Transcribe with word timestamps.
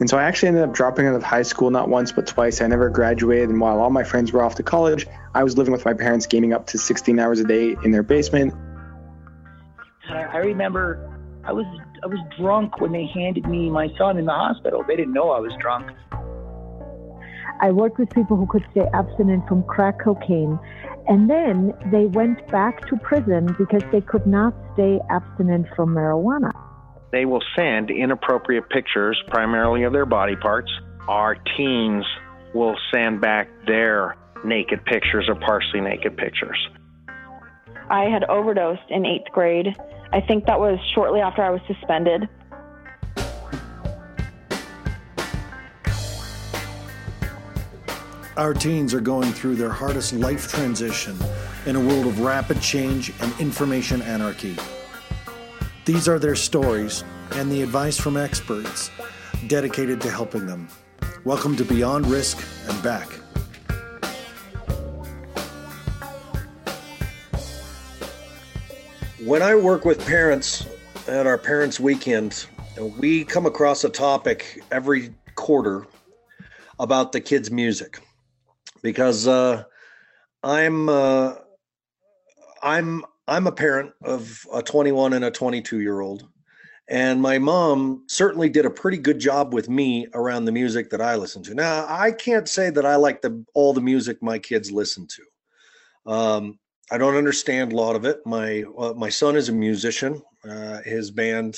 And 0.00 0.08
so 0.08 0.16
I 0.16 0.22
actually 0.24 0.48
ended 0.48 0.64
up 0.64 0.72
dropping 0.72 1.06
out 1.06 1.14
of 1.14 1.22
high 1.22 1.42
school 1.42 1.70
not 1.70 1.90
once 1.90 2.10
but 2.10 2.26
twice. 2.26 2.62
I 2.62 2.66
never 2.66 2.88
graduated, 2.88 3.50
and 3.50 3.60
while 3.60 3.80
all 3.80 3.90
my 3.90 4.02
friends 4.02 4.32
were 4.32 4.42
off 4.42 4.54
to 4.54 4.62
college, 4.62 5.06
I 5.34 5.44
was 5.44 5.58
living 5.58 5.72
with 5.72 5.84
my 5.84 5.92
parents, 5.92 6.26
gaming 6.26 6.54
up 6.54 6.66
to 6.68 6.78
16 6.78 7.18
hours 7.18 7.38
a 7.38 7.44
day 7.44 7.76
in 7.84 7.90
their 7.90 8.02
basement. 8.02 8.54
I 10.08 10.38
remember 10.38 11.06
I 11.44 11.52
was 11.52 11.66
I 12.02 12.06
was 12.06 12.18
drunk 12.38 12.80
when 12.80 12.92
they 12.92 13.06
handed 13.06 13.46
me 13.46 13.68
my 13.68 13.88
son 13.98 14.16
in 14.16 14.24
the 14.24 14.32
hospital. 14.32 14.82
They 14.88 14.96
didn't 14.96 15.12
know 15.12 15.30
I 15.30 15.40
was 15.40 15.52
drunk. 15.60 15.90
I 17.60 17.70
worked 17.70 17.98
with 17.98 18.08
people 18.10 18.38
who 18.38 18.46
could 18.46 18.64
stay 18.70 18.86
abstinent 18.94 19.46
from 19.46 19.62
crack 19.64 20.00
cocaine, 20.02 20.58
and 21.08 21.28
then 21.28 21.74
they 21.92 22.06
went 22.06 22.46
back 22.48 22.86
to 22.88 22.96
prison 22.96 23.54
because 23.58 23.82
they 23.92 24.00
could 24.00 24.26
not 24.26 24.54
stay 24.72 24.98
abstinent 25.10 25.66
from 25.76 25.90
marijuana. 25.90 26.52
They 27.12 27.24
will 27.24 27.42
send 27.56 27.90
inappropriate 27.90 28.68
pictures, 28.68 29.20
primarily 29.28 29.82
of 29.82 29.92
their 29.92 30.06
body 30.06 30.36
parts. 30.36 30.70
Our 31.08 31.34
teens 31.56 32.04
will 32.54 32.76
send 32.92 33.20
back 33.20 33.48
their 33.66 34.16
naked 34.44 34.84
pictures 34.84 35.26
or 35.28 35.34
partially 35.34 35.80
naked 35.80 36.16
pictures. 36.16 36.68
I 37.88 38.04
had 38.04 38.24
overdosed 38.24 38.88
in 38.88 39.04
eighth 39.04 39.30
grade. 39.32 39.66
I 40.12 40.20
think 40.20 40.46
that 40.46 40.60
was 40.60 40.78
shortly 40.94 41.20
after 41.20 41.42
I 41.42 41.50
was 41.50 41.60
suspended. 41.66 42.28
Our 48.36 48.54
teens 48.54 48.94
are 48.94 49.00
going 49.00 49.32
through 49.32 49.56
their 49.56 49.70
hardest 49.70 50.14
life 50.14 50.48
transition 50.48 51.18
in 51.66 51.76
a 51.76 51.80
world 51.80 52.06
of 52.06 52.20
rapid 52.20 52.62
change 52.62 53.12
and 53.20 53.38
information 53.40 54.00
anarchy. 54.02 54.56
These 55.86 56.08
are 56.08 56.18
their 56.18 56.36
stories 56.36 57.04
and 57.32 57.50
the 57.50 57.62
advice 57.62 57.96
from 57.96 58.18
experts 58.18 58.90
dedicated 59.46 59.98
to 60.02 60.10
helping 60.10 60.46
them. 60.46 60.68
Welcome 61.24 61.56
to 61.56 61.64
Beyond 61.64 62.06
Risk 62.06 62.44
and 62.68 62.82
Back. 62.82 63.08
When 69.24 69.40
I 69.40 69.54
work 69.54 69.86
with 69.86 70.04
parents 70.06 70.66
at 71.08 71.26
our 71.26 71.38
parents' 71.38 71.80
weekend, 71.80 72.46
we 72.98 73.24
come 73.24 73.46
across 73.46 73.82
a 73.82 73.88
topic 73.88 74.62
every 74.70 75.14
quarter 75.34 75.86
about 76.78 77.12
the 77.12 77.22
kids' 77.22 77.50
music 77.50 78.00
because 78.82 79.26
uh, 79.26 79.64
I'm 80.42 80.90
uh, 80.90 81.36
I'm 82.62 83.02
I'm 83.30 83.46
a 83.46 83.52
parent 83.52 83.92
of 84.02 84.44
a 84.52 84.60
21 84.60 85.12
and 85.12 85.24
a 85.24 85.30
22 85.30 85.80
year 85.80 86.00
old, 86.00 86.28
and 86.88 87.22
my 87.22 87.38
mom 87.38 88.02
certainly 88.08 88.48
did 88.48 88.66
a 88.66 88.70
pretty 88.70 88.98
good 88.98 89.20
job 89.20 89.54
with 89.54 89.68
me 89.68 90.08
around 90.14 90.46
the 90.46 90.52
music 90.52 90.90
that 90.90 91.00
I 91.00 91.14
listen 91.14 91.40
to. 91.44 91.54
Now 91.54 91.86
I 91.88 92.10
can't 92.10 92.48
say 92.48 92.70
that 92.70 92.84
I 92.84 92.96
like 92.96 93.22
the 93.22 93.44
all 93.54 93.72
the 93.72 93.80
music 93.80 94.20
my 94.20 94.40
kids 94.40 94.72
listen 94.72 95.06
to. 95.06 96.12
Um, 96.12 96.58
I 96.90 96.98
don't 96.98 97.14
understand 97.14 97.72
a 97.72 97.76
lot 97.76 97.94
of 97.94 98.04
it. 98.04 98.18
My 98.26 98.64
uh, 98.76 98.94
my 98.96 99.08
son 99.08 99.36
is 99.36 99.48
a 99.48 99.52
musician. 99.52 100.20
Uh, 100.44 100.80
his 100.82 101.12
band 101.12 101.56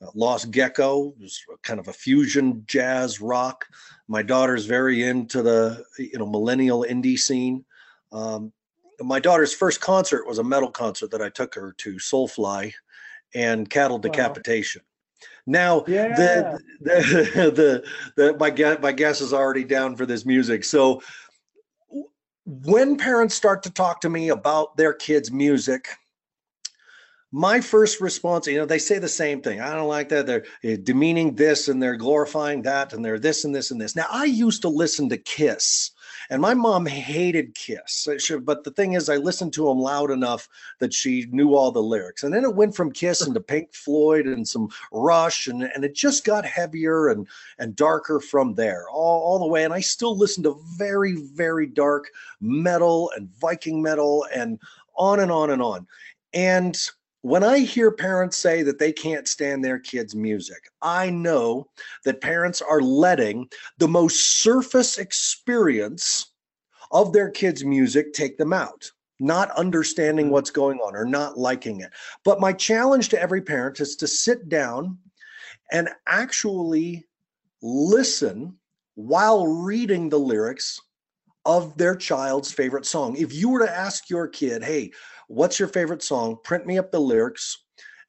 uh, 0.00 0.06
Lost 0.14 0.52
Gecko 0.52 1.14
is 1.20 1.44
kind 1.64 1.80
of 1.80 1.88
a 1.88 1.92
fusion 1.92 2.62
jazz 2.66 3.20
rock. 3.20 3.64
My 4.06 4.22
daughter's 4.22 4.66
very 4.66 5.02
into 5.02 5.42
the 5.42 5.84
you 5.98 6.18
know 6.20 6.26
millennial 6.28 6.86
indie 6.88 7.18
scene. 7.18 7.64
Um, 8.12 8.52
my 9.00 9.20
daughter's 9.20 9.54
first 9.54 9.80
concert 9.80 10.26
was 10.26 10.38
a 10.38 10.44
metal 10.44 10.70
concert 10.70 11.10
that 11.10 11.22
I 11.22 11.28
took 11.28 11.54
her 11.54 11.72
to, 11.78 11.94
Soulfly 11.96 12.72
and 13.34 13.68
Cattle 13.68 13.98
Decapitation. 13.98 14.82
Wow. 14.82 15.24
Now 15.46 15.84
yeah. 15.86 16.14
the, 16.14 16.60
the, 16.80 17.50
the 18.16 18.22
the 18.22 18.36
my 18.38 18.50
guess 18.50 18.78
my 18.80 18.92
guess 18.92 19.20
is 19.20 19.32
already 19.32 19.64
down 19.64 19.96
for 19.96 20.06
this 20.06 20.26
music. 20.26 20.64
So 20.64 21.02
when 22.44 22.96
parents 22.96 23.34
start 23.34 23.62
to 23.64 23.70
talk 23.70 24.00
to 24.02 24.10
me 24.10 24.30
about 24.30 24.76
their 24.76 24.92
kids' 24.92 25.30
music, 25.30 25.88
my 27.30 27.60
first 27.60 28.00
response, 28.00 28.46
you 28.46 28.56
know, 28.56 28.64
they 28.64 28.78
say 28.78 28.98
the 28.98 29.08
same 29.08 29.42
thing. 29.42 29.60
I 29.60 29.74
don't 29.74 29.88
like 29.88 30.08
that. 30.08 30.26
They're 30.26 30.44
eh, 30.64 30.78
demeaning 30.82 31.34
this 31.34 31.68
and 31.68 31.82
they're 31.82 31.96
glorifying 31.96 32.62
that 32.62 32.92
and 32.92 33.04
they're 33.04 33.18
this 33.18 33.44
and 33.44 33.54
this 33.54 33.70
and 33.70 33.80
this. 33.80 33.94
Now, 33.94 34.06
I 34.10 34.24
used 34.24 34.62
to 34.62 34.68
listen 34.68 35.10
to 35.10 35.18
Kiss, 35.18 35.90
and 36.30 36.42
my 36.42 36.54
mom 36.54 36.86
hated 36.86 37.54
Kiss. 37.54 38.08
But 38.42 38.64
the 38.64 38.70
thing 38.70 38.92
is, 38.92 39.08
I 39.08 39.16
listened 39.16 39.52
to 39.54 39.66
them 39.66 39.78
loud 39.78 40.10
enough 40.10 40.48
that 40.78 40.92
she 40.92 41.26
knew 41.30 41.54
all 41.54 41.72
the 41.72 41.82
lyrics. 41.82 42.22
And 42.22 42.32
then 42.32 42.44
it 42.44 42.54
went 42.54 42.74
from 42.74 42.92
Kiss 42.92 43.26
into 43.26 43.40
Pink 43.48 43.72
Floyd 43.74 44.26
and 44.26 44.46
some 44.46 44.68
Rush, 44.92 45.48
and, 45.48 45.62
and 45.62 45.84
it 45.84 45.94
just 45.94 46.24
got 46.24 46.44
heavier 46.44 47.08
and, 47.08 47.26
and 47.58 47.74
darker 47.74 48.20
from 48.20 48.54
there, 48.54 48.88
all, 48.90 49.22
all 49.22 49.38
the 49.38 49.46
way. 49.46 49.64
And 49.64 49.72
I 49.72 49.80
still 49.80 50.16
listen 50.16 50.42
to 50.44 50.60
very, 50.76 51.14
very 51.14 51.66
dark 51.66 52.08
metal 52.40 53.10
and 53.16 53.28
Viking 53.40 53.82
metal 53.82 54.26
and 54.34 54.58
on 54.96 55.20
and 55.20 55.32
on 55.32 55.50
and 55.50 55.62
on. 55.62 55.86
And 56.34 56.78
when 57.28 57.44
I 57.44 57.58
hear 57.58 57.90
parents 57.90 58.38
say 58.38 58.62
that 58.62 58.78
they 58.78 58.92
can't 58.92 59.28
stand 59.28 59.62
their 59.62 59.78
kids' 59.78 60.14
music, 60.14 60.70
I 60.80 61.10
know 61.10 61.68
that 62.04 62.22
parents 62.22 62.62
are 62.62 62.80
letting 62.80 63.50
the 63.76 63.88
most 63.88 64.38
surface 64.38 64.96
experience 64.96 66.32
of 66.90 67.12
their 67.12 67.30
kids' 67.30 67.64
music 67.64 68.14
take 68.14 68.38
them 68.38 68.54
out, 68.54 68.90
not 69.20 69.50
understanding 69.50 70.30
what's 70.30 70.50
going 70.50 70.78
on 70.78 70.96
or 70.96 71.04
not 71.04 71.36
liking 71.36 71.82
it. 71.82 71.90
But 72.24 72.40
my 72.40 72.52
challenge 72.52 73.10
to 73.10 73.20
every 73.20 73.42
parent 73.42 73.80
is 73.80 73.94
to 73.96 74.08
sit 74.08 74.48
down 74.48 74.96
and 75.70 75.90
actually 76.06 77.06
listen 77.60 78.56
while 78.94 79.46
reading 79.46 80.08
the 80.08 80.18
lyrics 80.18 80.80
of 81.44 81.76
their 81.76 81.96
child's 81.96 82.52
favorite 82.52 82.86
song. 82.86 83.16
If 83.16 83.32
you 83.32 83.48
were 83.48 83.64
to 83.64 83.70
ask 83.70 84.10
your 84.10 84.28
kid, 84.28 84.62
hey, 84.62 84.92
what's 85.28 85.58
your 85.58 85.68
favorite 85.68 86.02
song? 86.02 86.38
Print 86.42 86.66
me 86.66 86.78
up 86.78 86.90
the 86.90 87.00
lyrics. 87.00 87.64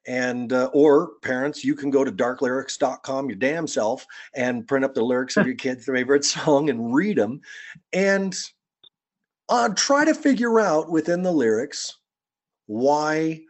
And 0.08 0.54
uh, 0.54 0.70
or 0.74 1.12
parents, 1.22 1.64
you 1.64 1.76
can 1.76 1.92
go 1.92 2.04
to 2.04 2.12
darklyrics.com 2.12 3.30
your 3.30 3.38
damn 3.38 3.68
self 3.68 4.06
and 4.34 4.68
print 4.68 4.84
up 4.84 4.96
the 4.96 5.04
lyrics 5.04 5.38
of 5.38 5.46
your 5.46 5.56
kid's 5.56 5.86
favorite 5.86 6.26
song 6.26 6.70
and 6.70 6.94
read 6.94 7.18
them, 7.18 7.42
and 7.94 8.36
uh, 9.50 9.70
try 9.76 10.06
to 10.06 10.16
figure 10.16 10.60
out 10.60 10.90
within 10.90 11.22
the 11.22 11.32
lyrics 11.32 11.98
why 12.66 13.42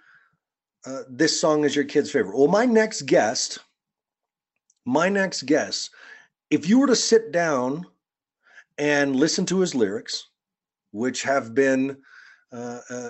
uh, 0.86 1.04
this 1.10 1.40
song 1.40 1.66
is 1.66 1.76
your 1.76 1.86
kid's 1.86 2.12
favorite. 2.12 2.38
Well, 2.38 2.48
my 2.48 2.66
next 2.66 3.04
guest, 3.04 3.60
my 4.86 5.08
next 5.08 5.44
guest, 5.44 5.92
if 6.50 6.68
you 6.68 6.80
were 6.80 6.88
to 6.88 6.96
sit 6.96 7.32
down 7.32 7.86
and 8.78 9.16
listen 9.16 9.46
to 9.46 9.60
his 9.60 9.76
lyrics, 9.76 10.30
which 10.92 11.22
have 11.24 11.54
been 11.54 11.98
uh, 12.52 12.80
uh, 12.90 13.10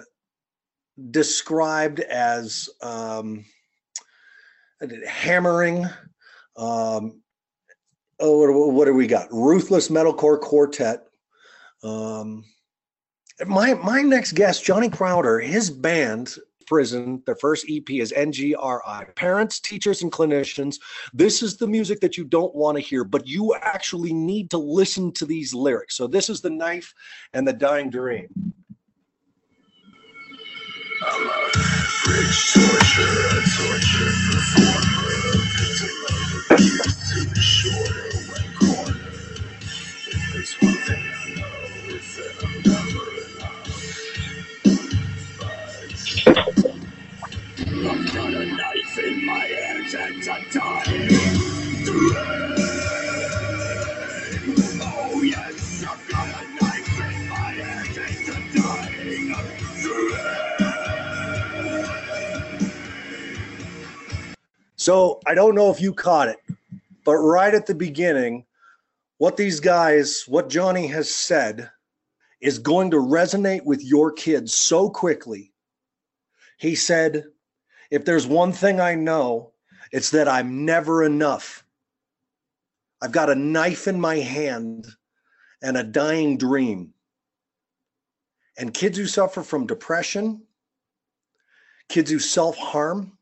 described 1.11 1.99
as 2.01 2.69
um, 2.81 3.45
hammering. 5.07 5.85
Um, 6.55 7.21
oh, 8.19 8.69
what, 8.71 8.85
do 8.85 8.93
we 8.93 9.07
got? 9.07 9.31
Ruthless 9.31 9.89
Metalcore 9.89 10.39
Quartet. 10.39 11.05
Um, 11.83 12.43
my 13.47 13.73
my 13.75 14.01
next 14.01 14.33
guest, 14.33 14.65
Johnny 14.65 14.89
Crowder, 14.89 15.39
his 15.39 15.69
band 15.69 16.35
prison. 16.69 17.21
Their 17.25 17.35
first 17.35 17.65
EP 17.67 17.89
is 17.89 18.13
NGRI. 18.15 19.15
Parents, 19.15 19.59
teachers, 19.59 20.03
and 20.03 20.11
clinicians, 20.11 20.75
this 21.13 21.41
is 21.41 21.57
the 21.57 21.65
music 21.65 21.99
that 22.01 22.15
you 22.15 22.23
don't 22.23 22.53
want 22.53 22.77
to 22.77 22.81
hear, 22.81 23.03
but 23.03 23.27
you 23.27 23.55
actually 23.55 24.13
need 24.13 24.51
to 24.51 24.59
listen 24.59 25.11
to 25.13 25.25
these 25.25 25.53
lyrics. 25.53 25.97
So 25.97 26.05
this 26.05 26.29
is 26.29 26.41
the 26.41 26.51
knife 26.51 26.93
and 27.33 27.47
the 27.47 27.53
dying 27.53 27.89
dream. 27.89 28.27
Knife 31.01 31.15
in 48.99 49.25
my 49.25 49.39
hands 49.39 49.95
and 49.95 50.27
a 50.27 50.39
dying 50.53 52.48
So 64.89 65.19
I 65.27 65.35
don't 65.35 65.53
know 65.53 65.69
if 65.69 65.79
you 65.79 65.93
caught 65.93 66.29
it, 66.29 66.39
but 67.05 67.17
right 67.17 67.53
at 67.53 67.67
the 67.67 67.75
beginning, 67.75 68.43
what 69.19 69.37
these 69.37 69.59
guys, 69.59 70.23
what 70.27 70.49
Johnny 70.49 70.87
has 70.87 71.13
said, 71.13 71.69
is 72.41 72.57
going 72.57 72.89
to 72.89 72.97
resonate 72.97 73.63
with 73.65 73.83
your 73.83 74.11
kids 74.11 74.55
so 74.55 74.89
quickly. 74.89 75.53
He 76.57 76.73
said, 76.73 77.25
If 77.91 78.03
there's 78.03 78.25
one 78.25 78.51
thing 78.51 78.79
I 78.79 78.95
know, 78.95 79.51
it's 79.91 80.09
that 80.09 80.27
I'm 80.27 80.65
never 80.65 81.03
enough. 81.03 81.63
I've 82.99 83.11
got 83.11 83.29
a 83.29 83.35
knife 83.35 83.87
in 83.87 84.01
my 84.01 84.15
hand 84.15 84.87
and 85.61 85.77
a 85.77 85.83
dying 85.83 86.35
dream. 86.35 86.95
And 88.57 88.73
kids 88.73 88.97
who 88.97 89.05
suffer 89.05 89.43
from 89.43 89.67
depression, 89.67 90.41
kids 91.89 92.09
who 92.09 92.17
self 92.17 92.57
harm, 92.57 93.18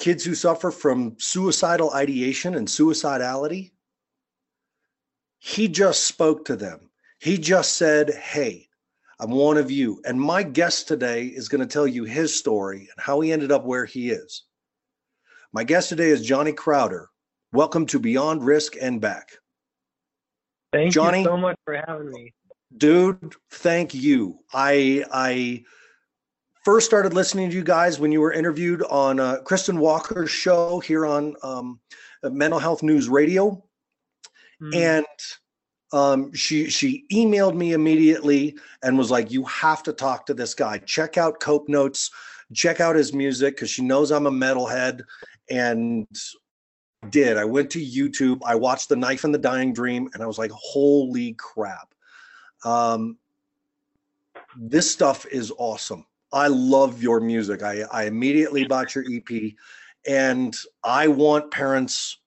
kids 0.00 0.24
who 0.24 0.34
suffer 0.34 0.70
from 0.70 1.14
suicidal 1.18 1.92
ideation 1.92 2.54
and 2.56 2.66
suicidality, 2.66 3.70
he 5.38 5.68
just 5.68 6.04
spoke 6.04 6.46
to 6.46 6.56
them. 6.56 6.90
He 7.20 7.36
just 7.38 7.76
said, 7.76 8.10
Hey, 8.14 8.68
I'm 9.20 9.30
one 9.30 9.58
of 9.58 9.70
you. 9.70 10.00
And 10.04 10.18
my 10.18 10.42
guest 10.42 10.88
today 10.88 11.26
is 11.26 11.48
going 11.48 11.60
to 11.60 11.66
tell 11.66 11.86
you 11.86 12.04
his 12.04 12.36
story 12.36 12.78
and 12.78 12.98
how 12.98 13.20
he 13.20 13.30
ended 13.30 13.52
up 13.52 13.64
where 13.64 13.84
he 13.84 14.10
is. 14.10 14.44
My 15.52 15.64
guest 15.64 15.90
today 15.90 16.08
is 16.08 16.24
Johnny 16.24 16.52
Crowder. 16.52 17.10
Welcome 17.52 17.84
to 17.86 17.98
Beyond 17.98 18.44
Risk 18.44 18.76
and 18.80 19.00
Back. 19.00 19.32
Thank 20.72 20.92
Johnny, 20.92 21.18
you 21.18 21.24
so 21.24 21.36
much 21.36 21.58
for 21.64 21.82
having 21.86 22.10
me. 22.10 22.32
Dude, 22.76 23.34
thank 23.50 23.92
you. 23.92 24.38
I 24.54 25.04
I 25.12 25.64
first 26.64 26.86
started 26.86 27.14
listening 27.14 27.50
to 27.50 27.56
you 27.56 27.64
guys 27.64 27.98
when 27.98 28.12
you 28.12 28.20
were 28.20 28.32
interviewed 28.32 28.82
on 28.90 29.20
uh, 29.20 29.38
Kristen 29.44 29.78
Walker's 29.78 30.30
show 30.30 30.80
here 30.80 31.06
on 31.06 31.34
um, 31.42 31.80
Mental 32.22 32.58
Health 32.58 32.82
News 32.82 33.08
Radio, 33.08 33.62
mm. 34.60 34.74
and 34.74 35.06
um, 35.92 36.32
she 36.32 36.70
she 36.70 37.04
emailed 37.12 37.54
me 37.54 37.72
immediately 37.72 38.56
and 38.82 38.96
was 38.96 39.10
like, 39.10 39.30
"You 39.30 39.44
have 39.44 39.82
to 39.84 39.92
talk 39.92 40.26
to 40.26 40.34
this 40.34 40.54
guy. 40.54 40.78
Check 40.78 41.18
out 41.18 41.40
Cope 41.40 41.68
Notes. 41.68 42.10
Check 42.52 42.80
out 42.80 42.96
his 42.96 43.12
music 43.12 43.56
because 43.56 43.70
she 43.70 43.82
knows 43.82 44.10
I'm 44.10 44.26
a 44.26 44.30
metalhead." 44.30 45.02
And 45.50 46.06
did. 47.08 47.38
I 47.38 47.44
went 47.44 47.70
to 47.70 47.84
YouTube. 47.84 48.40
I 48.44 48.54
watched 48.54 48.88
The 48.88 48.96
Knife 48.96 49.24
and 49.24 49.34
the 49.34 49.38
Dying 49.38 49.72
Dream, 49.72 50.08
and 50.12 50.22
I 50.22 50.26
was 50.26 50.38
like, 50.38 50.50
"Holy 50.52 51.32
crap!" 51.34 51.94
Um, 52.64 53.16
this 54.56 54.90
stuff 54.90 55.26
is 55.26 55.52
awesome. 55.56 56.04
I 56.32 56.46
love 56.46 57.02
your 57.02 57.20
music. 57.20 57.62
I, 57.62 57.82
I 57.92 58.04
immediately 58.04 58.64
bought 58.64 58.94
your 58.94 59.04
EP, 59.10 59.52
and 60.06 60.56
I 60.84 61.08
want 61.08 61.50
parents 61.50 62.18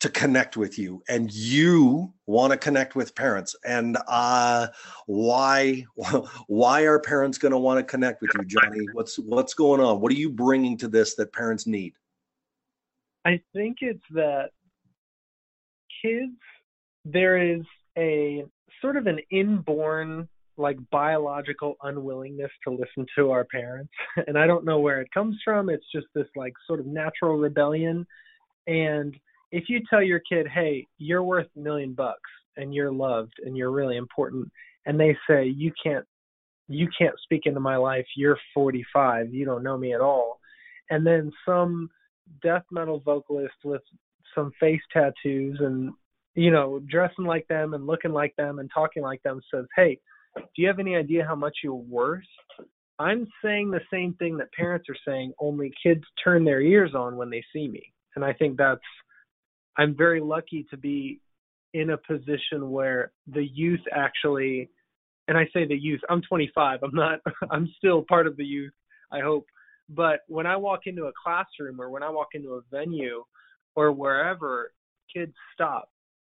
to 0.00 0.08
connect 0.10 0.56
with 0.56 0.78
you, 0.78 1.02
and 1.08 1.32
you 1.32 2.12
want 2.26 2.52
to 2.52 2.58
connect 2.58 2.94
with 2.94 3.14
parents. 3.14 3.56
And 3.64 3.96
uh, 4.06 4.68
why 5.06 5.84
why 6.46 6.82
are 6.82 6.98
parents 6.98 7.38
going 7.38 7.52
to 7.52 7.58
want 7.58 7.78
to 7.78 7.84
connect 7.84 8.20
with 8.20 8.30
you, 8.34 8.44
Johnny? 8.44 8.86
What's 8.92 9.18
what's 9.18 9.54
going 9.54 9.80
on? 9.80 10.00
What 10.00 10.12
are 10.12 10.16
you 10.16 10.30
bringing 10.30 10.76
to 10.78 10.88
this 10.88 11.14
that 11.14 11.32
parents 11.32 11.66
need? 11.66 11.94
I 13.24 13.40
think 13.54 13.78
it's 13.80 14.04
that 14.10 14.50
kids 16.02 16.36
there 17.04 17.38
is 17.38 17.62
a 17.96 18.44
sort 18.80 18.96
of 18.96 19.06
an 19.06 19.20
inborn 19.30 20.28
like 20.56 20.78
biological 20.90 21.76
unwillingness 21.82 22.50
to 22.64 22.70
listen 22.70 23.06
to 23.16 23.30
our 23.30 23.44
parents. 23.44 23.92
And 24.26 24.38
i 24.38 24.46
don't 24.46 24.64
know 24.64 24.78
where 24.78 25.00
it 25.00 25.08
comes 25.12 25.36
from. 25.44 25.68
It's 25.68 25.84
just 25.92 26.06
this 26.14 26.26
like 26.36 26.54
sort 26.66 26.80
of 26.80 26.86
natural 26.86 27.36
rebellion. 27.36 28.06
And 28.66 29.14
if 29.52 29.64
you 29.68 29.80
tell 29.88 30.02
your 30.02 30.20
kid 30.20 30.46
hey 30.52 30.86
you're 30.98 31.22
worth 31.22 31.46
a 31.56 31.60
million 31.60 31.94
bucks 31.94 32.30
and 32.56 32.74
you're 32.74 32.92
loved 32.92 33.34
and 33.44 33.56
you're 33.56 33.70
really 33.70 33.96
important 33.96 34.48
and 34.86 34.98
they 34.98 35.16
say 35.28 35.46
you 35.46 35.72
can't 35.82 36.04
you 36.68 36.88
can't 36.98 37.14
speak 37.22 37.42
into 37.44 37.60
my 37.60 37.76
life. 37.76 38.06
You're 38.16 38.38
45 38.54 39.34
you 39.34 39.44
don't 39.44 39.62
know 39.62 39.76
me 39.76 39.94
at 39.94 40.00
all. 40.00 40.40
And 40.90 41.06
then 41.06 41.32
some 41.46 41.90
death 42.42 42.64
metal 42.70 43.00
vocalist 43.04 43.54
with 43.64 43.82
some 44.34 44.52
face 44.58 44.80
tattoos 44.92 45.58
and 45.60 45.92
you 46.34 46.50
know 46.50 46.80
dressing 46.88 47.24
like 47.24 47.46
them 47.48 47.74
and 47.74 47.86
looking 47.86 48.12
like 48.12 48.34
them 48.36 48.58
and 48.58 48.70
talking 48.72 49.02
like 49.02 49.22
them 49.22 49.40
says 49.52 49.66
hey 49.76 49.98
do 50.36 50.42
you 50.62 50.66
have 50.66 50.78
any 50.78 50.96
idea 50.96 51.24
how 51.26 51.34
much 51.34 51.58
you're 51.62 51.74
worth? 51.74 52.22
I'm 52.98 53.26
saying 53.44 53.70
the 53.70 53.80
same 53.92 54.14
thing 54.14 54.36
that 54.38 54.52
parents 54.52 54.88
are 54.88 54.96
saying 55.06 55.32
only 55.40 55.72
kids 55.82 56.02
turn 56.22 56.44
their 56.44 56.60
ears 56.60 56.94
on 56.94 57.16
when 57.16 57.30
they 57.30 57.42
see 57.52 57.68
me. 57.68 57.92
And 58.16 58.24
i 58.24 58.32
think 58.32 58.56
that's 58.56 58.80
i'm 59.76 59.96
very 59.96 60.20
lucky 60.20 60.64
to 60.70 60.76
be 60.76 61.20
in 61.72 61.90
a 61.90 61.96
position 61.96 62.70
where 62.70 63.10
the 63.26 63.44
youth 63.44 63.80
actually 63.92 64.70
and 65.26 65.36
i 65.36 65.44
say 65.52 65.66
the 65.66 65.74
youth 65.74 66.00
i'm 66.08 66.22
25 66.22 66.78
i'm 66.84 66.94
not 66.94 67.18
i'm 67.50 67.68
still 67.76 68.04
part 68.08 68.28
of 68.28 68.36
the 68.36 68.44
youth 68.44 68.72
i 69.10 69.20
hope. 69.20 69.46
But 69.88 70.20
when 70.28 70.46
I 70.46 70.56
walk 70.56 70.80
into 70.86 71.04
a 71.04 71.12
classroom 71.22 71.80
or 71.80 71.90
when 71.90 72.02
I 72.02 72.08
walk 72.08 72.28
into 72.34 72.54
a 72.54 72.62
venue 72.70 73.24
or 73.76 73.92
wherever, 73.92 74.72
kids 75.12 75.34
stop 75.52 75.90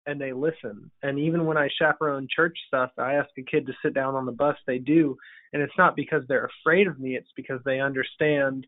and 0.06 0.20
they 0.20 0.34
listen. 0.34 0.92
And 1.04 1.20
even 1.20 1.46
when 1.46 1.58
I 1.58 1.70
chaperone 1.80 2.28
church 2.34 2.58
stuff, 2.68 2.92
I 2.98 3.16
ask 3.16 3.30
a 3.38 3.44
kid 3.44 3.66
to 3.68 3.74
sit 3.84 3.94
down 3.94 4.16
on 4.16 4.26
the 4.26 4.32
bus, 4.32 4.58
they 4.68 4.78
do. 4.78 5.18
And 5.54 5.62
it's 5.62 5.78
not 5.78 5.96
because 5.96 6.24
they're 6.28 6.50
afraid 6.62 6.88
of 6.88 7.00
me, 7.00 7.16
it's 7.16 7.32
because 7.36 7.62
they 7.66 7.80
understand 7.80 8.68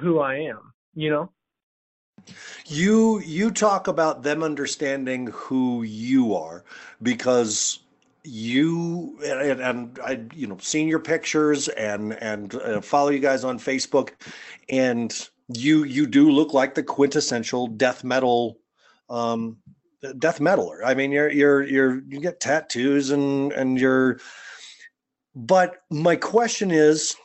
who 0.00 0.20
I 0.20 0.36
am, 0.36 0.72
you 0.94 1.10
know? 1.10 1.32
You 2.66 3.20
you 3.20 3.50
talk 3.50 3.88
about 3.88 4.22
them 4.22 4.42
understanding 4.42 5.28
who 5.28 5.82
you 5.82 6.36
are 6.36 6.62
because 7.02 7.80
you 8.24 9.18
and, 9.24 9.60
and, 9.60 9.98
I, 10.04 10.20
you 10.34 10.46
know, 10.46 10.58
seen 10.58 10.88
your 10.88 11.00
pictures 11.00 11.68
and 11.68 12.12
and 12.22 12.54
uh, 12.54 12.80
follow 12.80 13.10
you 13.10 13.18
guys 13.18 13.44
on 13.44 13.58
Facebook, 13.58 14.10
and 14.68 15.28
you 15.48 15.84
you 15.84 16.06
do 16.06 16.30
look 16.30 16.52
like 16.52 16.74
the 16.74 16.82
quintessential 16.82 17.66
death 17.66 18.04
metal, 18.04 18.58
um, 19.10 19.56
death 20.18 20.38
metaler. 20.38 20.80
I 20.84 20.94
mean, 20.94 21.12
you're 21.12 21.30
you're 21.30 21.62
you're 21.62 22.02
you 22.08 22.20
get 22.20 22.40
tattoos 22.40 23.10
and 23.10 23.52
and 23.52 23.78
you're. 23.78 24.18
But 25.34 25.82
my 25.90 26.16
question 26.16 26.70
is, 26.70 27.16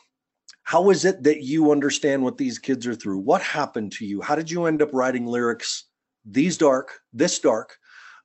how 0.62 0.90
is 0.90 1.04
it 1.04 1.22
that 1.24 1.42
you 1.42 1.72
understand 1.72 2.22
what 2.22 2.38
these 2.38 2.58
kids 2.58 2.86
are 2.86 2.94
through? 2.94 3.18
What 3.18 3.42
happened 3.42 3.92
to 3.92 4.06
you? 4.06 4.22
How 4.22 4.34
did 4.34 4.50
you 4.50 4.64
end 4.64 4.80
up 4.80 4.90
writing 4.92 5.26
lyrics 5.26 5.84
these 6.24 6.56
dark, 6.56 7.00
this 7.12 7.38
dark? 7.38 7.78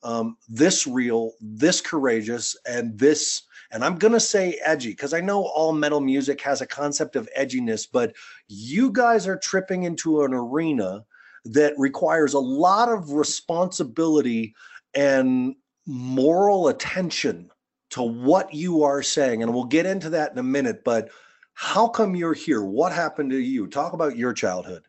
um, 0.03 0.37
this 0.49 0.85
real, 0.85 1.31
this 1.41 1.81
courageous, 1.81 2.55
and 2.67 2.97
this, 2.97 3.43
and 3.71 3.83
I'm 3.83 3.97
to 4.13 4.19
say 4.19 4.59
edgy 4.63 4.89
because 4.89 5.13
I 5.13 5.21
know 5.21 5.43
all 5.43 5.71
metal 5.71 6.01
music 6.01 6.41
has 6.41 6.61
a 6.61 6.67
concept 6.67 7.15
of 7.15 7.29
edginess, 7.37 7.87
but 7.91 8.13
you 8.47 8.91
guys 8.91 9.27
are 9.27 9.37
tripping 9.37 9.83
into 9.83 10.23
an 10.23 10.33
arena 10.33 11.05
that 11.45 11.73
requires 11.77 12.33
a 12.33 12.39
lot 12.39 12.89
of 12.89 13.11
responsibility 13.11 14.53
and 14.93 15.55
moral 15.85 16.69
attention 16.69 17.49
to 17.91 18.01
what 18.01 18.53
you 18.53 18.83
are 18.83 19.03
saying. 19.03 19.43
And 19.43 19.53
we'll 19.53 19.65
get 19.65 19.85
into 19.85 20.09
that 20.11 20.31
in 20.31 20.37
a 20.37 20.43
minute, 20.43 20.83
but 20.83 21.09
how 21.53 21.87
come 21.87 22.15
you're 22.15 22.33
here? 22.33 22.63
What 22.63 22.91
happened 22.91 23.31
to 23.31 23.37
you? 23.37 23.67
Talk 23.67 23.93
about 23.93 24.17
your 24.17 24.33
childhood. 24.33 24.83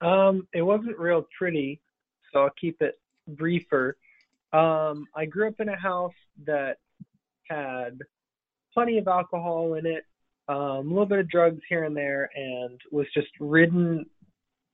Um, 0.00 0.46
it 0.52 0.62
wasn't 0.62 0.98
real 0.98 1.26
pretty, 1.36 1.80
so 2.32 2.40
I'll 2.40 2.50
keep 2.60 2.80
it 2.80 2.98
briefer. 3.28 3.96
Um, 4.52 5.06
I 5.14 5.26
grew 5.26 5.48
up 5.48 5.60
in 5.60 5.68
a 5.68 5.76
house 5.76 6.14
that 6.46 6.78
had 7.48 7.98
plenty 8.72 8.98
of 8.98 9.08
alcohol 9.08 9.74
in 9.74 9.86
it, 9.86 10.04
um, 10.48 10.56
a 10.58 10.80
little 10.80 11.06
bit 11.06 11.18
of 11.18 11.28
drugs 11.28 11.60
here 11.68 11.84
and 11.84 11.96
there, 11.96 12.30
and 12.34 12.80
was 12.90 13.06
just 13.14 13.28
ridden, 13.40 14.06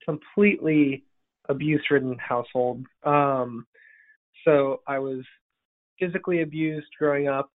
completely 0.05 1.03
abuse-ridden 1.49 2.17
household. 2.19 2.85
Um, 3.03 3.65
so 4.45 4.81
I 4.87 4.99
was 4.99 5.23
physically 5.99 6.41
abused 6.41 6.87
growing 6.97 7.27
up, 7.27 7.49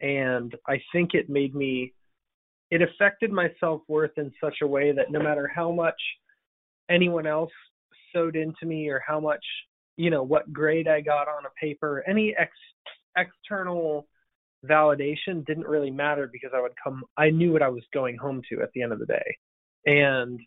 and 0.00 0.54
I 0.66 0.80
think 0.92 1.14
it 1.14 1.28
made 1.28 1.54
me. 1.54 1.92
It 2.70 2.82
affected 2.82 3.32
my 3.32 3.48
self 3.60 3.82
worth 3.88 4.16
in 4.18 4.30
such 4.42 4.56
a 4.62 4.66
way 4.66 4.92
that 4.92 5.10
no 5.10 5.20
matter 5.20 5.50
how 5.52 5.72
much 5.72 6.00
anyone 6.90 7.26
else 7.26 7.50
sowed 8.12 8.36
into 8.36 8.66
me 8.66 8.88
or 8.88 9.02
how 9.06 9.20
much 9.20 9.44
you 9.96 10.10
know 10.10 10.22
what 10.22 10.52
grade 10.52 10.88
I 10.88 11.00
got 11.00 11.28
on 11.28 11.44
a 11.46 11.60
paper, 11.60 12.04
any 12.06 12.34
ex 12.38 12.52
external 13.16 14.06
validation 14.68 15.44
didn't 15.46 15.66
really 15.66 15.90
matter 15.90 16.28
because 16.32 16.50
I 16.54 16.60
would 16.60 16.72
come 16.82 17.02
I 17.16 17.30
knew 17.30 17.52
what 17.52 17.62
I 17.62 17.68
was 17.68 17.84
going 17.92 18.16
home 18.16 18.42
to 18.50 18.62
at 18.62 18.70
the 18.74 18.82
end 18.82 18.92
of 18.92 18.98
the 18.98 19.06
day. 19.06 19.36
And 19.86 20.40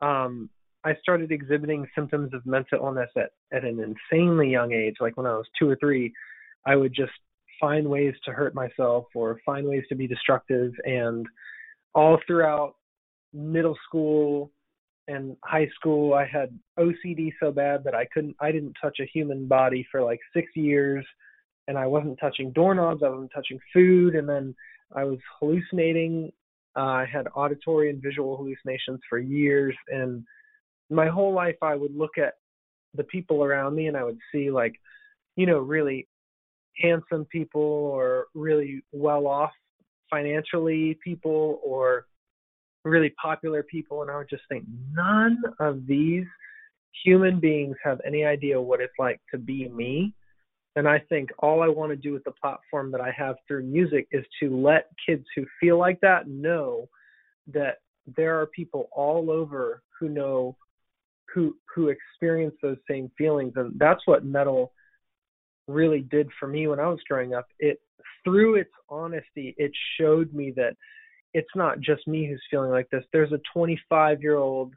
um 0.00 0.50
I 0.86 0.94
started 1.02 1.32
exhibiting 1.32 1.88
symptoms 1.96 2.32
of 2.32 2.46
mental 2.46 2.78
illness 2.78 3.10
at, 3.16 3.30
at 3.52 3.64
an 3.64 3.80
insanely 3.80 4.48
young 4.48 4.72
age, 4.72 4.94
like 5.00 5.16
when 5.16 5.26
I 5.26 5.34
was 5.34 5.46
two 5.58 5.68
or 5.68 5.76
three, 5.80 6.12
I 6.64 6.76
would 6.76 6.94
just 6.94 7.10
find 7.60 7.88
ways 7.88 8.14
to 8.24 8.30
hurt 8.30 8.54
myself 8.54 9.06
or 9.12 9.40
find 9.44 9.66
ways 9.66 9.82
to 9.88 9.96
be 9.96 10.06
destructive. 10.06 10.72
And 10.84 11.26
all 11.92 12.20
throughout 12.24 12.76
middle 13.32 13.76
school 13.84 14.52
and 15.08 15.36
high 15.42 15.68
school 15.74 16.14
I 16.14 16.24
had 16.24 16.56
OCD 16.78 17.32
so 17.40 17.50
bad 17.50 17.82
that 17.82 17.94
I 17.96 18.06
couldn't 18.14 18.36
I 18.38 18.52
didn't 18.52 18.76
touch 18.80 18.98
a 19.00 19.10
human 19.12 19.48
body 19.48 19.84
for 19.90 20.02
like 20.02 20.20
6 20.34 20.46
years. 20.54 21.04
And 21.66 21.76
I 21.76 21.86
wasn't 21.86 22.20
touching 22.20 22.52
doorknobs, 22.52 23.02
I 23.02 23.08
wasn't 23.08 23.32
touching 23.34 23.58
food. 23.72 24.14
And 24.14 24.28
then 24.28 24.54
I 24.94 25.02
was 25.02 25.18
hallucinating. 25.40 26.30
Uh, 26.76 27.02
I 27.02 27.06
had 27.10 27.26
auditory 27.34 27.90
and 27.90 28.00
visual 28.00 28.36
hallucinations 28.36 29.00
for 29.08 29.18
years. 29.18 29.74
And 29.88 30.24
my 30.90 31.08
whole 31.08 31.32
life 31.32 31.56
I 31.62 31.74
would 31.74 31.94
look 31.94 32.18
at 32.18 32.34
the 32.94 33.04
people 33.04 33.44
around 33.44 33.74
me 33.74 33.88
and 33.88 33.96
I 33.96 34.04
would 34.04 34.18
see 34.32 34.50
like, 34.50 34.74
you 35.36 35.46
know, 35.46 35.58
really 35.58 36.06
handsome 36.78 37.24
people 37.26 37.62
or 37.62 38.26
really 38.34 38.82
well 38.92 39.26
off 39.26 39.52
financially 40.10 40.98
people 41.02 41.60
or 41.64 42.06
really 42.84 43.12
popular 43.20 43.62
people 43.62 44.02
and 44.02 44.10
I 44.10 44.18
would 44.18 44.30
just 44.30 44.44
think 44.48 44.64
none 44.92 45.38
of 45.58 45.86
these 45.86 46.26
human 47.04 47.40
beings 47.40 47.76
have 47.82 48.00
any 48.06 48.24
idea 48.24 48.60
what 48.60 48.80
it's 48.80 48.92
like 48.98 49.20
to 49.32 49.38
be 49.38 49.68
me. 49.68 50.14
And 50.76 50.86
I 50.86 50.98
think 51.08 51.30
all 51.38 51.62
I 51.62 51.68
want 51.68 51.90
to 51.90 51.96
do 51.96 52.12
with 52.12 52.24
the 52.24 52.32
platform 52.32 52.92
that 52.92 53.00
I 53.00 53.10
have 53.16 53.36
through 53.48 53.64
music 53.64 54.06
is 54.12 54.24
to 54.40 54.54
let 54.54 54.90
kids 55.06 55.24
who 55.34 55.46
feel 55.58 55.78
like 55.78 55.98
that 56.02 56.28
know 56.28 56.88
that 57.52 57.78
there 58.16 58.40
are 58.40 58.46
people 58.46 58.88
all 58.92 59.30
over 59.30 59.82
who 59.98 60.08
know 60.08 60.56
who 61.36 61.54
who 61.72 61.88
experience 61.88 62.54
those 62.62 62.78
same 62.88 63.10
feelings 63.18 63.52
and 63.56 63.78
that's 63.78 64.00
what 64.06 64.24
metal 64.24 64.72
really 65.68 66.00
did 66.00 66.28
for 66.40 66.48
me 66.48 66.66
when 66.66 66.80
I 66.80 66.88
was 66.88 67.00
growing 67.08 67.34
up. 67.34 67.46
It 67.58 67.78
through 68.24 68.56
its 68.56 68.70
honesty, 68.88 69.54
it 69.58 69.70
showed 70.00 70.32
me 70.32 70.52
that 70.56 70.76
it's 71.34 71.54
not 71.54 71.80
just 71.80 72.08
me 72.08 72.26
who's 72.26 72.42
feeling 72.50 72.70
like 72.70 72.88
this. 72.90 73.04
There's 73.12 73.32
a 73.32 73.40
25 73.52 74.22
year 74.22 74.36
old 74.36 74.74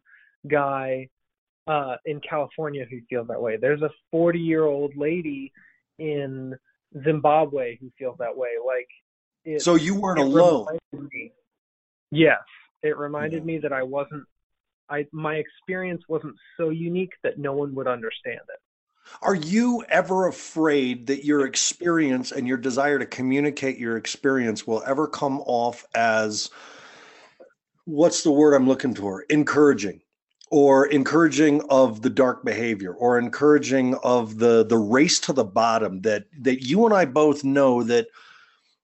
guy 0.48 1.08
uh, 1.66 1.96
in 2.06 2.20
California 2.28 2.86
who 2.90 3.00
feels 3.10 3.30
that 3.30 3.42
way. 3.42 3.56
There's 3.56 3.82
a 3.82 3.90
40 4.12 4.40
year 4.40 4.66
old 4.66 4.96
lady 4.98 5.54
in 5.98 6.56
Zimbabwe 7.04 7.78
who 7.78 7.90
feels 7.98 8.18
that 8.20 8.36
way. 8.36 8.50
Like, 8.66 8.88
it, 9.46 9.62
so 9.62 9.76
you 9.76 9.96
weren't 9.96 10.20
alone. 10.20 10.78
Yes, 12.12 12.40
it 12.84 12.98
reminded 12.98 13.44
yeah. 13.44 13.46
me 13.46 13.58
that 13.60 13.72
I 13.72 13.84
wasn't. 13.84 14.26
I 14.90 15.06
my 15.12 15.36
experience 15.36 16.04
wasn't 16.08 16.36
so 16.58 16.70
unique 16.70 17.14
that 17.24 17.38
no 17.38 17.54
one 17.54 17.74
would 17.76 17.88
understand 17.88 18.40
it. 18.50 18.60
Are 19.22 19.36
you 19.36 19.84
ever 19.90 20.28
afraid 20.28 21.08
that 21.08 21.26
your 21.26 21.46
experience 21.46 22.32
and 22.32 22.48
your 22.48 22.58
desire 22.58 23.00
to 23.00 23.06
communicate 23.06 23.78
your 23.78 23.98
experience 23.98 24.68
will 24.68 24.84
ever 24.86 25.08
come 25.08 25.42
off 25.42 25.86
as 25.96 26.50
what's 27.86 28.24
the 28.24 28.32
word 28.32 28.54
I'm 28.54 28.68
looking 28.68 28.94
for? 28.94 29.24
Encouraging 29.24 30.02
or 30.52 30.88
encouraging 30.88 31.62
of 31.70 32.02
the 32.02 32.10
dark 32.10 32.44
behavior 32.44 32.94
or 32.94 33.20
encouraging 33.20 33.96
of 34.04 34.38
the 34.38 34.66
the 34.66 34.78
race 34.78 35.20
to 35.22 35.34
the 35.34 35.44
bottom 35.44 36.02
that 36.02 36.26
that 36.42 36.68
you 36.68 36.86
and 36.86 36.94
I 36.94 37.06
both 37.06 37.44
know 37.44 37.84
that 37.84 38.08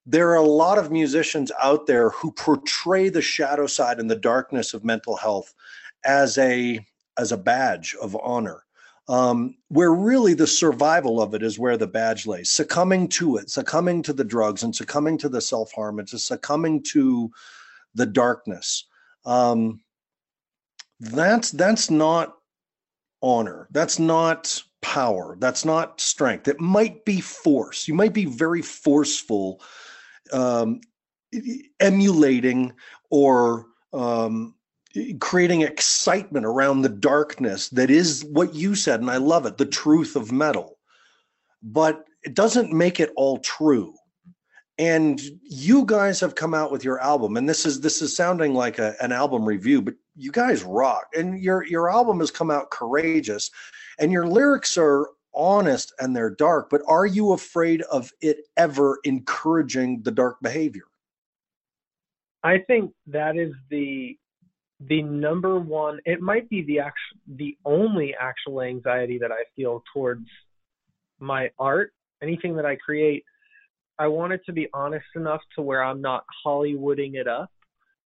there 0.06 0.30
are 0.30 0.36
a 0.36 0.44
lot 0.44 0.78
of 0.78 0.92
musicians 0.92 1.52
out 1.60 1.88
there 1.88 2.12
who 2.12 2.32
portray 2.32 3.10
the 3.10 3.22
shadow 3.22 3.66
side 3.66 4.00
and 4.00 4.10
the 4.10 4.16
darkness 4.16 4.74
of 4.74 4.86
mental 4.86 5.16
health 5.16 5.56
as 6.06 6.38
a 6.38 6.86
as 7.18 7.32
a 7.32 7.38
badge 7.38 7.96
of 8.02 8.16
honor 8.22 8.66
um, 9.08 9.56
where 9.68 9.94
really 9.94 10.34
the 10.34 10.48
survival 10.48 11.22
of 11.22 11.34
it 11.34 11.44
is 11.44 11.60
where 11.60 11.78
the 11.78 11.88
badge 11.88 12.26
lays. 12.26 12.50
Succumbing 12.50 13.08
to 13.10 13.38
it, 13.38 13.50
succumbing 13.50 14.02
to 14.04 14.14
the 14.14 14.24
drugs, 14.24 14.64
and 14.64 14.76
succumbing 14.76 15.18
to 15.20 15.30
the 15.30 15.42
self 15.42 15.72
harm, 15.74 16.00
and 16.00 16.08
just 16.08 16.26
succumbing 16.26 16.84
to 16.92 17.32
the 17.94 18.06
darkness. 18.06 18.86
Um, 19.26 19.82
that's 21.00 21.52
that's 21.52 21.92
not 21.92 22.36
honor. 23.22 23.68
That's 23.72 24.00
not 24.00 24.62
power. 24.82 25.38
That's 25.40 25.66
not 25.66 26.02
strength. 26.02 26.48
It 26.48 26.60
might 26.60 27.06
be 27.06 27.22
force. 27.22 27.88
You 27.88 27.94
might 27.94 28.14
be 28.14 28.26
very 28.26 28.62
forceful, 28.62 29.62
um, 30.34 30.82
emulating 31.80 32.74
or 33.12 33.68
um, 33.94 34.55
creating 35.20 35.62
excitement 35.62 36.46
around 36.46 36.82
the 36.82 36.90
darkness 36.90 37.70
that 37.70 37.90
is 37.90 38.24
what 38.32 38.54
you 38.54 38.76
said 38.76 39.02
and 39.02 39.12
i 39.12 39.18
love 39.18 39.46
it 39.46 39.58
the 39.58 39.66
truth 39.66 40.16
of 40.16 40.32
metal. 40.32 40.78
But 41.62 42.06
it 42.24 42.34
doesn't 42.34 42.74
make 42.74 43.00
it 43.00 43.12
all 43.16 43.38
true. 43.40 43.94
And 44.78 45.22
you 45.42 45.86
guys 45.86 46.20
have 46.20 46.36
come 46.36 46.54
out 46.54 46.72
with 46.72 46.84
your 46.84 47.00
album 47.00 47.38
and 47.38 47.48
this 47.48 47.66
is 47.66 47.80
this 47.80 48.02
is 48.02 48.16
sounding 48.16 48.54
like 48.54 48.78
a, 48.78 48.94
an 49.02 49.14
album 49.14 49.46
review 49.46 49.82
but 49.82 49.94
you 50.18 50.34
guys 50.34 50.64
rock 50.64 51.06
and 51.16 51.40
your 51.42 51.66
your 51.66 51.90
album 51.90 52.20
has 52.20 52.30
come 52.30 52.52
out 52.52 52.72
courageous 52.72 53.50
and 54.00 54.12
your 54.12 54.28
lyrics 54.28 54.78
are 54.78 55.08
honest 55.34 55.94
and 56.00 56.14
they're 56.14 56.30
dark 56.30 56.70
but 56.70 56.82
are 56.90 57.06
you 57.06 57.32
afraid 57.32 57.84
of 57.84 58.12
it 58.20 58.40
ever 58.58 59.00
encouraging 59.06 60.02
the 60.04 60.12
dark 60.12 60.38
behavior? 60.42 60.84
I 62.44 62.58
think 62.60 62.92
that 63.08 63.38
is 63.38 63.54
the 63.70 64.18
the 64.88 65.02
number 65.02 65.60
one 65.60 66.00
it 66.06 66.22
might 66.22 66.50
be 66.50 66.62
the 66.64 66.80
actual 66.80 67.18
the 67.38 67.58
only 67.66 68.14
actual 68.20 68.62
anxiety 68.62 69.18
that 69.18 69.32
i 69.32 69.44
feel 69.56 69.84
towards 69.94 70.28
my 71.20 71.50
art 71.60 71.94
anything 72.22 72.56
that 72.56 72.66
i 72.66 72.76
create. 72.76 73.24
I 73.98 74.08
want 74.08 74.34
it 74.34 74.42
to 74.48 74.52
be 74.52 74.68
honest 74.74 75.06
enough 75.16 75.42
to 75.56 75.62
where 75.62 75.84
i'm 75.84 76.02
not 76.02 76.26
hollywooding 76.46 77.16
it 77.16 77.28
up 77.28 77.52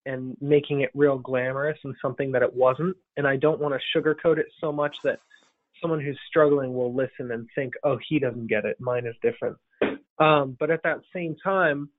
and 0.05 0.37
making 0.39 0.81
it 0.81 0.91
real 0.93 1.17
glamorous 1.17 1.77
and 1.83 1.95
something 2.01 2.31
that 2.31 2.41
it 2.41 2.53
wasn't. 2.53 2.95
And 3.17 3.27
i 3.27 3.35
don't 3.35 3.59
want 3.59 3.73
to 3.73 3.99
sugarcoat 3.99 4.37
it 4.37 4.47
so 4.61 4.71
much 4.71 4.95
that 5.03 5.19
someone 5.81 5.99
who's 5.99 6.19
struggling 6.27 6.73
will 6.73 6.93
listen 6.93 7.31
and 7.31 7.47
think 7.55 7.73
oh 7.83 7.97
he 8.07 8.19
doesn't 8.19 8.47
get 8.47 8.65
it. 8.65 8.77
Mine 8.79 9.05
is 9.05 9.15
different. 9.21 9.57
Um, 10.19 10.57
but 10.59 10.69
at 10.69 10.83
that 10.83 10.99
same 11.13 11.35
time 11.41 11.89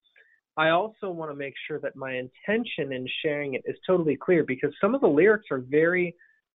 I 0.57 0.71
also 0.71 1.11
want 1.11 1.31
to 1.31 1.37
make 1.37 1.55
sure 1.67 1.79
that 1.81 1.97
my 1.97 2.15
intention 2.15 2.93
in 2.93 3.07
sharing 3.23 3.55
it 3.55 3.63
is 3.65 3.77
totally 3.87 4.17
clear 4.17 4.45
because 4.45 4.73
some 4.81 4.95
of 4.95 5.01
the 5.01 5.09
lyrics 5.09 5.47
are 5.51 5.61
very, 5.61 6.15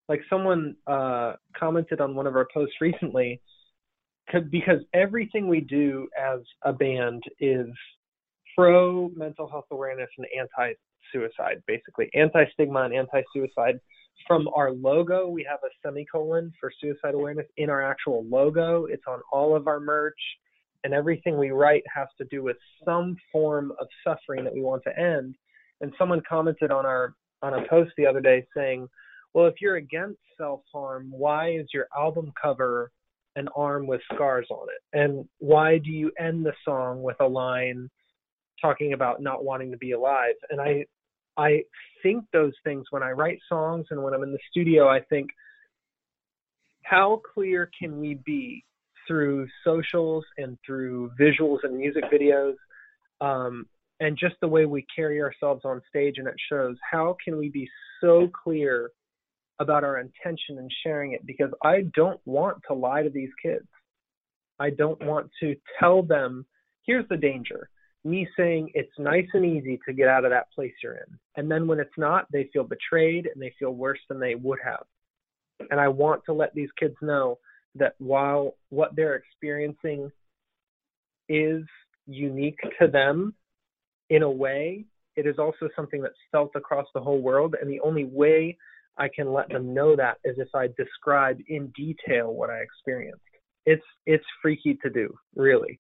like 0.10 0.22
someone 0.30 0.76
uh, 0.88 1.34
commented 1.58 2.02
on 2.02 2.16
one 2.16 2.28
of 2.28 2.36
our 2.36 2.48
posts 2.54 2.76
recently, 2.82 3.42
because 4.50 4.80
everything 4.94 5.48
we 5.48 5.62
do 5.62 6.08
as 6.20 6.40
a 6.64 6.74
band 6.74 7.24
is 7.40 7.68
pro 8.56 9.10
mental 9.16 9.50
health 9.50 9.66
awareness 9.72 10.10
and 10.18 10.28
anti 10.38 10.74
suicide, 11.12 11.62
basically 11.68 12.10
anti 12.14 12.44
stigma 12.54 12.84
and 12.84 12.94
anti 12.94 13.22
suicide. 13.34 13.80
From 14.28 14.48
our 14.56 14.72
logo, 14.72 15.28
we 15.28 15.46
have 15.50 15.60
a 15.64 15.70
semicolon 15.86 16.52
for 16.60 16.72
suicide 16.82 17.14
awareness 17.14 17.48
in 17.58 17.70
our 17.70 17.84
actual 17.84 18.26
logo. 18.30 18.86
It's 18.86 19.04
on 19.08 19.20
all 19.32 19.56
of 19.56 19.68
our 19.68 19.80
merch 19.80 20.20
and 20.86 20.94
everything 20.94 21.36
we 21.38 21.50
write 21.50 21.84
has 21.94 22.08
to 22.20 22.26
do 22.26 22.44
with 22.44 22.58
some 22.86 23.18
form 23.32 23.74
of 23.82 23.88
suffering 24.04 24.44
that 24.44 24.54
we 24.54 24.62
want 24.62 24.84
to 24.84 24.98
end. 24.98 25.36
And 25.82 25.92
someone 25.98 26.22
commented 26.30 26.70
on 26.72 26.86
our 26.86 27.16
on 27.42 27.56
a 27.56 27.68
post 27.68 27.92
the 27.98 28.06
other 28.06 28.22
day 28.22 28.46
saying, 28.56 28.88
"Well, 29.34 29.48
if 29.48 29.56
you're 29.60 29.78
against 29.78 30.22
self-harm, 30.38 31.12
why 31.12 31.54
is 31.54 31.74
your 31.74 31.88
album 31.98 32.32
cover 32.40 32.92
an 33.36 33.50
arm 33.56 33.88
with 33.88 34.02
scars 34.14 34.48
on 34.52 34.68
it? 34.70 34.98
And 34.98 35.28
why 35.40 35.80
do 35.80 35.90
you 35.90 36.12
end 36.20 36.46
the 36.46 36.54
song 36.64 37.02
with 37.02 37.18
a 37.20 37.28
line 37.28 37.90
talking 38.62 38.94
about 38.94 39.22
not 39.22 39.44
wanting 39.44 39.72
to 39.72 39.78
be 39.78 39.92
alive?" 39.94 40.36
And 40.52 40.62
I 40.62 40.86
I 41.36 41.64
think 42.04 42.26
those 42.32 42.54
things 42.64 42.86
when 42.92 43.02
I 43.02 43.10
write 43.10 43.40
songs 43.50 43.88
and 43.90 44.04
when 44.04 44.14
I'm 44.14 44.24
in 44.24 44.32
the 44.32 44.48
studio, 44.52 44.88
I 44.88 45.02
think 45.02 45.32
how 46.84 47.22
clear 47.34 47.72
can 47.80 48.00
we 48.00 48.14
be 48.14 48.64
through 49.08 49.48
socials 49.64 50.24
and 50.38 50.58
through 50.66 51.12
visuals 51.20 51.60
and 51.64 51.78
music 51.78 52.04
videos 52.12 52.56
um, 53.22 53.66
and 54.00 54.18
just 54.18 54.36
the 54.42 54.48
way 54.48 54.66
we 54.66 54.86
carry 54.94 55.22
ourselves 55.22 55.62
on 55.64 55.82
stage 55.90 56.16
and 56.18 56.28
it 56.28 56.36
shows 56.50 56.76
how 56.90 57.16
can 57.24 57.38
we 57.38 57.50
be 57.50 57.70
so 58.02 58.30
clear 58.44 58.92
about 59.60 59.84
our 59.84 60.00
intention 60.00 60.58
and 60.58 60.70
sharing 60.84 61.14
it? 61.14 61.26
Because 61.26 61.52
i 61.64 61.84
don't 61.96 62.20
want 62.26 62.58
to 62.68 62.74
lie 62.74 63.04
to 63.04 63.10
these 63.10 63.30
kids. 63.42 63.68
I 64.60 64.70
don't 64.70 65.02
want 65.06 65.30
to 65.42 65.56
tell 65.80 66.02
them 66.02 66.46
here's 66.86 67.08
the 67.10 67.18
danger. 67.18 67.70
Me 68.04 68.28
saying 68.38 68.70
it's 68.74 68.92
nice 69.00 69.28
and 69.34 69.46
easy 69.46 69.80
to 69.88 69.94
get 69.94 70.08
out 70.08 70.26
of 70.26 70.32
that 70.32 70.52
place 70.54 70.74
you're 70.84 70.94
in. 70.94 71.20
And 71.38 71.50
then 71.50 71.68
when 71.68 71.80
it's 71.80 71.98
not 71.98 72.26
they 72.32 72.50
feel 72.52 72.64
betrayed 72.64 73.28
and 73.34 73.42
they 73.42 73.54
feel 73.58 73.72
worse 73.72 74.00
than 74.10 74.20
they 74.20 74.36
would 74.36 74.60
have. 74.64 74.84
And 75.70 75.80
i 75.80 75.88
want 75.88 76.24
to 76.26 76.34
let 76.34 76.54
these 76.54 76.70
kids 76.78 76.96
know 77.02 77.38
that 77.76 77.96
while 78.00 78.56
what 78.70 78.96
they're 78.96 79.16
experiencing 79.16 80.12
is 81.30 81.64
unique 82.08 82.60
to 82.80 82.88
them 82.88 83.34
in 84.10 84.24
a 84.24 84.30
way, 84.30 84.86
it 85.16 85.26
is 85.26 85.40
also 85.40 85.70
something 85.76 86.02
that's 86.02 86.16
felt 86.32 86.52
across 86.56 86.88
the 86.94 87.02
whole 87.02 87.22
world. 87.22 87.56
And 87.60 87.70
the 87.70 87.80
only 87.82 88.06
way 88.06 88.58
I 88.98 89.10
can 89.14 89.34
let 89.34 89.50
them 89.50 89.74
know 89.74 89.96
that 89.96 90.18
is 90.24 90.38
if 90.38 90.50
I 90.54 90.68
describe 90.78 91.40
in 91.48 91.68
detail 91.76 92.34
what 92.34 92.50
I 92.50 92.60
experienced. 92.60 93.22
It's 93.66 93.84
it's 94.06 94.26
freaky 94.42 94.78
to 94.84 94.90
do, 94.90 95.14
really 95.36 95.80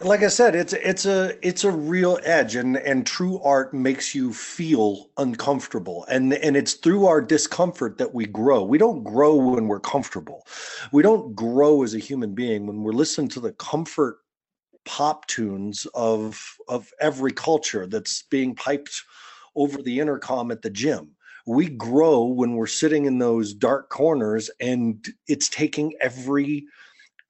like 0.00 0.22
i 0.22 0.28
said 0.28 0.54
it's 0.54 0.72
it's 0.72 1.06
a 1.06 1.46
it's 1.46 1.64
a 1.64 1.70
real 1.70 2.18
edge 2.24 2.56
and 2.56 2.76
and 2.78 3.06
true 3.06 3.40
art 3.42 3.72
makes 3.72 4.14
you 4.14 4.32
feel 4.32 5.10
uncomfortable. 5.18 6.04
And 6.08 6.34
and 6.34 6.56
it's 6.56 6.74
through 6.74 7.06
our 7.06 7.20
discomfort 7.20 7.98
that 7.98 8.14
we 8.14 8.26
grow. 8.26 8.64
We 8.64 8.78
don't 8.78 9.02
grow 9.04 9.36
when 9.36 9.68
we're 9.68 9.80
comfortable. 9.80 10.46
We 10.92 11.02
don't 11.02 11.34
grow 11.34 11.82
as 11.82 11.94
a 11.94 11.98
human 11.98 12.34
being 12.34 12.66
when 12.66 12.82
we're 12.82 12.92
listening 12.92 13.28
to 13.30 13.40
the 13.40 13.52
comfort 13.52 14.18
pop 14.84 15.26
tunes 15.26 15.86
of 15.94 16.42
of 16.68 16.90
every 17.00 17.32
culture 17.32 17.86
that's 17.86 18.22
being 18.24 18.54
piped 18.54 19.02
over 19.56 19.82
the 19.82 20.00
intercom 20.00 20.50
at 20.50 20.62
the 20.62 20.70
gym. 20.70 21.10
We 21.46 21.68
grow 21.68 22.24
when 22.24 22.54
we're 22.54 22.66
sitting 22.66 23.04
in 23.04 23.18
those 23.18 23.54
dark 23.54 23.90
corners 23.90 24.50
and 24.60 25.06
it's 25.28 25.48
taking 25.48 25.92
every 26.00 26.64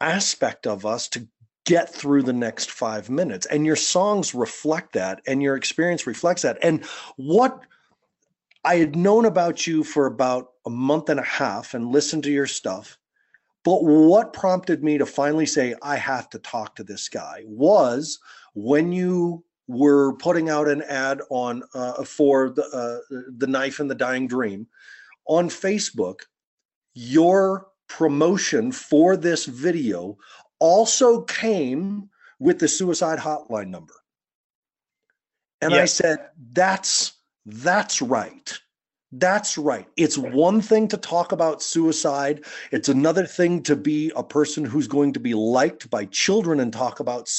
aspect 0.00 0.66
of 0.66 0.86
us 0.86 1.08
to 1.08 1.26
get 1.64 1.92
through 1.92 2.22
the 2.22 2.32
next 2.32 2.70
five 2.70 3.10
minutes. 3.10 3.46
And 3.46 3.64
your 3.64 3.76
songs 3.76 4.34
reflect 4.34 4.92
that, 4.94 5.20
and 5.26 5.42
your 5.42 5.56
experience 5.56 6.06
reflects 6.06 6.42
that. 6.42 6.58
And 6.62 6.84
what 7.16 7.60
I 8.64 8.76
had 8.76 8.96
known 8.96 9.26
about 9.26 9.66
you 9.66 9.84
for 9.84 10.06
about 10.06 10.48
a 10.66 10.70
month 10.70 11.10
and 11.10 11.20
a 11.20 11.24
half 11.24 11.74
and 11.74 11.92
listened 11.92 12.22
to 12.24 12.32
your 12.32 12.46
stuff. 12.46 12.98
But 13.62 13.82
what 13.82 14.32
prompted 14.32 14.84
me 14.84 14.98
to 14.98 15.06
finally 15.06 15.46
say, 15.46 15.74
I 15.82 15.96
have 15.96 16.28
to 16.30 16.38
talk 16.38 16.76
to 16.76 16.84
this 16.84 17.08
guy 17.08 17.42
was 17.46 18.18
when 18.54 18.92
you 18.92 19.44
were 19.66 20.14
putting 20.16 20.50
out 20.50 20.68
an 20.68 20.82
ad 20.82 21.20
on 21.30 21.62
uh, 21.74 22.04
for 22.04 22.50
the, 22.50 22.64
uh, 22.64 23.24
the 23.38 23.46
knife 23.46 23.80
and 23.80 23.90
the 23.90 23.94
dying 23.94 24.28
dream 24.28 24.66
on 25.26 25.48
Facebook, 25.48 26.20
your 26.92 27.68
promotion 27.88 28.72
for 28.72 29.16
this 29.16 29.46
video 29.46 30.16
also 30.64 31.20
came 31.20 32.08
with 32.38 32.58
the 32.58 32.66
suicide 32.66 33.18
hotline 33.18 33.68
number. 33.68 33.92
And 35.60 35.74
I 35.74 35.84
said, 35.84 36.30
that's 36.52 37.12
that's 37.44 38.00
right. 38.00 38.58
That's 39.12 39.58
right. 39.58 39.86
It's 39.98 40.16
one 40.16 40.62
thing 40.62 40.88
to 40.88 40.96
talk 40.96 41.32
about 41.32 41.62
suicide. 41.62 42.46
It's 42.72 42.88
another 42.88 43.26
thing 43.26 43.62
to 43.64 43.76
be 43.76 44.10
a 44.16 44.24
person 44.24 44.64
who's 44.64 44.88
going 44.88 45.12
to 45.12 45.20
be 45.20 45.34
liked 45.34 45.90
by 45.90 46.06
children 46.06 46.60
and 46.60 46.72
talk 46.72 46.98
about 46.98 47.30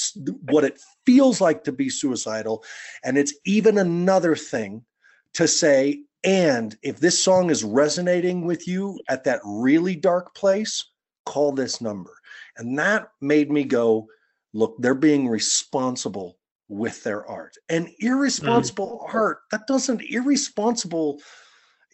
what 0.44 0.64
it 0.64 0.80
feels 1.08 1.42
like 1.42 1.64
to 1.64 1.72
be 1.72 1.90
suicidal. 1.90 2.64
And 3.04 3.18
it's 3.18 3.34
even 3.44 3.80
another 3.80 4.36
thing 4.36 4.86
to 5.34 5.48
say, 5.48 6.04
and 6.24 6.78
if 6.84 7.00
this 7.00 7.22
song 7.22 7.50
is 7.50 7.64
resonating 7.64 8.46
with 8.46 8.68
you 8.68 9.00
at 9.10 9.24
that 9.24 9.42
really 9.44 9.96
dark 9.96 10.36
place, 10.36 10.86
call 11.26 11.52
this 11.52 11.82
number. 11.82 12.12
And 12.58 12.78
that 12.80 13.10
made 13.22 13.52
me 13.52 13.64
go, 13.64 14.08
look, 14.54 14.76
they're 14.80 14.96
being 14.96 15.28
responsible 15.28 16.38
with 16.68 17.04
their 17.04 17.26
art. 17.28 17.54
And 17.70 17.90
irresponsible 18.00 19.06
mm. 19.08 19.14
art, 19.14 19.40
that 19.52 19.68
doesn't 19.68 20.02
irresponsible 20.02 21.20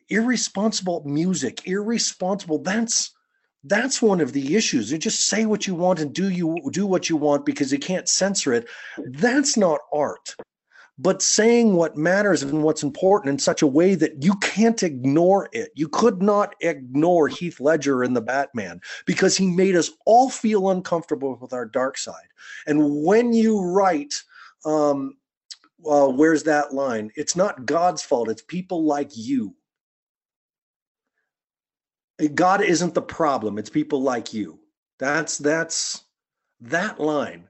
irresponsible 0.10 1.04
music, 1.06 1.62
irresponsible 1.66 2.60
that's 2.60 3.12
that's 3.64 4.02
one 4.02 4.22
of 4.22 4.34
the 4.34 4.56
issues. 4.56 4.92
You 4.92 4.98
just 4.98 5.28
say 5.28 5.46
what 5.46 5.68
you 5.68 5.76
want 5.76 6.00
and 6.00 6.14
do 6.14 6.30
you 6.30 6.58
do 6.72 6.88
what 6.88 7.10
you 7.10 7.16
want 7.16 7.46
because 7.46 7.72
you 7.72 7.78
can't 7.78 8.10
censor 8.10 8.54
it. 8.54 8.68
That's 8.98 9.56
not 9.56 9.80
art 9.94 10.36
but 11.02 11.22
saying 11.22 11.76
what 11.76 11.98
matters 11.98 12.44
and 12.44 12.62
what's 12.62 12.84
important 12.84 13.32
in 13.32 13.40
such 13.40 13.64
a 13.64 13.68
way 13.68 13.96
that 13.96 14.24
you 14.24 14.36
can't 14.36 14.84
ignore 14.84 15.50
it. 15.52 15.72
You 15.74 15.88
could 15.88 16.22
not 16.22 16.54
ignore 16.62 17.28
Heath 17.28 17.60
Ledger 17.60 18.04
in 18.04 18.14
the 18.14 18.22
Batman 18.22 18.82
because 19.08 19.36
he 19.36 19.48
made 19.48 19.76
us 19.76 19.90
all 20.06 20.30
feel 20.30 20.70
uncomfortable 20.70 21.38
with 21.42 21.54
our 21.54 21.66
dark 21.66 21.98
side. 21.98 22.28
And 22.68 23.04
when 23.04 23.34
you 23.34 23.60
write, 23.62 24.22
um, 24.64 25.18
well, 25.80 26.14
where's 26.14 26.44
that 26.44 26.72
line? 26.72 27.12
It's 27.16 27.36
not 27.36 27.66
God's 27.66 28.04
fault, 28.04 28.30
it's 28.30 28.44
people 28.44 28.86
like 28.86 29.10
you. 29.14 29.56
God 32.36 32.62
isn't 32.62 32.94
the 32.94 33.02
problem, 33.02 33.58
it's 33.58 33.72
people 33.72 34.04
like 34.04 34.36
you. 34.36 34.60
That's 35.00 35.40
that's 35.40 36.04
that 36.60 37.00
line 37.00 37.48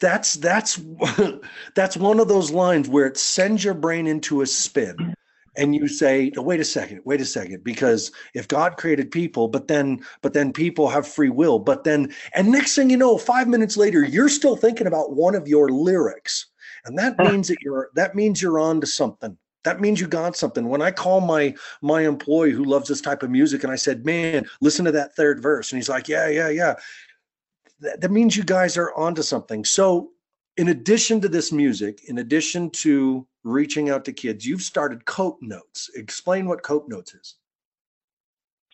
that's 0.00 0.34
that's 0.34 0.80
that's 1.74 1.96
one 1.96 2.20
of 2.20 2.28
those 2.28 2.50
lines 2.50 2.88
where 2.88 3.06
it 3.06 3.16
sends 3.16 3.64
your 3.64 3.74
brain 3.74 4.06
into 4.06 4.42
a 4.42 4.46
spin 4.46 5.14
and 5.56 5.74
you 5.74 5.88
say 5.88 6.30
wait 6.36 6.60
a 6.60 6.64
second 6.64 7.00
wait 7.04 7.20
a 7.20 7.24
second 7.24 7.62
because 7.64 8.12
if 8.34 8.48
god 8.48 8.76
created 8.76 9.10
people 9.10 9.48
but 9.48 9.68
then 9.68 10.02
but 10.22 10.32
then 10.32 10.52
people 10.52 10.88
have 10.88 11.06
free 11.06 11.30
will 11.30 11.58
but 11.58 11.84
then 11.84 12.12
and 12.34 12.50
next 12.50 12.74
thing 12.74 12.90
you 12.90 12.96
know 12.96 13.18
5 13.18 13.48
minutes 13.48 13.76
later 13.76 14.04
you're 14.04 14.28
still 14.28 14.56
thinking 14.56 14.86
about 14.86 15.14
one 15.14 15.34
of 15.34 15.48
your 15.48 15.68
lyrics. 15.68 16.46
And 16.84 16.98
that 16.98 17.18
means 17.18 17.48
that 17.48 17.58
you're 17.62 17.90
that 17.94 18.14
means 18.14 18.40
you're 18.40 18.60
on 18.60 18.80
to 18.80 18.86
something. 18.86 19.36
That 19.64 19.80
means 19.80 20.00
you 20.00 20.06
got 20.06 20.36
something. 20.36 20.68
When 20.68 20.82
i 20.82 20.90
call 20.90 21.20
my 21.20 21.54
my 21.82 22.02
employee 22.02 22.52
who 22.52 22.64
loves 22.64 22.88
this 22.88 23.00
type 23.00 23.22
of 23.22 23.30
music 23.30 23.64
and 23.64 23.72
i 23.72 23.76
said 23.76 24.06
man 24.06 24.46
listen 24.60 24.84
to 24.84 24.92
that 24.92 25.16
third 25.16 25.42
verse. 25.42 25.72
And 25.72 25.78
he's 25.78 25.88
like 25.88 26.08
yeah 26.08 26.28
yeah 26.28 26.48
yeah 26.48 26.74
that, 27.80 28.00
that 28.00 28.10
means 28.10 28.36
you 28.36 28.44
guys 28.44 28.76
are 28.76 28.94
onto 28.94 29.22
something. 29.22 29.64
So, 29.64 30.10
in 30.56 30.68
addition 30.68 31.20
to 31.20 31.28
this 31.28 31.52
music, 31.52 32.04
in 32.08 32.18
addition 32.18 32.70
to 32.70 33.26
reaching 33.44 33.90
out 33.90 34.04
to 34.06 34.12
kids, 34.12 34.46
you've 34.46 34.62
started 34.62 35.04
Cope 35.04 35.38
Notes. 35.42 35.90
Explain 35.94 36.48
what 36.48 36.62
Cope 36.62 36.88
Notes 36.88 37.14
is. 37.14 37.34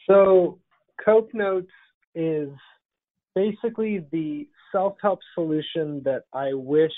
So, 0.08 0.60
Cope 1.04 1.30
Notes 1.34 1.72
is 2.14 2.50
basically 3.34 4.04
the 4.12 4.48
self 4.70 4.96
help 5.02 5.20
solution 5.34 6.02
that 6.04 6.22
I 6.32 6.52
wished 6.54 6.94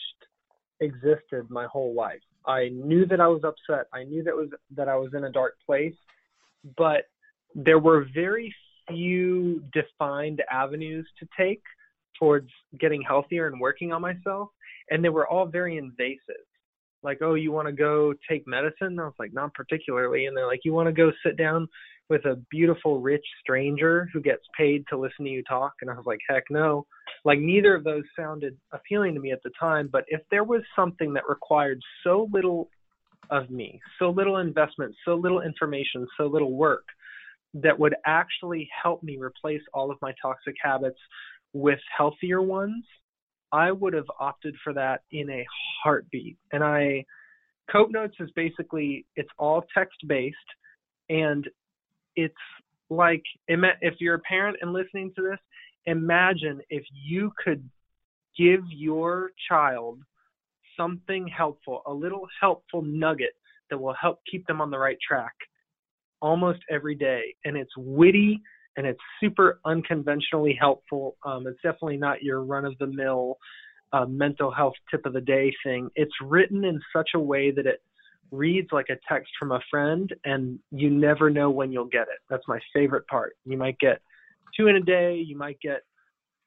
existed 0.80 1.48
my 1.48 1.66
whole 1.66 1.94
life. 1.94 2.20
I 2.46 2.68
knew 2.68 3.06
that 3.06 3.20
I 3.20 3.28
was 3.28 3.42
upset. 3.42 3.86
I 3.92 4.04
knew 4.04 4.22
that 4.24 4.34
was 4.34 4.50
that 4.76 4.88
I 4.88 4.96
was 4.96 5.14
in 5.14 5.24
a 5.24 5.30
dark 5.30 5.54
place, 5.64 5.94
but 6.76 7.04
there 7.54 7.78
were 7.78 8.06
very 8.14 8.54
few 8.88 9.62
defined 9.72 10.42
avenues 10.50 11.08
to 11.20 11.28
take 11.38 11.62
towards 12.18 12.48
getting 12.80 13.02
healthier 13.02 13.46
and 13.46 13.60
working 13.60 13.92
on 13.92 14.02
myself 14.02 14.48
and 14.90 15.04
they 15.04 15.08
were 15.08 15.26
all 15.28 15.46
very 15.46 15.78
invasive. 15.78 16.44
Like 17.02 17.18
oh 17.22 17.34
you 17.34 17.52
want 17.52 17.68
to 17.68 17.72
go 17.72 18.14
take 18.28 18.46
medicine? 18.46 18.98
I 18.98 19.04
was 19.04 19.14
like 19.18 19.32
not 19.32 19.54
particularly 19.54 20.26
and 20.26 20.36
they're 20.36 20.46
like 20.46 20.60
you 20.64 20.72
want 20.72 20.88
to 20.88 20.92
go 20.92 21.12
sit 21.24 21.36
down 21.36 21.68
with 22.10 22.24
a 22.26 22.38
beautiful 22.50 23.00
rich 23.00 23.24
stranger 23.40 24.08
who 24.12 24.20
gets 24.20 24.42
paid 24.58 24.84
to 24.90 24.98
listen 24.98 25.24
to 25.24 25.30
you 25.30 25.42
talk? 25.44 25.72
And 25.80 25.90
i 25.90 25.94
was 25.94 26.06
like 26.06 26.20
heck 26.28 26.44
no. 26.50 26.86
Like 27.24 27.38
neither 27.38 27.74
of 27.74 27.84
those 27.84 28.04
sounded 28.18 28.56
appealing 28.72 29.14
to 29.14 29.20
me 29.20 29.32
at 29.32 29.42
the 29.42 29.50
time 29.58 29.88
but 29.92 30.04
if 30.08 30.20
there 30.30 30.44
was 30.44 30.62
something 30.76 31.12
that 31.14 31.24
required 31.28 31.80
so 32.02 32.28
little 32.32 32.68
of 33.30 33.50
me 33.50 33.80
so 33.98 34.10
little 34.10 34.36
investment 34.36 34.94
so 35.04 35.14
little 35.14 35.40
information 35.40 36.06
so 36.18 36.26
little 36.26 36.52
work 36.52 36.84
that 37.54 37.78
would 37.78 37.94
actually 38.04 38.68
help 38.82 39.02
me 39.02 39.16
replace 39.16 39.62
all 39.72 39.90
of 39.90 39.96
my 40.02 40.12
toxic 40.20 40.54
habits 40.60 40.98
with 41.54 41.78
healthier 41.96 42.42
ones, 42.42 42.84
I 43.52 43.70
would 43.72 43.94
have 43.94 44.10
opted 44.20 44.54
for 44.62 44.74
that 44.74 45.02
in 45.12 45.30
a 45.30 45.46
heartbeat. 45.82 46.36
And 46.52 46.62
I, 46.62 47.04
Cope 47.70 47.90
Notes 47.90 48.16
is 48.20 48.28
basically 48.34 49.06
it's 49.16 49.30
all 49.38 49.64
text 49.72 49.96
based, 50.06 50.36
and 51.08 51.48
it's 52.16 52.34
like 52.90 53.22
if 53.48 53.94
you're 54.00 54.16
a 54.16 54.20
parent 54.20 54.58
and 54.60 54.72
listening 54.72 55.12
to 55.16 55.22
this, 55.22 55.38
imagine 55.86 56.60
if 56.68 56.84
you 56.92 57.32
could 57.42 57.66
give 58.36 58.60
your 58.70 59.30
child 59.48 60.00
something 60.76 61.28
helpful, 61.28 61.82
a 61.86 61.92
little 61.92 62.26
helpful 62.40 62.82
nugget 62.82 63.32
that 63.70 63.78
will 63.78 63.94
help 64.00 64.18
keep 64.30 64.46
them 64.46 64.60
on 64.60 64.70
the 64.70 64.78
right 64.78 64.98
track 65.06 65.34
almost 66.20 66.60
every 66.70 66.94
day. 66.94 67.34
And 67.44 67.56
it's 67.56 67.72
witty 67.76 68.40
and 68.76 68.86
it's 68.86 69.00
super 69.20 69.60
unconventionally 69.64 70.56
helpful. 70.58 71.16
Um, 71.24 71.46
it's 71.46 71.60
definitely 71.62 71.96
not 71.96 72.22
your 72.22 72.42
run 72.42 72.64
of 72.64 72.76
the 72.78 72.86
mill 72.86 73.38
uh, 73.94 74.06
mental 74.06 74.50
health 74.50 74.74
tip 74.90 75.06
of 75.06 75.12
the 75.12 75.20
day 75.20 75.54
thing. 75.64 75.88
It's 75.94 76.12
written 76.20 76.64
in 76.64 76.80
such 76.94 77.10
a 77.14 77.18
way 77.18 77.52
that 77.52 77.66
it 77.66 77.80
reads 78.32 78.68
like 78.72 78.88
a 78.90 78.98
text 79.08 79.30
from 79.38 79.52
a 79.52 79.60
friend, 79.70 80.12
and 80.24 80.58
you 80.72 80.90
never 80.90 81.30
know 81.30 81.50
when 81.50 81.70
you'll 81.70 81.84
get 81.84 82.02
it. 82.02 82.18
That's 82.28 82.42
my 82.48 82.58
favorite 82.74 83.06
part. 83.06 83.36
You 83.44 83.56
might 83.56 83.78
get 83.78 84.00
two 84.56 84.66
in 84.66 84.76
a 84.76 84.80
day, 84.80 85.16
you 85.16 85.36
might 85.36 85.60
get 85.60 85.82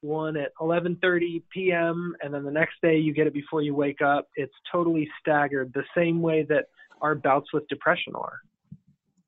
one 0.02 0.36
at 0.38 0.52
11:30 0.60 1.42
p.m. 1.52 2.16
and 2.22 2.34
then 2.34 2.44
the 2.44 2.52
next 2.52 2.76
day 2.84 2.98
you 2.98 3.14
get 3.14 3.28
it 3.28 3.34
before 3.34 3.62
you 3.62 3.74
wake 3.74 4.02
up. 4.02 4.28
It's 4.36 4.54
totally 4.72 5.10
staggered 5.20 5.72
the 5.74 5.86
same 5.96 6.22
way 6.22 6.46
that 6.50 6.66
our 7.02 7.16
bouts 7.16 7.52
with 7.54 7.68
depression 7.68 8.14
are. 8.16 8.40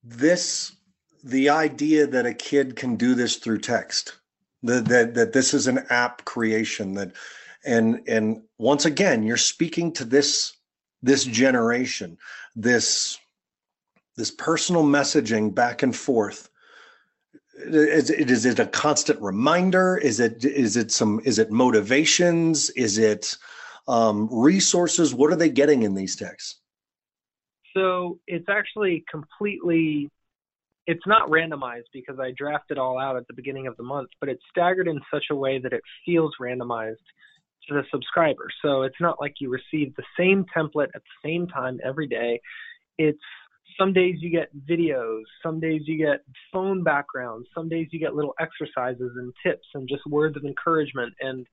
This 0.04 0.74
the 1.24 1.50
idea 1.50 2.08
that 2.08 2.26
a 2.26 2.34
kid 2.34 2.76
can 2.76 2.96
do 2.96 3.16
this 3.16 3.38
through 3.38 3.60
text 3.60 4.18
that, 4.64 4.86
that 4.86 5.14
that 5.14 5.34
this 5.34 5.54
is 5.54 5.68
an 5.68 5.80
app 5.90 6.26
creation 6.26 6.94
that 6.94 7.12
and 7.66 8.02
and 8.08 8.42
once 8.58 8.86
again 8.86 9.24
you're 9.24 9.38
speaking 9.38 9.92
to 9.92 10.06
this 10.06 10.54
this 11.02 11.24
generation 11.24 12.18
this 12.56 13.18
this 14.20 14.30
personal 14.32 14.84
messaging 14.84 15.56
back 15.56 15.82
and 15.82 15.96
forth. 15.96 16.50
Is, 17.58 18.10
is 18.10 18.46
it 18.46 18.60
a 18.60 18.68
constant 18.68 19.20
reminder? 19.22 19.98
Is 19.98 20.20
it 20.20 20.46
is 20.46 20.78
it 20.78 20.92
some 20.92 21.22
is 21.24 21.40
it 21.40 21.52
motivations? 21.52 22.70
Is 22.72 22.98
it 22.98 23.38
um, 23.88 24.30
resources? 24.32 25.16
What 25.16 25.32
are 25.32 25.38
they 25.38 25.50
getting 25.50 25.84
in 25.84 25.96
these 25.96 26.16
texts? 26.16 26.60
So 27.76 28.20
it's 28.28 28.48
actually 28.50 29.06
completely 29.10 30.10
it's 30.90 31.06
not 31.06 31.30
randomized 31.30 31.92
because 31.94 32.18
I 32.20 32.32
draft 32.36 32.72
it 32.72 32.80
all 32.80 32.98
out 32.98 33.16
at 33.16 33.28
the 33.28 33.34
beginning 33.36 33.68
of 33.68 33.78
the 33.78 33.84
month, 33.84 34.10
but 34.20 34.28
it's 34.28 34.42
staggered 34.50 34.88
in 34.88 35.00
such 35.14 35.26
a 35.30 35.36
way 35.36 35.60
that 35.60 35.72
it 35.72 35.82
feels 36.04 36.32
randomized 36.42 36.96
to 37.68 37.76
the 37.76 37.84
subscriber. 37.92 38.48
So 38.64 38.82
it's 38.82 39.00
not 39.00 39.22
like 39.22 39.36
you 39.40 39.52
receive 39.52 39.96
the 39.96 40.04
same 40.18 40.48
template 40.58 40.88
at 40.96 41.04
the 41.04 41.20
same 41.24 41.46
time 41.46 41.80
every 41.86 42.08
day. 42.08 42.42
It's 42.98 43.20
some 43.80 43.94
days 43.94 44.16
you 44.18 44.32
get 44.32 44.50
videos, 44.68 45.22
some 45.44 45.60
days 45.60 45.84
you 45.86 45.96
get 45.96 46.22
phone 46.52 46.84
backgrounds, 46.84 47.48
some 47.54 47.70
days 47.70 47.90
you 47.92 48.00
get 48.00 48.16
little 48.16 48.34
exercises 48.40 49.12
and 49.16 49.32
tips 49.46 49.68
and 49.76 49.88
just 49.88 50.02
words 50.08 50.38
of 50.38 50.44
encouragement. 50.44 51.14
And 51.22 51.46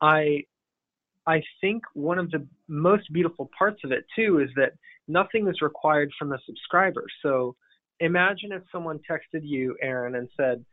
I 0.00 0.44
I 1.26 1.42
think 1.60 1.82
one 1.92 2.18
of 2.18 2.30
the 2.30 2.46
most 2.66 3.12
beautiful 3.12 3.50
parts 3.58 3.80
of 3.84 3.92
it 3.92 4.06
too 4.16 4.40
is 4.40 4.48
that 4.56 4.72
nothing 5.06 5.48
is 5.48 5.60
required 5.60 6.10
from 6.18 6.30
the 6.30 6.38
subscriber. 6.46 7.04
So 7.22 7.56
imagine 8.00 8.52
if 8.52 8.62
someone 8.72 9.00
texted 9.10 9.40
you, 9.42 9.76
Aaron, 9.82 10.14
and 10.14 10.28
said, 10.36 10.64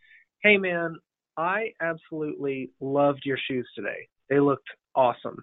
Hey 0.44 0.58
man, 0.58 0.96
I 1.38 1.74
absolutely 1.82 2.72
loved 2.80 3.22
your 3.26 3.38
shoes 3.48 3.68
today. 3.76 4.08
They 4.30 4.40
looked 4.40 4.68
awesome. 4.96 5.38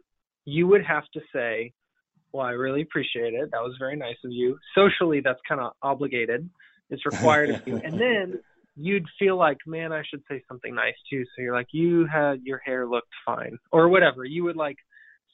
You 0.44 0.66
would 0.66 0.84
have 0.84 1.04
to 1.14 1.20
say, 1.32 1.72
Well, 2.32 2.46
I 2.46 2.52
really 2.52 2.82
appreciate 2.82 3.34
it. 3.34 3.50
That 3.52 3.62
was 3.62 3.76
very 3.78 3.96
nice 3.96 4.16
of 4.24 4.32
you. 4.32 4.58
Socially, 4.74 5.20
that's 5.20 5.40
kind 5.48 5.60
of 5.60 5.72
obligated. 5.82 6.48
It's 6.90 7.04
required 7.04 7.50
of 7.50 7.66
you. 7.66 7.80
And 7.84 8.00
then 8.00 8.40
you'd 8.76 9.06
feel 9.18 9.36
like, 9.36 9.58
man, 9.66 9.92
I 9.92 10.02
should 10.08 10.22
say 10.30 10.42
something 10.48 10.74
nice 10.74 10.94
too. 11.10 11.24
So 11.24 11.42
you're 11.42 11.54
like, 11.54 11.68
you 11.72 12.06
had 12.06 12.42
your 12.44 12.58
hair 12.58 12.86
looked 12.86 13.12
fine, 13.26 13.58
or 13.72 13.88
whatever. 13.88 14.24
You 14.24 14.44
would 14.44 14.56
like 14.56 14.76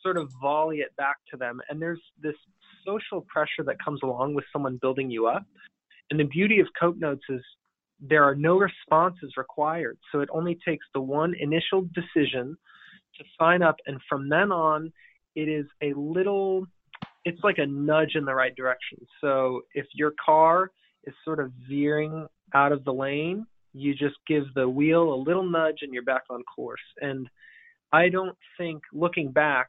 sort 0.02 0.16
of 0.16 0.30
volley 0.40 0.78
it 0.78 0.94
back 0.96 1.16
to 1.30 1.36
them. 1.36 1.60
And 1.68 1.80
there's 1.80 2.00
this 2.20 2.34
social 2.86 3.22
pressure 3.22 3.62
that 3.66 3.82
comes 3.82 4.00
along 4.02 4.34
with 4.34 4.44
someone 4.52 4.78
building 4.80 5.10
you 5.10 5.26
up. 5.26 5.44
And 6.10 6.20
the 6.20 6.24
beauty 6.24 6.60
of 6.60 6.66
Cope 6.78 6.96
Notes 6.96 7.24
is 7.28 7.40
there 8.00 8.24
are 8.24 8.34
no 8.34 8.56
responses 8.56 9.32
required. 9.36 9.98
So 10.12 10.20
it 10.20 10.28
only 10.32 10.58
takes 10.66 10.86
the 10.94 11.00
one 11.00 11.34
initial 11.38 11.88
decision 11.94 12.56
to 13.16 13.24
sign 13.38 13.62
up. 13.62 13.76
And 13.86 13.98
from 14.08 14.28
then 14.28 14.52
on, 14.52 14.92
it 15.34 15.48
is 15.48 15.66
a 15.82 15.92
little, 15.96 16.66
it's 17.24 17.42
like 17.42 17.58
a 17.58 17.66
nudge 17.66 18.12
in 18.14 18.24
the 18.24 18.34
right 18.34 18.54
direction. 18.54 18.98
So 19.20 19.62
if 19.74 19.86
your 19.94 20.12
car 20.24 20.70
is 21.04 21.14
sort 21.24 21.40
of 21.40 21.52
veering 21.68 22.26
out 22.54 22.72
of 22.72 22.84
the 22.84 22.92
lane, 22.92 23.46
you 23.72 23.94
just 23.94 24.16
give 24.26 24.44
the 24.54 24.68
wheel 24.68 25.12
a 25.12 25.22
little 25.22 25.48
nudge 25.48 25.78
and 25.82 25.92
you're 25.92 26.04
back 26.04 26.22
on 26.30 26.42
course. 26.44 26.80
And 27.00 27.28
I 27.92 28.08
don't 28.08 28.36
think, 28.58 28.82
looking 28.92 29.32
back, 29.32 29.68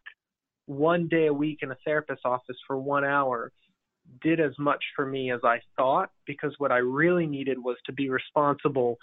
one 0.68 1.08
day 1.08 1.28
a 1.28 1.34
week 1.34 1.60
in 1.62 1.72
a 1.72 1.78
therapist's 1.86 2.26
office 2.26 2.58
for 2.68 2.78
one 2.78 3.06
hour 3.06 3.52
did 4.22 4.40
as 4.40 4.54
much 4.58 4.84
for 4.96 5.06
me 5.06 5.32
as 5.32 5.42
I 5.44 5.60
thought 5.76 6.10
because 6.26 6.54
what 6.58 6.72
I 6.72 6.78
really 6.78 7.28
needed 7.28 7.58
was 7.58 7.78
to 7.86 7.94
be 7.94 8.10
responsible 8.10 8.98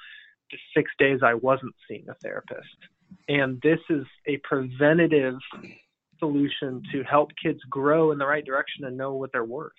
to 0.51 0.57
six 0.77 0.91
days 0.99 1.21
I 1.23 1.35
wasn't 1.35 1.75
seeing 1.89 2.07
a 2.09 2.15
therapist. 2.15 2.69
And 3.29 3.61
this 3.63 3.79
is 3.91 4.05
a 4.27 4.39
preventative 4.39 5.37
solution 6.19 6.83
to 6.93 7.03
help 7.03 7.31
kids 7.43 7.61
grow 7.69 8.13
in 8.13 8.19
the 8.19 8.27
right 8.27 8.45
direction 8.45 8.85
and 8.85 8.97
know 8.97 9.15
what 9.15 9.31
they're 9.33 9.45
worth. 9.45 9.73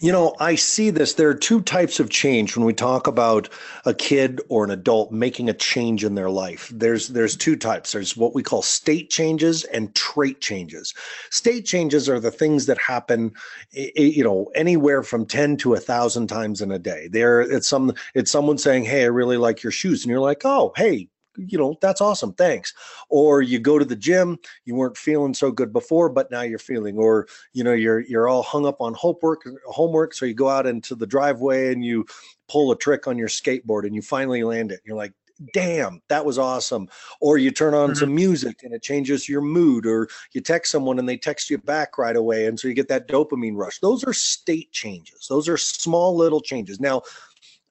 You 0.00 0.12
know, 0.12 0.34
I 0.38 0.54
see 0.56 0.90
this. 0.90 1.14
There 1.14 1.30
are 1.30 1.34
two 1.34 1.62
types 1.62 1.98
of 1.98 2.10
change 2.10 2.56
when 2.56 2.66
we 2.66 2.74
talk 2.74 3.06
about 3.06 3.48
a 3.86 3.94
kid 3.94 4.40
or 4.50 4.64
an 4.64 4.70
adult 4.70 5.10
making 5.12 5.48
a 5.48 5.54
change 5.54 6.04
in 6.04 6.14
their 6.14 6.28
life. 6.28 6.70
There's 6.74 7.08
there's 7.08 7.36
two 7.36 7.56
types. 7.56 7.92
There's 7.92 8.14
what 8.14 8.34
we 8.34 8.42
call 8.42 8.60
state 8.60 9.08
changes 9.08 9.64
and 9.64 9.94
trait 9.94 10.42
changes. 10.42 10.92
State 11.30 11.64
changes 11.64 12.06
are 12.08 12.20
the 12.20 12.30
things 12.30 12.66
that 12.66 12.78
happen, 12.78 13.32
you 13.72 14.22
know, 14.22 14.50
anywhere 14.54 15.02
from 15.02 15.24
ten 15.24 15.56
to 15.58 15.72
a 15.72 15.80
thousand 15.80 16.26
times 16.26 16.60
in 16.60 16.70
a 16.70 16.78
day. 16.78 17.08
There, 17.08 17.40
it's 17.40 17.68
some 17.68 17.94
it's 18.14 18.30
someone 18.30 18.58
saying, 18.58 18.84
"Hey, 18.84 19.04
I 19.04 19.06
really 19.06 19.38
like 19.38 19.62
your 19.62 19.72
shoes," 19.72 20.04
and 20.04 20.10
you're 20.10 20.20
like, 20.20 20.42
"Oh, 20.44 20.72
hey, 20.76 21.08
you 21.36 21.58
know, 21.58 21.76
that's 21.80 22.00
awesome. 22.00 22.32
Thanks. 22.34 22.74
Or 23.08 23.42
you 23.42 23.58
go 23.58 23.78
to 23.78 23.84
the 23.84 23.96
gym, 23.96 24.38
you 24.64 24.74
weren't 24.74 24.96
feeling 24.96 25.34
so 25.34 25.50
good 25.50 25.72
before, 25.72 26.08
but 26.08 26.30
now 26.30 26.42
you're 26.42 26.58
feeling, 26.58 26.98
or 26.98 27.26
you 27.52 27.64
know, 27.64 27.72
you're 27.72 28.00
you're 28.00 28.28
all 28.28 28.42
hung 28.42 28.66
up 28.66 28.80
on 28.80 28.94
homework 28.94 29.42
homework. 29.66 30.14
So 30.14 30.26
you 30.26 30.34
go 30.34 30.48
out 30.48 30.66
into 30.66 30.94
the 30.94 31.06
driveway 31.06 31.72
and 31.72 31.84
you 31.84 32.06
pull 32.48 32.72
a 32.72 32.76
trick 32.76 33.06
on 33.06 33.18
your 33.18 33.28
skateboard 33.28 33.86
and 33.86 33.94
you 33.94 34.02
finally 34.02 34.44
land 34.44 34.72
it. 34.72 34.80
You're 34.84 34.96
like, 34.96 35.12
damn, 35.52 36.00
that 36.08 36.24
was 36.24 36.38
awesome. 36.38 36.88
Or 37.20 37.38
you 37.38 37.50
turn 37.50 37.74
on 37.74 37.90
mm-hmm. 37.90 37.98
some 37.98 38.14
music 38.14 38.60
and 38.62 38.74
it 38.74 38.82
changes 38.82 39.28
your 39.28 39.40
mood, 39.40 39.86
or 39.86 40.08
you 40.32 40.40
text 40.40 40.70
someone 40.70 40.98
and 40.98 41.08
they 41.08 41.16
text 41.16 41.50
you 41.50 41.58
back 41.58 41.98
right 41.98 42.16
away. 42.16 42.46
And 42.46 42.58
so 42.58 42.68
you 42.68 42.74
get 42.74 42.88
that 42.88 43.08
dopamine 43.08 43.56
rush. 43.56 43.78
Those 43.80 44.04
are 44.04 44.12
state 44.12 44.72
changes. 44.72 45.26
Those 45.28 45.48
are 45.48 45.56
small 45.56 46.16
little 46.16 46.40
changes. 46.40 46.80
Now 46.80 47.02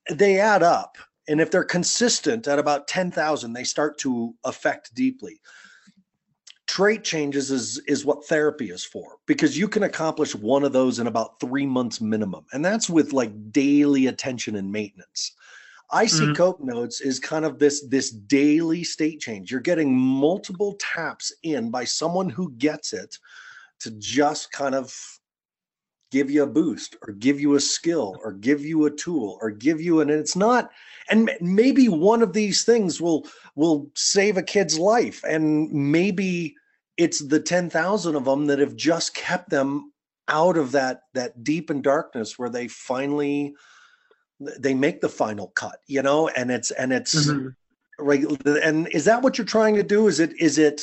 they 0.09 0.39
add 0.39 0.63
up 0.63 0.97
and 1.27 1.39
if 1.39 1.51
they're 1.51 1.63
consistent 1.63 2.47
at 2.47 2.59
about 2.59 2.87
10,000, 2.87 3.53
they 3.53 3.63
start 3.63 3.97
to 3.99 4.33
affect 4.43 4.93
deeply. 4.93 5.39
Trait 6.67 7.03
changes 7.03 7.51
is, 7.51 7.79
is 7.87 8.05
what 8.05 8.25
therapy 8.25 8.69
is 8.69 8.83
for 8.83 9.17
because 9.25 9.57
you 9.57 9.67
can 9.67 9.83
accomplish 9.83 10.33
one 10.33 10.63
of 10.63 10.71
those 10.71 10.99
in 10.99 11.07
about 11.07 11.39
three 11.39 11.65
months 11.65 11.99
minimum. 11.99 12.45
And 12.53 12.63
that's 12.63 12.89
with 12.89 13.13
like 13.13 13.51
daily 13.51 14.07
attention 14.07 14.55
and 14.55 14.71
maintenance. 14.71 15.33
I 15.91 16.05
see 16.05 16.23
mm-hmm. 16.23 16.33
Cope 16.33 16.61
Notes 16.61 17.01
is 17.01 17.19
kind 17.19 17.43
of 17.43 17.59
this 17.59 17.85
this 17.89 18.11
daily 18.11 18.83
state 18.85 19.19
change. 19.19 19.51
You're 19.51 19.59
getting 19.59 19.93
multiple 19.93 20.77
taps 20.79 21.33
in 21.43 21.69
by 21.69 21.83
someone 21.83 22.29
who 22.29 22.51
gets 22.51 22.93
it 22.93 23.17
to 23.81 23.91
just 23.91 24.53
kind 24.53 24.73
of 24.73 24.95
give 26.11 26.31
you 26.31 26.43
a 26.43 26.47
boost 26.47 26.95
or 27.05 27.13
give 27.13 27.41
you 27.41 27.55
a 27.55 27.59
skill 27.59 28.15
or 28.23 28.31
give 28.31 28.63
you 28.63 28.85
a 28.85 28.91
tool 28.91 29.37
or 29.41 29.49
give 29.49 29.81
you 29.81 30.01
an 30.01 30.09
and 30.09 30.19
it's 30.19 30.35
not 30.35 30.69
and 31.09 31.31
maybe 31.41 31.87
one 31.87 32.21
of 32.21 32.33
these 32.33 32.63
things 32.63 33.01
will 33.01 33.27
will 33.55 33.89
save 33.95 34.37
a 34.37 34.43
kid's 34.43 34.77
life 34.77 35.23
and 35.23 35.71
maybe 35.71 36.55
it's 36.97 37.19
the 37.19 37.39
10,000 37.39 38.15
of 38.15 38.25
them 38.25 38.45
that 38.45 38.59
have 38.59 38.75
just 38.75 39.15
kept 39.15 39.49
them 39.49 39.91
out 40.27 40.57
of 40.57 40.71
that 40.71 41.01
that 41.13 41.43
deep 41.43 41.69
and 41.69 41.83
darkness 41.83 42.37
where 42.37 42.49
they 42.49 42.67
finally 42.67 43.53
they 44.59 44.73
make 44.73 45.01
the 45.01 45.09
final 45.09 45.47
cut 45.49 45.79
you 45.87 46.01
know 46.01 46.27
and 46.29 46.51
it's 46.51 46.71
and 46.71 46.93
it's 46.93 47.27
mm-hmm. 47.27 47.47
right 47.99 48.23
and 48.63 48.87
is 48.89 49.05
that 49.05 49.21
what 49.21 49.37
you're 49.37 49.45
trying 49.45 49.75
to 49.75 49.83
do 49.83 50.07
is 50.07 50.19
it 50.19 50.33
is 50.39 50.57
it 50.57 50.81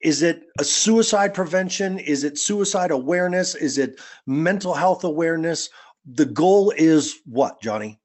is 0.00 0.22
it 0.22 0.44
a 0.58 0.64
suicide 0.64 1.34
prevention? 1.34 1.98
Is 1.98 2.24
it 2.24 2.38
suicide 2.38 2.90
awareness? 2.90 3.54
Is 3.54 3.78
it 3.78 4.00
mental 4.26 4.74
health 4.74 5.04
awareness? 5.04 5.68
The 6.06 6.26
goal 6.26 6.72
is 6.76 7.18
what, 7.26 7.60
Johnny? 7.60 8.00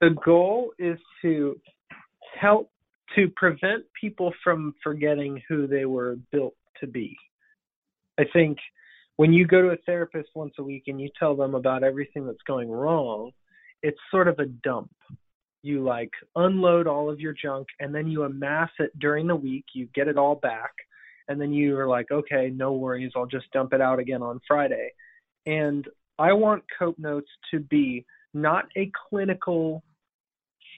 The 0.00 0.16
goal 0.24 0.72
is 0.78 0.98
to 1.22 1.56
help 2.38 2.70
to 3.16 3.28
prevent 3.36 3.84
people 4.00 4.32
from 4.42 4.74
forgetting 4.82 5.42
who 5.48 5.66
they 5.66 5.84
were 5.84 6.16
built 6.32 6.54
to 6.80 6.86
be. 6.86 7.16
I 8.18 8.24
think 8.32 8.58
when 9.16 9.32
you 9.32 9.46
go 9.46 9.60
to 9.60 9.70
a 9.70 9.76
therapist 9.84 10.30
once 10.34 10.54
a 10.58 10.62
week 10.62 10.84
and 10.86 11.00
you 11.00 11.10
tell 11.18 11.36
them 11.36 11.54
about 11.54 11.82
everything 11.82 12.26
that's 12.26 12.38
going 12.46 12.70
wrong, 12.70 13.32
it's 13.82 13.98
sort 14.10 14.28
of 14.28 14.38
a 14.38 14.46
dump 14.46 14.90
you 15.62 15.82
like 15.82 16.10
unload 16.36 16.86
all 16.86 17.10
of 17.10 17.20
your 17.20 17.34
junk 17.34 17.66
and 17.80 17.94
then 17.94 18.08
you 18.08 18.22
amass 18.22 18.70
it 18.78 18.96
during 18.98 19.26
the 19.26 19.36
week 19.36 19.64
you 19.74 19.86
get 19.94 20.08
it 20.08 20.16
all 20.16 20.34
back 20.36 20.72
and 21.28 21.40
then 21.40 21.52
you 21.52 21.78
are 21.78 21.88
like 21.88 22.10
okay 22.10 22.50
no 22.54 22.72
worries 22.72 23.12
i'll 23.14 23.26
just 23.26 23.50
dump 23.52 23.72
it 23.72 23.80
out 23.80 23.98
again 23.98 24.22
on 24.22 24.40
friday 24.46 24.90
and 25.46 25.86
i 26.18 26.32
want 26.32 26.62
cope 26.78 26.98
notes 26.98 27.28
to 27.50 27.60
be 27.60 28.04
not 28.32 28.66
a 28.76 28.90
clinical 29.08 29.82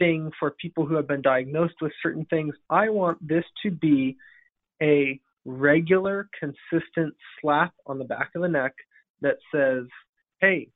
thing 0.03 0.31
for 0.39 0.51
people 0.51 0.85
who 0.85 0.97
have 0.97 1.07
been 1.07 1.23
diagnosed 1.23 1.75
with 1.81 1.93
certain 2.03 2.25
things 2.27 2.55
i 2.71 2.89
want 2.89 3.17
this 3.27 3.45
to 3.63 3.71
be 3.71 4.17
a 4.83 5.21
regular 5.45 6.29
consistent 6.39 7.15
slap 7.41 7.73
on 7.87 7.99
the 7.99 8.05
back 8.05 8.31
of 8.35 8.43
the 8.43 8.49
neck 8.49 8.73
that 9.21 9.37
says 9.55 9.85
hey 10.41 10.69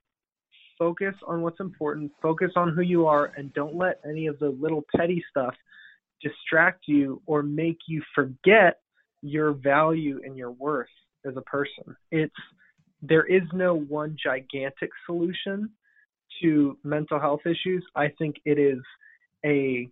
focus 0.78 1.14
on 1.26 1.42
what's 1.42 1.60
important, 1.60 2.12
focus 2.22 2.52
on 2.56 2.74
who 2.74 2.82
you 2.82 3.06
are, 3.06 3.32
and 3.36 3.52
don't 3.54 3.76
let 3.76 4.00
any 4.08 4.26
of 4.26 4.38
the 4.38 4.48
little 4.48 4.84
petty 4.96 5.22
stuff 5.30 5.54
distract 6.22 6.84
you 6.86 7.22
or 7.26 7.42
make 7.42 7.78
you 7.88 8.02
forget 8.14 8.80
your 9.22 9.52
value 9.52 10.20
and 10.24 10.36
your 10.36 10.50
worth 10.50 10.88
as 11.26 11.36
a 11.36 11.42
person. 11.42 11.96
It's 12.10 12.34
there 13.02 13.24
is 13.24 13.42
no 13.52 13.74
one 13.74 14.16
gigantic 14.22 14.90
solution 15.04 15.70
to 16.42 16.78
mental 16.82 17.20
health 17.20 17.40
issues. 17.44 17.84
I 17.94 18.08
think 18.18 18.36
it 18.44 18.58
is 18.58 18.80
a 19.44 19.88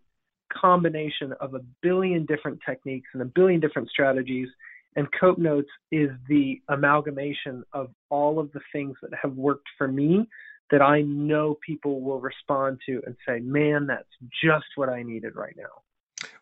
combination 0.53 1.33
of 1.41 1.55
a 1.55 1.61
billion 1.83 2.27
different 2.27 2.61
techniques 2.67 3.09
and 3.13 3.23
a 3.23 3.27
billion 3.27 3.61
different 3.61 3.89
strategies. 3.89 4.49
And 4.97 5.09
Cope 5.19 5.39
Notes 5.39 5.69
is 5.91 6.11
the 6.29 6.61
amalgamation 6.69 7.65
of 7.73 7.91
all 8.11 8.39
of 8.39 8.53
the 8.53 8.61
things 8.73 8.97
that 9.03 9.11
have 9.21 9.35
worked 9.35 9.67
for 9.77 9.89
me 9.89 10.29
that 10.71 10.81
I 10.81 11.03
know 11.03 11.59
people 11.67 12.01
will 12.01 12.21
respond 12.21 12.81
to 12.87 13.03
and 13.05 13.17
say, 13.27 13.41
man, 13.41 13.87
that's 13.87 14.09
just 14.43 14.67
what 14.77 14.89
I 14.89 15.03
needed 15.03 15.35
right 15.35 15.55
now. 15.57 15.83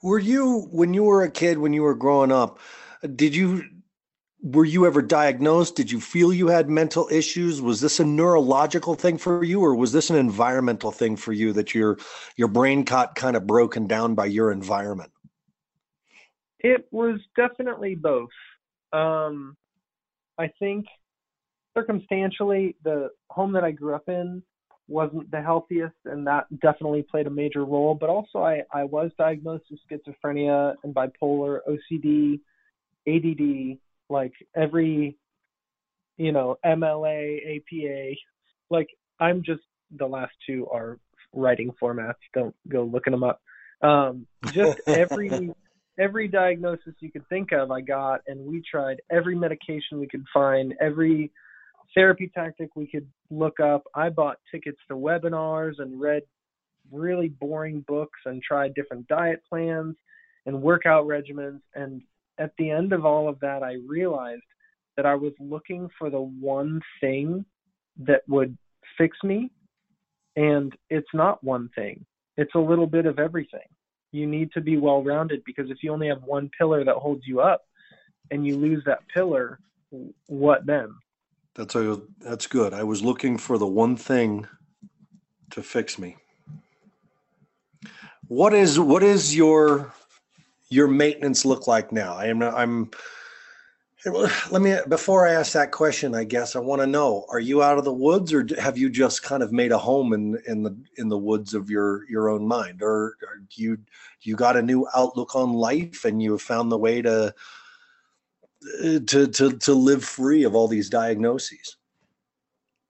Were 0.02 0.18
you, 0.18 0.68
when 0.70 0.94
you 0.94 1.04
were 1.04 1.22
a 1.22 1.30
kid, 1.30 1.58
when 1.58 1.72
you 1.72 1.82
were 1.82 1.94
growing 1.94 2.30
up, 2.30 2.58
did 3.16 3.34
you, 3.34 3.64
were 4.42 4.64
you 4.64 4.86
ever 4.86 5.00
diagnosed? 5.00 5.76
Did 5.76 5.90
you 5.90 6.00
feel 6.00 6.32
you 6.32 6.48
had 6.48 6.68
mental 6.68 7.08
issues? 7.10 7.62
Was 7.62 7.80
this 7.80 8.00
a 8.00 8.04
neurological 8.04 8.94
thing 8.94 9.16
for 9.16 9.44
you, 9.44 9.60
or 9.60 9.74
was 9.74 9.92
this 9.92 10.10
an 10.10 10.16
environmental 10.16 10.90
thing 10.90 11.16
for 11.16 11.32
you 11.32 11.52
that 11.52 11.74
your 11.74 11.98
your 12.36 12.48
brain 12.48 12.82
got 12.82 13.14
kind 13.14 13.36
of 13.36 13.46
broken 13.46 13.86
down 13.86 14.14
by 14.14 14.26
your 14.26 14.50
environment? 14.50 15.12
It 16.58 16.88
was 16.90 17.20
definitely 17.36 17.94
both. 17.94 18.30
Um, 18.92 19.56
I 20.38 20.48
think 20.58 20.86
circumstantially, 21.74 22.76
the 22.82 23.10
home 23.30 23.52
that 23.52 23.64
I 23.64 23.70
grew 23.70 23.94
up 23.94 24.08
in 24.08 24.42
wasn't 24.88 25.30
the 25.30 25.40
healthiest, 25.40 25.94
and 26.04 26.26
that 26.26 26.46
definitely 26.60 27.02
played 27.02 27.28
a 27.28 27.30
major 27.30 27.64
role. 27.64 27.94
But 27.94 28.10
also, 28.10 28.40
I, 28.40 28.62
I 28.72 28.84
was 28.84 29.12
diagnosed 29.16 29.64
with 29.70 29.80
schizophrenia 29.88 30.74
and 30.82 30.92
bipolar, 30.92 31.60
OCD, 31.68 32.40
ADD, 33.06 33.78
like 34.08 34.32
every, 34.56 35.16
you 36.16 36.32
know, 36.32 36.56
MLA, 36.64 37.56
APA. 37.56 38.16
Like, 38.70 38.88
I'm 39.20 39.42
just, 39.42 39.62
the 39.96 40.06
last 40.06 40.32
two 40.46 40.66
are 40.72 40.98
writing 41.32 41.72
formats. 41.80 42.14
Don't 42.34 42.54
go 42.68 42.84
looking 42.84 43.12
them 43.12 43.24
up. 43.24 43.40
Um, 43.82 44.26
just 44.52 44.80
every 44.86 45.50
every 45.98 46.28
diagnosis 46.28 46.94
you 47.00 47.10
could 47.10 47.28
think 47.28 47.52
of, 47.52 47.70
I 47.70 47.80
got, 47.80 48.20
and 48.26 48.40
we 48.46 48.62
tried 48.68 49.02
every 49.10 49.34
medication 49.34 50.00
we 50.00 50.08
could 50.08 50.24
find, 50.32 50.74
every 50.80 51.30
therapy 51.94 52.30
tactic 52.34 52.70
we 52.74 52.86
could 52.86 53.06
look 53.30 53.60
up. 53.60 53.84
I 53.94 54.08
bought 54.08 54.38
tickets 54.50 54.78
to 54.88 54.94
webinars 54.94 55.74
and 55.78 56.00
read 56.00 56.22
really 56.90 57.28
boring 57.28 57.84
books 57.86 58.18
and 58.24 58.42
tried 58.42 58.74
different 58.74 59.06
diet 59.08 59.42
plans 59.48 59.96
and 60.46 60.62
workout 60.62 61.06
regimens. 61.06 61.60
And 61.74 62.02
at 62.38 62.52
the 62.58 62.70
end 62.70 62.92
of 62.92 63.04
all 63.04 63.28
of 63.28 63.38
that, 63.40 63.62
I 63.62 63.76
realized 63.86 64.42
that 64.96 65.06
I 65.06 65.14
was 65.14 65.32
looking 65.40 65.88
for 65.98 66.10
the 66.10 66.20
one 66.20 66.80
thing 67.00 67.44
that 67.98 68.22
would 68.28 68.56
fix 68.98 69.16
me. 69.22 69.50
And 70.36 70.74
it's 70.90 71.08
not 71.12 71.42
one 71.44 71.68
thing, 71.74 72.04
it's 72.36 72.54
a 72.54 72.58
little 72.58 72.86
bit 72.86 73.06
of 73.06 73.18
everything. 73.18 73.60
You 74.12 74.26
need 74.26 74.52
to 74.52 74.60
be 74.60 74.76
well 74.78 75.02
rounded 75.02 75.42
because 75.44 75.70
if 75.70 75.78
you 75.82 75.92
only 75.92 76.08
have 76.08 76.22
one 76.22 76.50
pillar 76.56 76.84
that 76.84 76.96
holds 76.96 77.26
you 77.26 77.40
up 77.40 77.62
and 78.30 78.46
you 78.46 78.56
lose 78.56 78.82
that 78.86 79.00
pillar, 79.14 79.58
what 80.26 80.64
then? 80.66 80.94
That's 81.54 81.74
a 81.74 82.00
that's 82.20 82.46
good. 82.46 82.72
I 82.72 82.82
was 82.82 83.02
looking 83.02 83.36
for 83.36 83.58
the 83.58 83.66
one 83.66 83.96
thing 83.96 84.46
to 85.50 85.62
fix 85.62 85.98
me. 85.98 86.16
What 88.28 88.54
is 88.54 88.80
what 88.80 89.02
is 89.02 89.36
your 89.36 89.92
your 90.72 90.88
maintenance 90.88 91.44
look 91.44 91.66
like 91.66 91.92
now? 91.92 92.14
I 92.14 92.26
am 92.26 92.42
I'm 92.42 92.90
let 94.50 94.62
me 94.62 94.76
before 94.88 95.28
I 95.28 95.34
ask 95.34 95.52
that 95.52 95.70
question, 95.70 96.14
I 96.14 96.24
guess 96.24 96.56
I 96.56 96.58
want 96.58 96.82
to 96.82 96.86
know: 96.86 97.24
Are 97.28 97.38
you 97.38 97.62
out 97.62 97.78
of 97.78 97.84
the 97.84 97.92
woods, 97.92 98.32
or 98.32 98.46
have 98.58 98.76
you 98.76 98.90
just 98.90 99.22
kind 99.22 99.42
of 99.42 99.52
made 99.52 99.70
a 99.70 99.78
home 99.78 100.12
in 100.12 100.38
in 100.46 100.62
the 100.62 100.76
in 100.96 101.08
the 101.08 101.18
woods 101.18 101.54
of 101.54 101.70
your 101.70 102.08
your 102.10 102.28
own 102.28 102.46
mind, 102.46 102.82
or, 102.82 103.16
or 103.22 103.42
you 103.52 103.78
you 104.22 104.34
got 104.34 104.56
a 104.56 104.62
new 104.62 104.88
outlook 104.94 105.36
on 105.36 105.52
life 105.52 106.04
and 106.04 106.20
you 106.20 106.32
have 106.32 106.42
found 106.42 106.72
the 106.72 106.78
way 106.78 107.00
to 107.02 107.32
to 108.80 109.26
to 109.28 109.52
to 109.52 109.74
live 109.74 110.04
free 110.04 110.42
of 110.42 110.54
all 110.54 110.68
these 110.68 110.90
diagnoses? 110.90 111.76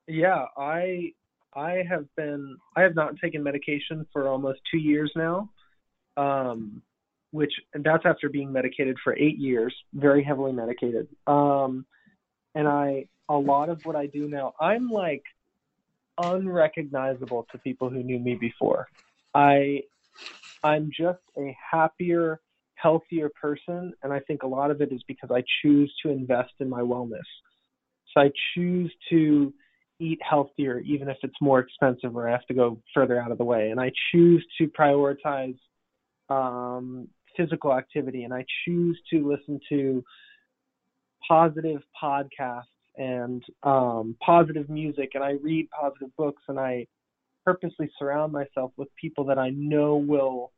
Yeah 0.06 0.46
i 0.56 1.12
i 1.54 1.84
have 1.88 2.06
been 2.16 2.56
i 2.76 2.82
have 2.82 2.94
not 2.94 3.16
taken 3.16 3.42
medication 3.42 4.06
for 4.12 4.28
almost 4.28 4.60
two 4.70 4.78
years 4.78 5.12
now. 5.14 5.50
Um 6.16 6.82
which 7.32 7.52
and 7.74 7.82
that's 7.84 8.04
after 8.06 8.28
being 8.28 8.52
medicated 8.52 8.96
for 9.02 9.16
eight 9.18 9.38
years 9.38 9.74
very 9.94 10.22
heavily 10.22 10.52
medicated 10.52 11.08
um 11.26 11.84
and 12.54 12.68
i 12.68 13.04
a 13.28 13.34
lot 13.34 13.68
of 13.68 13.78
what 13.82 13.96
i 13.96 14.06
do 14.06 14.28
now 14.28 14.52
i'm 14.60 14.88
like 14.88 15.22
unrecognizable 16.18 17.46
to 17.50 17.58
people 17.58 17.90
who 17.90 18.02
knew 18.02 18.18
me 18.18 18.36
before 18.36 18.86
i 19.34 19.80
i'm 20.62 20.90
just 20.96 21.20
a 21.38 21.56
happier 21.70 22.40
healthier 22.82 23.30
person. 23.40 23.92
And 24.02 24.12
I 24.12 24.20
think 24.20 24.42
a 24.42 24.46
lot 24.46 24.70
of 24.70 24.80
it 24.80 24.92
is 24.92 25.02
because 25.06 25.30
I 25.32 25.42
choose 25.62 25.92
to 26.02 26.10
invest 26.10 26.52
in 26.60 26.68
my 26.68 26.80
wellness. 26.80 27.20
So 28.12 28.20
I 28.20 28.30
choose 28.54 28.92
to 29.10 29.54
eat 30.00 30.18
healthier, 30.28 30.80
even 30.80 31.08
if 31.08 31.16
it's 31.22 31.34
more 31.40 31.60
expensive 31.60 32.16
or 32.16 32.28
I 32.28 32.32
have 32.32 32.46
to 32.46 32.54
go 32.54 32.80
further 32.92 33.20
out 33.20 33.30
of 33.30 33.38
the 33.38 33.44
way. 33.44 33.70
And 33.70 33.80
I 33.80 33.92
choose 34.10 34.44
to 34.58 34.66
prioritize 34.66 35.56
um, 36.28 37.08
physical 37.36 37.72
activity 37.72 38.24
and 38.24 38.32
I 38.32 38.44
choose 38.64 39.00
to 39.10 39.28
listen 39.28 39.60
to 39.68 40.04
positive 41.26 41.82
podcasts 42.02 42.62
and 42.96 43.42
um, 43.62 44.16
positive 44.24 44.68
music 44.68 45.10
and 45.14 45.24
I 45.24 45.32
read 45.42 45.68
positive 45.70 46.14
books 46.16 46.42
and 46.48 46.58
I 46.58 46.86
purposely 47.44 47.90
surround 47.98 48.32
myself 48.32 48.72
with 48.76 48.88
people 49.00 49.24
that 49.26 49.38
I 49.38 49.50
know 49.50 49.96
will 49.96 50.52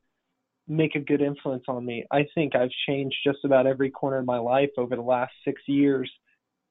make 0.67 0.95
a 0.95 1.01
good 1.01 1.21
influence 1.21 1.65
on 1.69 1.85
me. 1.85 2.05
I 2.11 2.27
think 2.35 2.57
I've 2.57 2.71
changed 2.87 3.17
just 3.25 3.45
about 3.45 3.67
every 3.67 3.91
corner 3.91 4.19
of 4.19 4.27
my 4.27 4.39
life 4.39 4.71
over 4.79 4.97
the 4.97 5.03
last 5.03 5.33
6 5.45 5.61
years. 5.67 6.11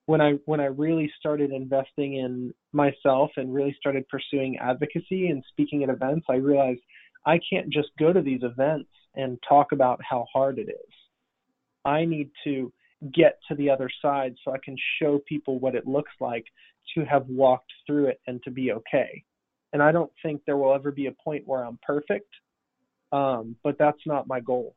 When 0.05 0.19
I 0.19 0.33
when 0.45 0.59
I 0.59 0.65
really 0.65 1.11
started 1.17 1.51
investing 1.51 2.15
in 2.15 2.53
myself 2.73 3.31
and 3.37 3.53
really 3.53 3.75
started 3.79 4.07
pursuing 4.09 4.57
advocacy 4.57 5.27
and 5.27 5.43
speaking 5.49 5.83
at 5.83 5.89
events, 5.89 6.25
I 6.29 6.35
realized 6.35 6.81
I 7.25 7.39
can't 7.49 7.69
just 7.69 7.89
go 7.97 8.11
to 8.11 8.21
these 8.21 8.41
events 8.43 8.89
and 9.15 9.37
talk 9.47 9.71
about 9.71 10.01
how 10.07 10.25
hard 10.31 10.59
it 10.59 10.69
is. 10.69 10.93
I 11.85 12.05
need 12.05 12.29
to 12.43 12.71
get 13.13 13.39
to 13.49 13.55
the 13.55 13.69
other 13.69 13.89
side 14.01 14.35
so 14.43 14.53
I 14.53 14.57
can 14.63 14.77
show 14.99 15.19
people 15.27 15.59
what 15.59 15.75
it 15.75 15.85
looks 15.85 16.11
like 16.19 16.45
to 16.95 17.03
have 17.05 17.27
walked 17.27 17.71
through 17.85 18.07
it 18.07 18.21
and 18.27 18.41
to 18.43 18.51
be 18.51 18.71
okay. 18.71 19.23
And 19.73 19.81
I 19.83 19.91
don't 19.91 20.11
think 20.21 20.41
there 20.45 20.57
will 20.57 20.73
ever 20.73 20.91
be 20.91 21.07
a 21.07 21.11
point 21.23 21.47
where 21.47 21.63
I'm 21.63 21.79
perfect 21.85 22.27
um, 23.13 23.55
but 23.63 23.77
that's 23.77 24.05
not 24.05 24.27
my 24.27 24.39
goal. 24.39 24.75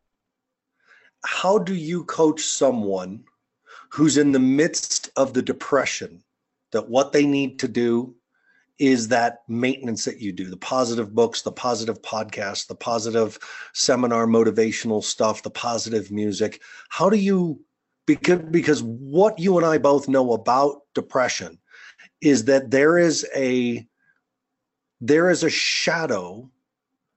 How 1.24 1.58
do 1.58 1.74
you 1.74 2.04
coach 2.04 2.42
someone 2.42 3.24
who's 3.90 4.18
in 4.18 4.30
the 4.30 4.38
midst 4.38 5.10
of 5.16 5.32
the 5.32 5.42
depression 5.42 6.22
that 6.72 6.88
what 6.88 7.12
they 7.12 7.24
need 7.24 7.58
to 7.60 7.68
do 7.68 8.14
is 8.78 9.08
that 9.08 9.38
maintenance 9.48 10.04
that 10.04 10.20
you 10.20 10.32
do 10.32 10.50
the 10.50 10.56
positive 10.56 11.14
books 11.14 11.42
the 11.42 11.52
positive 11.52 12.00
podcasts 12.02 12.66
the 12.66 12.74
positive 12.74 13.38
seminar 13.72 14.26
motivational 14.26 15.02
stuff 15.02 15.42
the 15.42 15.50
positive 15.50 16.10
music 16.10 16.60
how 16.90 17.08
do 17.08 17.16
you 17.16 17.58
because 18.06 18.38
because 18.50 18.82
what 18.82 19.38
you 19.38 19.56
and 19.56 19.66
I 19.66 19.78
both 19.78 20.08
know 20.08 20.32
about 20.32 20.82
depression 20.94 21.58
is 22.20 22.44
that 22.44 22.70
there 22.70 22.98
is 22.98 23.26
a 23.34 23.86
there 25.00 25.28
is 25.28 25.42
a 25.42 25.50
shadow 25.50 26.50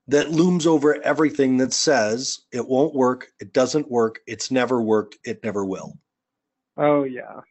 that 0.07 0.31
looms 0.31 0.65
over 0.65 1.01
everything 1.03 1.57
that 1.57 1.71
says 1.71 2.41
it 2.51 2.67
won't 2.67 2.95
work, 2.95 3.27
it 3.39 3.53
doesn't 3.53 3.89
work, 3.89 4.19
it's 4.25 4.49
never 4.49 4.81
worked, 4.81 5.17
it 5.23 5.43
never 5.43 5.63
will. 5.63 5.97
Oh 6.75 7.03
yeah. 7.03 7.41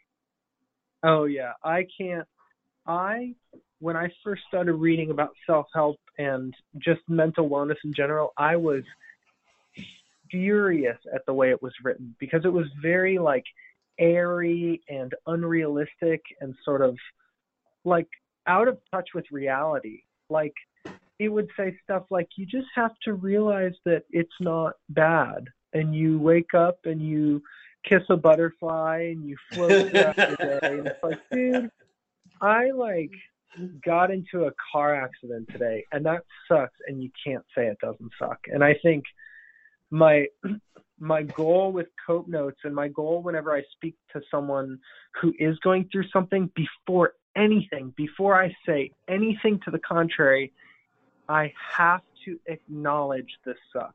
Oh 1.04 1.24
yeah. 1.24 1.52
I 1.62 1.86
can't 1.96 2.26
I 2.86 3.34
when 3.80 3.96
I 3.96 4.08
first 4.24 4.42
started 4.48 4.74
reading 4.74 5.10
about 5.10 5.30
self-help 5.46 5.98
and 6.18 6.54
just 6.78 7.00
mental 7.08 7.48
wellness 7.48 7.76
in 7.84 7.94
general, 7.94 8.32
I 8.36 8.56
was 8.56 8.82
furious 10.30 10.98
at 11.14 11.24
the 11.26 11.32
way 11.32 11.50
it 11.50 11.62
was 11.62 11.72
written 11.82 12.14
because 12.18 12.44
it 12.44 12.52
was 12.52 12.66
very 12.82 13.18
like 13.18 13.44
airy 13.98 14.80
and 14.88 15.14
unrealistic 15.26 16.22
and 16.40 16.54
sort 16.64 16.82
of 16.82 16.96
like 17.84 18.08
out 18.46 18.68
of 18.68 18.78
touch 18.92 19.08
with 19.14 19.24
reality. 19.30 20.02
Like 20.28 20.54
it 21.18 21.28
would 21.28 21.48
say 21.56 21.76
stuff 21.84 22.04
like 22.10 22.28
you 22.36 22.46
just 22.46 22.68
have 22.74 22.92
to 23.04 23.14
realize 23.14 23.74
that 23.84 24.04
it's 24.10 24.30
not 24.40 24.74
bad 24.90 25.48
and 25.72 25.94
you 25.94 26.18
wake 26.18 26.54
up 26.54 26.78
and 26.84 27.02
you 27.02 27.42
kiss 27.84 28.02
a 28.10 28.16
butterfly 28.16 29.10
and 29.12 29.26
you 29.26 29.36
float 29.52 29.90
throughout 29.90 30.16
the 30.16 30.58
day 30.60 30.78
and 30.78 30.86
it's 30.86 31.02
like 31.02 31.18
dude 31.30 31.70
i 32.40 32.70
like 32.70 33.10
got 33.84 34.10
into 34.10 34.44
a 34.44 34.52
car 34.72 34.94
accident 34.94 35.48
today 35.50 35.84
and 35.92 36.04
that 36.04 36.22
sucks 36.46 36.74
and 36.86 37.02
you 37.02 37.10
can't 37.24 37.44
say 37.56 37.66
it 37.66 37.78
doesn't 37.80 38.12
suck 38.18 38.38
and 38.52 38.62
i 38.62 38.74
think 38.82 39.04
my 39.90 40.26
my 41.00 41.22
goal 41.22 41.70
with 41.70 41.86
cope 42.04 42.26
notes 42.26 42.58
and 42.64 42.74
my 42.74 42.88
goal 42.88 43.22
whenever 43.22 43.56
i 43.56 43.62
speak 43.72 43.94
to 44.12 44.20
someone 44.30 44.78
who 45.20 45.32
is 45.38 45.56
going 45.60 45.88
through 45.90 46.04
something 46.12 46.50
before 46.54 47.12
anything 47.36 47.92
before 47.96 48.40
i 48.40 48.52
say 48.66 48.90
anything 49.08 49.58
to 49.64 49.70
the 49.70 49.78
contrary 49.78 50.52
I 51.28 51.52
have 51.76 52.00
to 52.24 52.38
acknowledge 52.46 53.28
the 53.44 53.54
suck. 53.72 53.94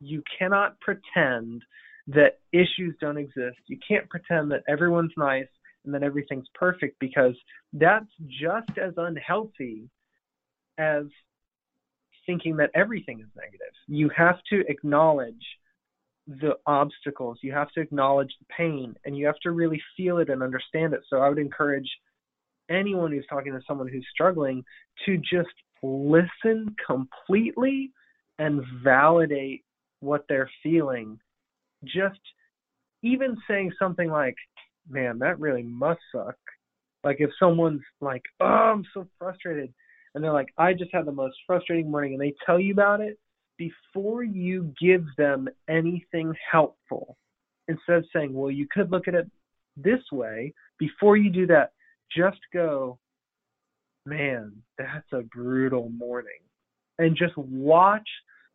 You 0.00 0.22
cannot 0.38 0.78
pretend 0.80 1.62
that 2.08 2.40
issues 2.52 2.94
don't 3.00 3.16
exist. 3.16 3.58
You 3.66 3.78
can't 3.86 4.08
pretend 4.10 4.50
that 4.50 4.62
everyone's 4.68 5.12
nice 5.16 5.46
and 5.84 5.92
then 5.92 6.02
everything's 6.02 6.48
perfect 6.54 6.98
because 6.98 7.34
that's 7.72 8.10
just 8.28 8.78
as 8.78 8.94
unhealthy 8.96 9.88
as 10.78 11.04
thinking 12.26 12.56
that 12.56 12.70
everything 12.74 13.20
is 13.20 13.26
negative. 13.36 13.74
You 13.88 14.10
have 14.16 14.38
to 14.50 14.64
acknowledge 14.68 15.44
the 16.26 16.52
obstacles, 16.66 17.38
you 17.42 17.52
have 17.52 17.70
to 17.72 17.80
acknowledge 17.80 18.32
the 18.38 18.46
pain, 18.56 18.94
and 19.04 19.16
you 19.16 19.26
have 19.26 19.38
to 19.42 19.50
really 19.50 19.82
feel 19.96 20.18
it 20.18 20.30
and 20.30 20.42
understand 20.42 20.94
it. 20.94 21.00
So 21.10 21.18
I 21.18 21.28
would 21.28 21.38
encourage 21.38 21.90
anyone 22.70 23.10
who's 23.10 23.26
talking 23.28 23.52
to 23.52 23.60
someone 23.66 23.88
who's 23.88 24.06
struggling 24.12 24.64
to 25.04 25.18
just 25.18 25.50
listen 25.82 26.74
completely 26.86 27.90
and 28.38 28.62
validate 28.84 29.64
what 30.00 30.24
they're 30.28 30.50
feeling. 30.62 31.18
Just 31.84 32.20
even 33.02 33.36
saying 33.48 33.72
something 33.78 34.08
like, 34.08 34.36
man, 34.88 35.18
that 35.20 35.40
really 35.40 35.62
must 35.62 36.00
suck. 36.12 36.36
Like 37.04 37.16
if 37.20 37.30
someone's 37.38 37.82
like, 38.00 38.22
"Oh, 38.40 38.46
I'm 38.46 38.84
so 38.94 39.08
frustrated," 39.18 39.72
and 40.14 40.22
they're 40.22 40.32
like, 40.32 40.52
"I 40.56 40.72
just 40.72 40.92
had 40.92 41.06
the 41.06 41.12
most 41.12 41.36
frustrating 41.46 41.90
morning," 41.90 42.14
and 42.14 42.20
they 42.20 42.34
tell 42.46 42.60
you 42.60 42.72
about 42.72 43.00
it, 43.00 43.18
before 43.56 44.22
you 44.22 44.72
give 44.80 45.04
them 45.16 45.48
anything 45.68 46.34
helpful, 46.50 47.16
instead 47.68 47.96
of 47.96 48.06
saying, 48.12 48.32
"Well, 48.32 48.50
you 48.50 48.66
could 48.68 48.90
look 48.90 49.08
at 49.08 49.14
it 49.14 49.30
this 49.76 50.00
way," 50.12 50.54
before 50.78 51.16
you 51.16 51.30
do 51.30 51.46
that, 51.46 51.72
just 52.10 52.40
go, 52.52 52.98
"Man, 54.06 54.62
that's 54.78 55.12
a 55.12 55.22
brutal 55.22 55.88
morning," 55.90 56.40
and 56.98 57.16
just 57.16 57.36
watch 57.36 58.08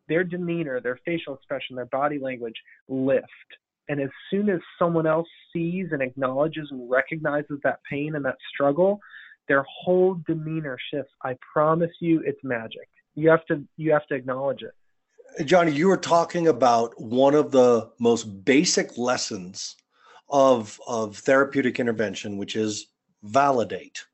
their 0.08 0.24
demeanor, 0.24 0.80
their 0.80 0.98
facial 0.98 1.36
expression, 1.36 1.76
their 1.76 1.86
body 1.86 2.18
language 2.18 2.62
lift 2.88 3.58
and 3.90 4.02
as 4.02 4.10
soon 4.30 4.50
as 4.50 4.60
someone 4.80 5.08
else 5.08 5.28
sees 5.54 5.88
and 5.92 6.02
acknowledges 6.02 6.68
and 6.72 6.90
recognizes 6.90 7.60
that 7.64 7.80
pain 7.90 8.16
and 8.16 8.26
that 8.26 8.38
struggle, 8.54 9.00
their 9.48 9.66
whole 9.70 10.16
demeanor 10.28 10.78
shifts. 10.92 11.14
I 11.24 11.38
promise 11.54 11.92
you 12.00 12.22
it's 12.26 12.44
magic. 12.44 12.88
You 13.16 13.30
have 13.30 13.46
to 13.48 13.64
you 13.78 13.92
have 13.94 14.06
to 14.08 14.16
acknowledge 14.16 14.62
it. 14.62 15.46
Johnny, 15.46 15.72
you 15.72 15.88
were 15.88 15.98
talking 15.98 16.48
about 16.48 17.00
one 17.00 17.36
of 17.36 17.52
the 17.52 17.90
most 18.00 18.46
basic 18.46 18.98
lessons 18.98 19.76
of 20.30 20.80
of 20.88 21.18
therapeutic 21.18 21.80
intervention, 21.80 22.38
which 22.38 22.56
is 22.56 22.88
validate. 23.24 24.06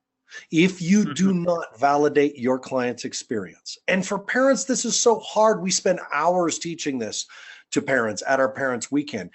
If 0.51 0.81
you 0.81 1.01
mm-hmm. 1.01 1.13
do 1.13 1.33
not 1.33 1.79
validate 1.79 2.37
your 2.37 2.57
client's 2.57 3.05
experience, 3.05 3.77
and 3.87 4.05
for 4.05 4.19
parents, 4.19 4.65
this 4.65 4.85
is 4.85 4.99
so 4.99 5.19
hard. 5.19 5.61
We 5.61 5.71
spend 5.71 5.99
hours 6.13 6.59
teaching 6.59 6.97
this 6.97 7.25
to 7.71 7.81
parents 7.81 8.23
at 8.27 8.39
our 8.39 8.49
parents' 8.49 8.91
weekend 8.91 9.31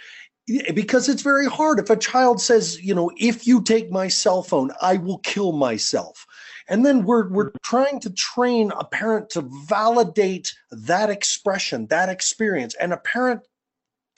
because 0.74 1.08
it's 1.08 1.22
very 1.22 1.46
hard. 1.46 1.78
If 1.78 1.90
a 1.90 1.96
child 1.96 2.40
says 2.40 2.82
you 2.82 2.94
know 2.94 3.10
if 3.16 3.46
you 3.46 3.62
take 3.62 3.90
my 3.90 4.08
cell 4.08 4.42
phone 4.42 4.70
i 4.80 4.96
will 4.96 5.18
kill 5.18 5.52
myself. 5.52 6.26
And 6.70 6.84
then 6.84 7.04
we're 7.04 7.28
we're 7.28 7.52
trying 7.62 8.00
to 8.00 8.10
train 8.10 8.72
a 8.78 8.84
parent 8.84 9.30
to 9.30 9.48
validate 9.66 10.54
that 10.70 11.10
expression 11.10 11.86
that 11.88 12.08
experience. 12.08 12.74
And 12.80 12.92
a 12.92 12.98
parent 12.98 13.42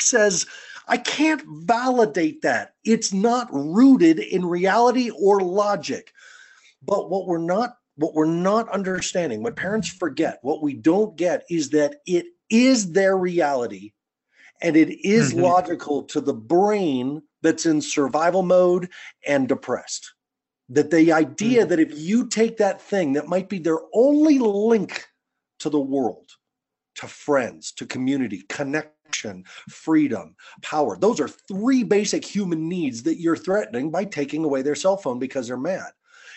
says 0.00 0.46
i 0.88 0.96
can't 0.96 1.42
validate 1.66 2.42
that. 2.42 2.74
It's 2.84 3.12
not 3.12 3.48
rooted 3.52 4.18
in 4.18 4.44
reality 4.44 5.10
or 5.10 5.40
logic. 5.40 6.12
But 6.82 7.10
what 7.10 7.26
we're 7.26 7.38
not 7.38 7.74
what 7.96 8.14
we're 8.14 8.24
not 8.24 8.68
understanding 8.70 9.42
what 9.42 9.56
parents 9.56 9.88
forget 9.88 10.38
what 10.42 10.62
we 10.62 10.72
don't 10.72 11.16
get 11.16 11.44
is 11.50 11.70
that 11.70 11.96
it 12.06 12.26
is 12.48 12.92
their 12.92 13.16
reality 13.16 13.92
and 14.62 14.76
it 14.76 15.06
is 15.06 15.30
mm-hmm. 15.30 15.42
logical 15.42 16.02
to 16.04 16.20
the 16.20 16.34
brain 16.34 17.22
that's 17.42 17.66
in 17.66 17.80
survival 17.80 18.42
mode 18.42 18.90
and 19.26 19.48
depressed. 19.48 20.12
That 20.68 20.90
the 20.90 21.12
idea 21.12 21.62
mm-hmm. 21.62 21.70
that 21.70 21.80
if 21.80 21.98
you 21.98 22.28
take 22.28 22.56
that 22.58 22.80
thing 22.80 23.14
that 23.14 23.28
might 23.28 23.48
be 23.48 23.58
their 23.58 23.80
only 23.94 24.38
link 24.38 25.06
to 25.60 25.70
the 25.70 25.80
world, 25.80 26.30
to 26.96 27.06
friends, 27.06 27.72
to 27.72 27.86
community, 27.86 28.44
connection, 28.48 29.44
freedom, 29.68 30.36
power, 30.62 30.96
those 30.98 31.20
are 31.20 31.28
three 31.28 31.82
basic 31.82 32.24
human 32.24 32.68
needs 32.68 33.02
that 33.02 33.20
you're 33.20 33.36
threatening 33.36 33.90
by 33.90 34.04
taking 34.04 34.44
away 34.44 34.62
their 34.62 34.74
cell 34.74 34.96
phone 34.96 35.18
because 35.18 35.48
they're 35.48 35.56
mad. 35.56 35.90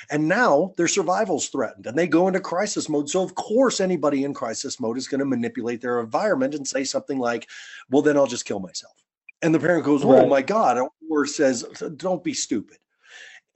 And 0.10 0.28
now 0.28 0.74
their 0.78 0.88
survival's 0.88 1.48
threatened 1.48 1.88
and 1.88 1.98
they 1.98 2.08
go 2.08 2.28
into 2.28 2.40
crisis 2.40 2.90
mode. 2.90 3.10
So, 3.10 3.24
of 3.24 3.36
course, 3.36 3.80
anybody 3.80 4.24
in 4.24 4.34
crisis 4.34 4.80
mode 4.80 4.98
is 4.98 5.08
going 5.08 5.20
to 5.20 5.26
manipulate 5.26 5.82
their 5.82 6.00
environment 6.00 6.56
and 6.56 6.68
say 6.68 6.84
something 6.84 7.20
like, 7.20 7.50
well, 7.90 8.02
then 8.02 8.18
I'll 8.18 8.28
just 8.28 8.46
kill 8.46 8.60
myself. 8.60 8.94
And 9.42 9.54
the 9.54 9.60
parent 9.60 9.86
goes, 9.86 10.04
oh 10.06 10.28
my 10.28 10.42
God, 10.42 10.78
or 11.10 11.26
says, 11.26 11.64
don't 11.98 12.24
be 12.24 12.34
stupid. 12.34 12.78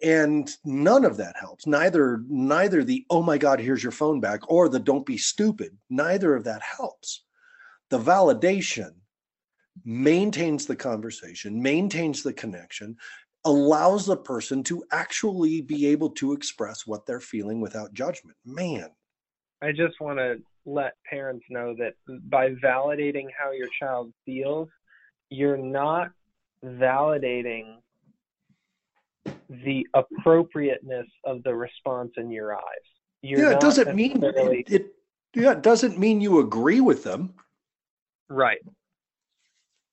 And 0.04 0.50
none 0.64 1.06
of 1.06 1.18
that 1.18 1.36
helps. 1.38 1.66
Neither, 1.66 2.22
neither 2.28 2.84
the, 2.84 3.06
oh 3.10 3.24
my 3.24 3.38
God, 3.38 3.60
here's 3.60 3.82
your 3.82 3.92
phone 3.92 4.20
back, 4.20 4.42
or 4.52 4.70
the 4.70 4.80
don't 4.80 5.06
be 5.06 5.18
stupid. 5.18 5.76
Neither 5.90 6.36
of 6.36 6.44
that 6.44 6.62
helps. 6.62 7.24
The 7.90 8.00
validation 8.00 8.92
maintains 9.86 10.66
the 10.66 10.76
conversation, 10.76 11.62
maintains 11.62 12.22
the 12.22 12.34
connection, 12.34 12.98
allows 13.48 14.06
the 14.06 14.18
person 14.18 14.62
to 14.62 14.84
actually 14.92 15.62
be 15.62 15.88
able 15.88 16.10
to 16.10 16.34
express 16.34 16.86
what 16.86 17.06
they're 17.06 17.22
feeling 17.22 17.62
without 17.62 17.94
judgment. 17.94 18.36
Man. 18.46 18.90
I 19.62 19.72
just 19.72 20.00
want 20.02 20.20
to 20.20 20.38
let 20.66 20.94
parents 21.10 21.46
know 21.50 21.74
that 21.80 21.94
by 22.30 22.50
validating 22.64 23.28
how 23.36 23.52
your 23.52 23.70
child 23.80 24.12
feels, 24.26 24.68
you're 25.30 25.58
not 25.58 26.12
validating 26.64 27.78
the 29.50 29.88
appropriateness 29.94 31.08
of 31.24 31.42
the 31.44 31.56
response 31.56 32.12
in 32.18 32.30
your 32.30 32.54
eyes. 32.54 32.62
You're 33.22 33.40
yeah, 33.40 33.52
it 33.52 33.62
doesn't 33.62 33.96
mean 33.96 34.22
it, 34.24 34.70
it 34.70 34.86
yeah, 35.34 35.54
it 35.54 35.64
doesn't 35.64 35.98
mean 35.98 36.22
you 36.22 36.40
agree 36.40 36.82
with 36.82 37.04
them. 37.04 37.34
Right 38.30 38.60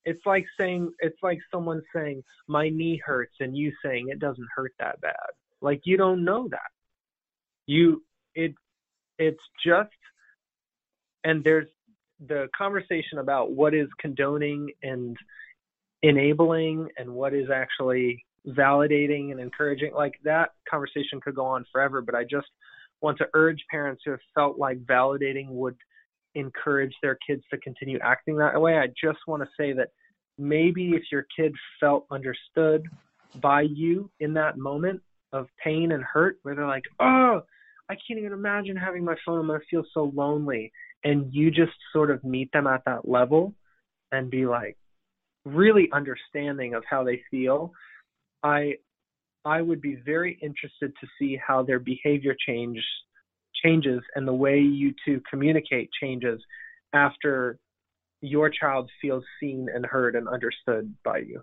it's 0.04 0.24
like 0.26 0.44
saying 0.58 0.92
it's 1.00 1.18
like 1.22 1.38
someone 1.52 1.82
saying 1.94 2.22
my 2.46 2.68
knee 2.68 3.00
hurts 3.04 3.34
and 3.40 3.56
you 3.56 3.72
saying 3.84 4.08
it 4.08 4.18
doesn't 4.18 4.48
hurt 4.54 4.72
that 4.78 5.00
bad. 5.00 5.14
Like 5.60 5.82
you 5.84 5.96
don't 5.96 6.24
know 6.24 6.48
that. 6.50 6.60
You 7.66 8.02
it 8.34 8.54
it's 9.18 9.40
just 9.64 9.90
and 11.24 11.42
there's 11.42 11.68
the 12.26 12.48
conversation 12.56 13.18
about 13.18 13.52
what 13.52 13.74
is 13.74 13.88
condoning 14.00 14.70
and 14.82 15.16
enabling 16.02 16.88
and 16.98 17.10
what 17.10 17.32
is 17.34 17.48
actually 17.52 18.24
validating 18.46 19.30
and 19.30 19.40
encouraging 19.40 19.92
like 19.94 20.14
that 20.22 20.50
conversation 20.68 21.20
could 21.20 21.34
go 21.34 21.46
on 21.46 21.64
forever 21.72 22.02
but 22.02 22.14
i 22.14 22.22
just 22.22 22.46
want 23.00 23.16
to 23.16 23.26
urge 23.32 23.58
parents 23.70 24.02
who 24.04 24.10
have 24.10 24.20
felt 24.34 24.58
like 24.58 24.78
validating 24.84 25.48
would 25.48 25.76
encourage 26.34 26.94
their 27.02 27.18
kids 27.26 27.42
to 27.50 27.58
continue 27.58 27.98
acting 28.02 28.36
that 28.36 28.60
way. 28.60 28.78
I 28.78 28.86
just 28.88 29.18
want 29.26 29.42
to 29.42 29.48
say 29.58 29.72
that 29.72 29.88
maybe 30.38 30.90
if 30.90 31.02
your 31.12 31.26
kid 31.36 31.54
felt 31.80 32.06
understood 32.10 32.84
by 33.40 33.62
you 33.62 34.10
in 34.20 34.34
that 34.34 34.58
moment 34.58 35.00
of 35.32 35.46
pain 35.62 35.92
and 35.92 36.02
hurt, 36.02 36.38
where 36.42 36.54
they're 36.54 36.66
like, 36.66 36.84
oh, 37.00 37.42
I 37.88 37.94
can't 37.94 38.20
even 38.20 38.32
imagine 38.32 38.76
having 38.76 39.04
my 39.04 39.16
phone. 39.26 39.40
I'm 39.40 39.46
going 39.46 39.60
to 39.60 39.66
feel 39.66 39.84
so 39.92 40.12
lonely. 40.14 40.72
And 41.02 41.32
you 41.32 41.50
just 41.50 41.72
sort 41.92 42.10
of 42.10 42.24
meet 42.24 42.50
them 42.52 42.66
at 42.66 42.82
that 42.86 43.06
level 43.06 43.54
and 44.12 44.30
be 44.30 44.46
like 44.46 44.76
really 45.44 45.88
understanding 45.92 46.74
of 46.74 46.82
how 46.88 47.04
they 47.04 47.22
feel. 47.30 47.72
I 48.42 48.74
I 49.44 49.60
would 49.60 49.82
be 49.82 49.96
very 49.96 50.38
interested 50.42 50.92
to 51.00 51.06
see 51.18 51.38
how 51.46 51.62
their 51.62 51.78
behavior 51.78 52.34
change 52.46 52.82
changes 53.62 54.00
and 54.14 54.26
the 54.26 54.34
way 54.34 54.58
you 54.58 54.94
two 55.04 55.20
communicate 55.30 55.90
changes 56.00 56.40
after 56.92 57.58
your 58.20 58.48
child 58.48 58.90
feels 59.00 59.24
seen 59.38 59.68
and 59.72 59.84
heard 59.84 60.16
and 60.16 60.28
understood 60.28 60.94
by 61.04 61.18
you. 61.18 61.42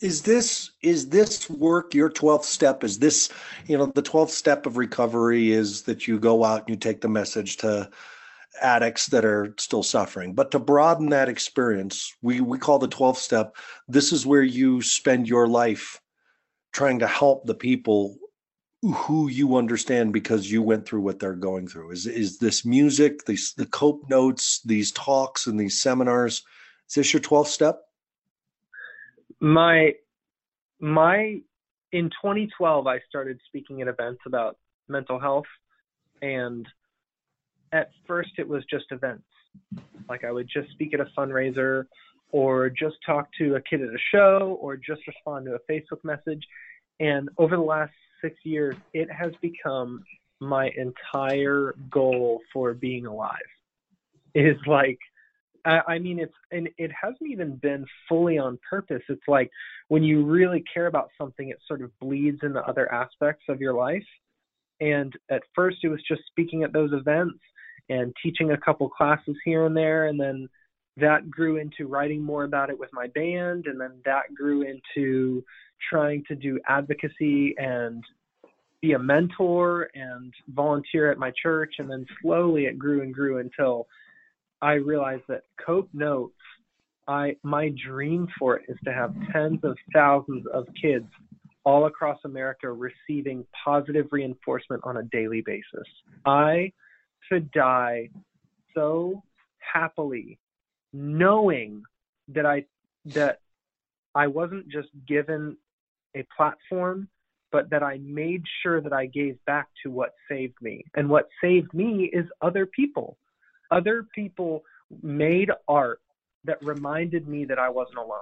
Is 0.00 0.22
this 0.22 0.70
is 0.80 1.08
this 1.08 1.50
work 1.50 1.92
your 1.92 2.08
12th 2.08 2.44
step 2.44 2.84
is 2.84 3.00
this 3.00 3.30
you 3.66 3.76
know 3.76 3.86
the 3.86 4.02
12th 4.02 4.30
step 4.30 4.64
of 4.64 4.76
recovery 4.76 5.50
is 5.50 5.82
that 5.82 6.06
you 6.06 6.20
go 6.20 6.44
out 6.44 6.60
and 6.60 6.68
you 6.68 6.76
take 6.76 7.00
the 7.00 7.08
message 7.08 7.56
to 7.58 7.90
addicts 8.62 9.06
that 9.06 9.24
are 9.24 9.54
still 9.58 9.82
suffering. 9.82 10.34
But 10.34 10.52
to 10.52 10.60
broaden 10.60 11.08
that 11.08 11.28
experience 11.28 12.14
we 12.22 12.40
we 12.40 12.58
call 12.58 12.78
the 12.78 12.88
12th 12.88 13.16
step 13.16 13.56
this 13.88 14.12
is 14.12 14.24
where 14.24 14.42
you 14.42 14.82
spend 14.82 15.28
your 15.28 15.48
life 15.48 16.00
trying 16.72 17.00
to 17.00 17.08
help 17.08 17.44
the 17.44 17.54
people 17.54 18.18
who 18.82 19.28
you 19.28 19.56
understand 19.56 20.12
because 20.12 20.50
you 20.50 20.62
went 20.62 20.86
through 20.86 21.00
what 21.00 21.18
they're 21.18 21.34
going 21.34 21.66
through. 21.66 21.90
Is 21.90 22.06
is 22.06 22.38
this 22.38 22.64
music 22.64 23.24
these 23.24 23.52
the 23.54 23.66
cope 23.66 24.08
notes 24.08 24.60
these 24.64 24.92
talks 24.92 25.46
and 25.46 25.58
these 25.58 25.80
seminars 25.80 26.44
is 26.88 26.94
this 26.94 27.12
your 27.12 27.20
12th 27.20 27.48
step? 27.48 27.80
My 29.40 29.94
my 30.80 31.40
in 31.90 32.10
2012 32.10 32.86
i 32.86 33.00
started 33.08 33.40
speaking 33.46 33.82
at 33.82 33.88
events 33.88 34.20
about 34.26 34.58
mental 34.88 35.18
health 35.18 35.46
and 36.22 36.68
at 37.72 37.90
first 38.06 38.30
it 38.38 38.46
was 38.46 38.64
just 38.70 38.86
events. 38.90 39.24
Like 40.08 40.22
i 40.22 40.30
would 40.30 40.48
just 40.48 40.70
speak 40.70 40.94
at 40.94 41.00
a 41.00 41.08
fundraiser 41.18 41.86
or 42.30 42.70
just 42.70 42.96
talk 43.04 43.28
to 43.38 43.56
a 43.56 43.60
kid 43.60 43.82
at 43.82 43.88
a 43.88 43.98
show 44.12 44.56
or 44.60 44.76
just 44.76 45.00
respond 45.08 45.46
to 45.46 45.56
a 45.56 45.72
facebook 45.72 46.04
message 46.04 46.46
and 47.00 47.28
over 47.38 47.56
the 47.56 47.62
last 47.62 47.92
six 48.22 48.36
years, 48.44 48.76
it 48.92 49.08
has 49.10 49.32
become 49.40 50.04
my 50.40 50.70
entire 50.76 51.74
goal 51.90 52.40
for 52.52 52.74
being 52.74 53.06
alive. 53.06 53.36
Is 54.34 54.56
like, 54.66 54.98
I, 55.64 55.80
I 55.88 55.98
mean, 55.98 56.18
it's 56.18 56.34
and 56.52 56.68
it 56.78 56.90
hasn't 57.00 57.30
even 57.30 57.56
been 57.56 57.84
fully 58.08 58.38
on 58.38 58.58
purpose. 58.68 59.02
It's 59.08 59.20
like 59.26 59.50
when 59.88 60.02
you 60.02 60.24
really 60.24 60.62
care 60.72 60.86
about 60.86 61.08
something, 61.20 61.48
it 61.48 61.58
sort 61.66 61.82
of 61.82 61.90
bleeds 61.98 62.38
into 62.42 62.60
other 62.60 62.92
aspects 62.92 63.44
of 63.48 63.60
your 63.60 63.74
life. 63.74 64.06
And 64.80 65.12
at 65.30 65.42
first, 65.54 65.78
it 65.82 65.88
was 65.88 66.02
just 66.06 66.22
speaking 66.30 66.62
at 66.62 66.72
those 66.72 66.92
events 66.92 67.38
and 67.88 68.14
teaching 68.22 68.52
a 68.52 68.58
couple 68.58 68.88
classes 68.88 69.34
here 69.44 69.66
and 69.66 69.76
there, 69.76 70.06
and 70.06 70.20
then 70.20 70.48
that 71.00 71.30
grew 71.30 71.56
into 71.56 71.86
writing 71.86 72.22
more 72.22 72.44
about 72.44 72.70
it 72.70 72.78
with 72.78 72.90
my 72.92 73.06
band 73.08 73.66
and 73.66 73.80
then 73.80 73.92
that 74.04 74.34
grew 74.34 74.62
into 74.62 75.44
trying 75.90 76.24
to 76.28 76.34
do 76.34 76.58
advocacy 76.68 77.54
and 77.58 78.02
be 78.80 78.92
a 78.92 78.98
mentor 78.98 79.88
and 79.94 80.32
volunteer 80.48 81.10
at 81.10 81.18
my 81.18 81.32
church. 81.40 81.74
And 81.78 81.90
then 81.90 82.06
slowly 82.22 82.66
it 82.66 82.78
grew 82.78 83.02
and 83.02 83.12
grew 83.12 83.38
until 83.38 83.86
I 84.60 84.74
realized 84.74 85.24
that 85.28 85.42
Cope 85.64 85.88
Notes, 85.92 86.34
I 87.06 87.36
my 87.42 87.72
dream 87.86 88.28
for 88.38 88.56
it 88.56 88.64
is 88.68 88.76
to 88.84 88.92
have 88.92 89.14
tens 89.32 89.60
of 89.62 89.76
thousands 89.94 90.44
of 90.52 90.66
kids 90.80 91.06
all 91.64 91.86
across 91.86 92.18
America 92.24 92.70
receiving 92.70 93.46
positive 93.64 94.06
reinforcement 94.10 94.82
on 94.84 94.98
a 94.98 95.02
daily 95.04 95.42
basis. 95.44 95.86
I 96.24 96.72
could 97.28 97.50
die 97.50 98.10
so 98.74 99.22
happily 99.58 100.38
knowing 100.92 101.82
that 102.28 102.46
I 102.46 102.64
that 103.06 103.40
I 104.14 104.26
wasn't 104.26 104.68
just 104.68 104.88
given 105.06 105.56
a 106.16 106.26
platform, 106.36 107.08
but 107.52 107.70
that 107.70 107.82
I 107.82 107.98
made 108.02 108.42
sure 108.62 108.80
that 108.80 108.92
I 108.92 109.06
gave 109.06 109.42
back 109.46 109.68
to 109.82 109.90
what 109.90 110.14
saved 110.28 110.56
me. 110.60 110.84
And 110.94 111.08
what 111.08 111.28
saved 111.42 111.72
me 111.72 112.10
is 112.12 112.26
other 112.40 112.66
people. 112.66 113.16
Other 113.70 114.06
people 114.14 114.64
made 115.02 115.50
art 115.66 116.00
that 116.44 116.62
reminded 116.62 117.28
me 117.28 117.44
that 117.44 117.58
I 117.58 117.68
wasn't 117.68 117.98
alone. 117.98 118.20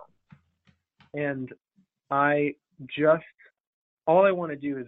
And 1.14 1.52
I 2.10 2.54
just, 2.86 3.24
all 4.06 4.26
I 4.26 4.32
want 4.32 4.52
to 4.52 4.56
do 4.56 4.78
is 4.78 4.86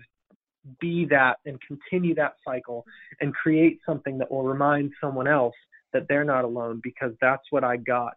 be 0.81 1.07
that 1.07 1.39
and 1.47 1.59
continue 1.63 2.15
that 2.17 2.35
cycle 2.45 2.85
and 3.21 3.33
create 3.35 3.79
something 3.87 4.19
that 4.19 4.31
will 4.31 4.43
remind 4.43 4.93
someone 5.01 5.29
else 5.29 5.55
that 5.93 6.07
they're 6.09 6.25
not 6.25 6.45
alone 6.45 6.81
because 6.83 7.13
that's 7.21 7.45
what 7.51 7.65
I 7.65 7.77
got 7.77 8.15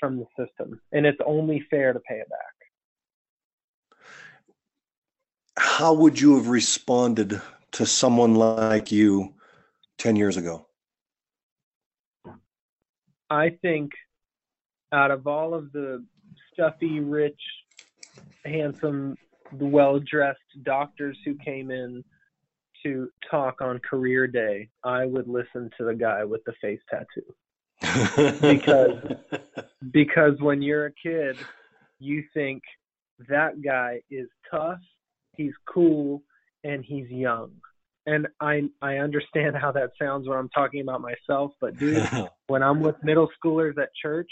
from 0.00 0.18
the 0.18 0.26
system. 0.36 0.80
And 0.92 1.06
it's 1.06 1.20
only 1.24 1.64
fair 1.70 1.92
to 1.92 2.00
pay 2.00 2.16
it 2.16 2.28
back. 2.28 2.38
How 5.56 5.92
would 5.92 6.20
you 6.20 6.36
have 6.36 6.48
responded 6.48 7.40
to 7.72 7.86
someone 7.86 8.34
like 8.34 8.90
you 8.90 9.34
10 9.98 10.16
years 10.16 10.36
ago? 10.36 10.66
I 13.30 13.50
think 13.62 13.92
out 14.92 15.10
of 15.10 15.26
all 15.26 15.54
of 15.54 15.72
the 15.72 16.04
stuffy, 16.52 17.00
rich, 17.00 17.40
handsome, 18.44 19.16
well 19.52 19.98
dressed 20.00 20.40
doctors 20.64 21.16
who 21.24 21.34
came 21.36 21.70
in 21.70 22.04
to 22.82 23.08
talk 23.30 23.60
on 23.60 23.78
career 23.78 24.26
day, 24.26 24.68
I 24.84 25.06
would 25.06 25.28
listen 25.28 25.70
to 25.78 25.84
the 25.84 25.94
guy 25.94 26.24
with 26.24 26.42
the 26.44 26.52
face 26.60 26.80
tattoo. 26.90 27.34
because 28.40 29.16
because 29.92 30.40
when 30.40 30.62
you're 30.62 30.86
a 30.86 30.92
kid, 31.02 31.36
you 31.98 32.24
think 32.34 32.62
that 33.28 33.62
guy 33.62 34.00
is 34.10 34.28
tough, 34.50 34.78
he's 35.36 35.54
cool, 35.66 36.22
and 36.64 36.84
he's 36.84 37.08
young 37.08 37.52
and 38.06 38.26
I 38.40 38.62
I 38.80 38.96
understand 38.96 39.56
how 39.56 39.72
that 39.72 39.90
sounds 40.00 40.28
when 40.28 40.38
I'm 40.38 40.48
talking 40.48 40.80
about 40.80 41.00
myself, 41.00 41.52
but 41.60 41.76
dude, 41.78 42.08
when 42.48 42.62
I'm 42.62 42.80
with 42.80 42.96
middle 43.02 43.28
schoolers 43.42 43.78
at 43.78 43.90
church, 44.00 44.30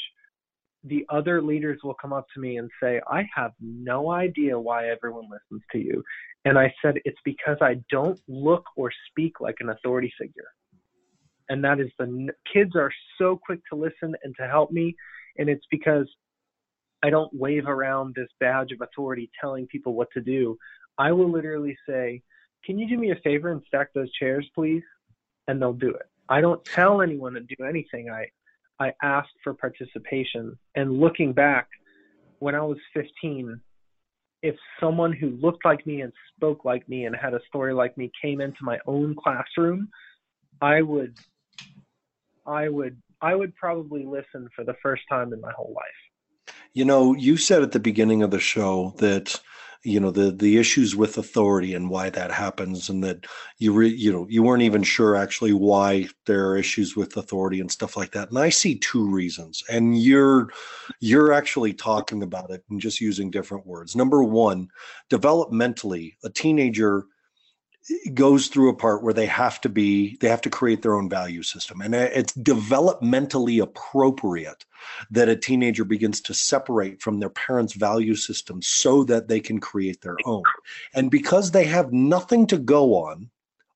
the 0.85 1.05
other 1.11 1.43
leaders 1.43 1.81
will 1.85 1.95
come 1.95 2.12
up 2.12 2.26
to 2.35 2.41
me 2.41 2.57
and 2.59 2.70
say, 2.83 3.01
"I 3.07 3.28
have 3.35 3.53
no 3.61 4.11
idea 4.11 4.59
why 4.59 4.89
everyone 4.89 5.28
listens 5.31 5.62
to 5.72 5.78
you." 5.78 6.03
And 6.45 6.59
I 6.59 6.74
said, 6.81 7.01
"It's 7.05 7.20
because 7.24 7.59
I 7.61 7.74
don't 7.91 8.18
look 8.28 8.64
or 8.76 8.91
speak 9.09 9.41
like 9.41 9.57
an 9.61 9.70
authority 9.70 10.12
figure." 10.18 10.49
And 11.49 11.62
that 11.64 11.81
is 11.81 11.91
the 11.99 12.33
kids 12.51 12.76
are 12.76 12.93
so 13.18 13.37
quick 13.37 13.61
to 13.70 13.76
listen 13.76 14.14
and 14.22 14.35
to 14.37 14.47
help 14.47 14.70
me, 14.70 14.97
and 15.39 15.49
it's 15.49 15.66
because 15.70 16.09
I 17.03 17.11
don't 17.11 17.33
wave 17.35 17.66
around 17.66 18.14
this 18.14 18.28
badge 18.39 18.72
of 18.72 18.81
authority 18.81 19.31
telling 19.41 19.66
people 19.66 19.95
what 19.95 20.11
to 20.12 20.20
do. 20.20 20.57
I 20.99 21.12
will 21.12 21.31
literally 21.31 21.76
say, 21.89 22.22
can 22.64 22.78
you 22.78 22.87
do 22.87 22.99
me 22.99 23.11
a 23.11 23.16
favor 23.16 23.51
and 23.53 23.62
stack 23.66 23.93
those 23.95 24.12
chairs, 24.12 24.49
please? 24.55 24.83
And 25.49 25.61
they'll 25.61 25.72
do 25.72 25.91
it. 25.91 26.07
I 26.28 26.41
don't 26.41 26.64
tell 26.64 27.01
anyone 27.01 27.33
to 27.35 27.41
do 27.41 27.64
anything. 27.64 28.11
I 28.11 28.31
I 28.81 28.93
asked 29.03 29.37
for 29.45 29.55
participation. 29.55 30.59
And 30.74 30.99
looking 30.99 31.33
back, 31.33 31.68
when 32.39 32.55
I 32.55 32.62
was 32.62 32.78
15, 32.95 33.61
if 34.43 34.57
someone 34.81 35.12
who 35.12 35.31
looked 35.43 35.64
like 35.64 35.87
me 35.87 36.01
and 36.01 36.12
spoke 36.35 36.64
like 36.64 36.89
me 36.89 37.05
and 37.05 37.14
had 37.14 37.35
a 37.35 37.41
story 37.47 37.74
like 37.74 37.97
me 37.99 38.11
came 38.20 38.41
into 38.41 38.61
my 38.62 38.78
own 38.87 39.14
classroom, 39.22 39.89
I 40.62 40.81
would 40.83 41.16
I 42.47 42.68
would 42.68 42.97
I 43.20 43.35
would 43.35 43.55
probably 43.55 44.07
listen 44.07 44.49
for 44.57 44.64
the 44.64 44.74
first 44.83 45.03
time 45.11 45.35
in 45.35 45.41
my 45.41 45.53
whole 45.55 45.74
life. 45.74 46.55
You 46.72 46.87
know, 46.87 47.14
you 47.14 47.37
said 47.37 47.62
at 47.62 47.72
the 47.72 47.81
beginning 47.81 48.22
of 48.22 48.31
the 48.31 48.41
show 48.41 48.95
that 48.99 49.41
you 49.83 49.99
know 49.99 50.11
the 50.11 50.31
the 50.31 50.59
issues 50.59 50.95
with 50.95 51.16
authority 51.16 51.74
and 51.74 51.89
why 51.89 52.11
that 52.11 52.31
happens 52.31 52.91
and 52.91 53.03
that 53.03 53.24
you 53.59 53.72
re, 53.72 53.89
you 53.89 54.12
know 54.12 54.26
you 54.28 54.43
weren't 54.43 54.62
even 54.62 54.83
sure 54.83 55.16
actually 55.16 55.53
why 55.53 56.07
there 56.26 56.49
are 56.49 56.57
issues 56.57 56.97
with 56.97 57.16
authority 57.16 57.61
and 57.61 57.70
stuff 57.70 57.97
like 57.97 58.12
that. 58.12 58.28
And 58.28 58.39
i 58.39 58.51
see 58.51 58.76
two 58.76 59.09
reasons 59.09 59.62
and 59.70 60.01
you're 60.01 60.51
you're 61.01 61.33
actually 61.33 61.72
talking 61.72 62.22
about 62.22 62.51
it 62.51 62.62
and 62.68 62.81
just 62.81 63.01
using 63.01 63.31
different 63.31 63.66
words. 63.66 63.97
Number 63.97 64.22
one 64.22 64.68
developmentally 65.11 66.14
a 66.24 66.31
teenager 66.31 67.05
goes 68.14 68.49
through 68.49 68.70
a 68.70 68.76
part 68.76 69.03
where 69.03 69.14
they 69.14 69.26
have 69.26 69.61
to 69.62 69.68
be 69.68 70.16
they 70.20 70.28
have 70.28 70.41
to 70.43 70.51
create 70.51 70.83
their 70.83 70.95
own 70.95 71.09
value 71.09 71.43
system. 71.43 71.81
And 71.81 71.95
it's 71.95 72.33
developmentally 72.35 73.62
appropriate 73.62 74.64
that 75.11 75.28
a 75.28 75.37
teenager 75.37 75.85
begins 75.85 76.20
to 76.22 76.35
separate 76.35 77.03
from 77.03 77.18
their 77.20 77.31
parents 77.31 77.72
value 77.72 78.14
system 78.14 78.62
so 78.62 79.05
that 79.05 79.28
they 79.28 79.41
can 79.41 79.61
create 79.61 80.03
their 80.03 80.16
own. 80.24 80.43
And 80.95 81.11
because 81.11 81.51
they 81.51 81.64
have 81.64 81.93
nothing 81.93 82.47
to 82.49 82.59
go 82.59 82.95
on 82.95 83.31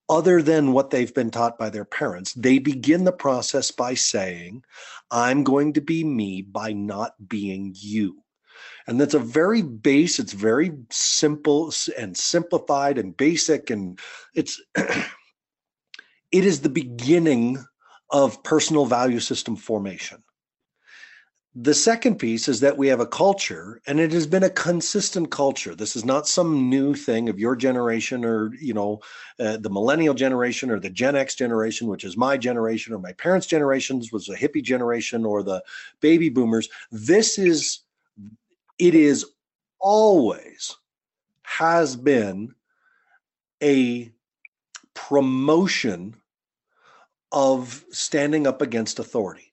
other 0.09 0.43
than 0.43 0.73
what 0.73 0.91
they've 0.91 1.15
been 1.15 1.31
taught 1.31 1.59
by 1.59 1.71
their 1.71 1.85
parents 1.85 2.35
they 2.35 2.59
begin 2.59 3.05
the 3.05 3.13
process 3.13 3.71
by 3.71 3.95
saying 3.95 4.63
i'm 5.11 5.43
going 5.43 5.73
to 5.73 5.81
be 5.81 6.05
me 6.05 6.43
by 6.43 6.73
not 6.73 7.15
being 7.27 7.75
you 7.75 8.23
and 8.87 9.01
that's 9.01 9.14
a 9.14 9.18
very 9.18 9.62
base, 9.62 10.18
it's 10.18 10.32
very 10.32 10.72
simple 10.91 11.72
and 11.99 12.16
simplified 12.16 12.99
and 12.99 13.16
basic. 13.16 13.70
And 13.70 13.99
it's, 14.35 14.61
it 14.76 15.14
is 16.32 16.61
the 16.61 16.68
beginning 16.68 17.64
of 18.11 18.43
personal 18.43 18.85
value 18.85 19.20
system 19.20 19.57
formation. 19.57 20.22
The 21.57 21.72
second 21.72 22.16
piece 22.16 22.49
is 22.49 22.59
that 22.61 22.76
we 22.76 22.89
have 22.89 22.99
a 22.99 23.07
culture, 23.07 23.80
and 23.87 24.01
it 24.01 24.11
has 24.11 24.26
been 24.26 24.43
a 24.43 24.51
consistent 24.51 25.30
culture. 25.30 25.76
This 25.76 25.95
is 25.95 26.05
not 26.05 26.26
some 26.26 26.68
new 26.68 26.95
thing 26.95 27.28
of 27.28 27.39
your 27.39 27.55
generation 27.55 28.24
or, 28.24 28.53
you 28.57 28.74
know, 28.74 28.99
uh, 29.39 29.59
the 29.59 29.70
millennial 29.70 30.14
generation 30.14 30.68
or 30.68 30.80
the 30.80 30.91
Gen 30.91 31.14
X 31.14 31.37
generation, 31.37 31.87
which 31.87 32.03
is 32.03 32.16
my 32.16 32.37
generation 32.37 32.93
or 32.93 32.99
my 32.99 33.12
parents' 33.12 33.47
generations 33.47 34.11
was 34.11 34.28
a 34.28 34.35
hippie 34.35 34.64
generation 34.64 35.24
or 35.24 35.45
the 35.45 35.62
baby 36.01 36.28
boomers. 36.28 36.68
This 36.91 37.39
is 37.39 37.84
it 38.79 38.95
is 38.95 39.27
always 39.81 40.77
has 41.43 41.95
been 41.95 42.55
a 43.62 44.11
promotion 44.95 46.16
of 47.33 47.85
standing 47.91 48.47
up 48.47 48.62
against 48.62 48.99
authority. 48.99 49.53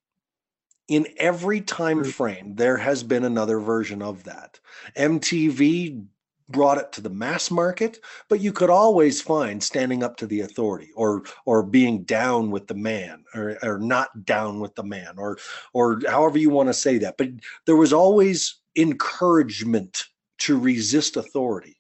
In 0.87 1.07
every 1.17 1.61
time 1.61 2.03
frame 2.03 2.55
there 2.55 2.77
has 2.77 3.03
been 3.03 3.23
another 3.23 3.59
version 3.59 4.01
of 4.01 4.23
that. 4.25 4.59
Mtv 4.97 6.05
brought 6.49 6.77
it 6.77 6.91
to 6.91 6.99
the 6.99 7.09
mass 7.09 7.49
market 7.49 7.99
but 8.27 8.41
you 8.41 8.51
could 8.51 8.69
always 8.69 9.21
find 9.21 9.63
standing 9.63 10.03
up 10.03 10.17
to 10.17 10.27
the 10.27 10.41
authority 10.41 10.89
or 10.95 11.23
or 11.45 11.63
being 11.63 12.03
down 12.03 12.51
with 12.51 12.67
the 12.67 12.73
man 12.73 13.23
or, 13.33 13.57
or 13.63 13.79
not 13.79 14.25
down 14.25 14.59
with 14.59 14.75
the 14.75 14.83
man 14.83 15.13
or 15.17 15.37
or 15.73 16.01
however 16.09 16.37
you 16.37 16.49
want 16.49 16.67
to 16.67 16.73
say 16.73 16.97
that. 16.97 17.17
But 17.17 17.29
there 17.65 17.77
was 17.77 17.93
always 17.93 18.60
encouragement 18.75 20.03
to 20.39 20.59
resist 20.59 21.17
authority. 21.17 21.77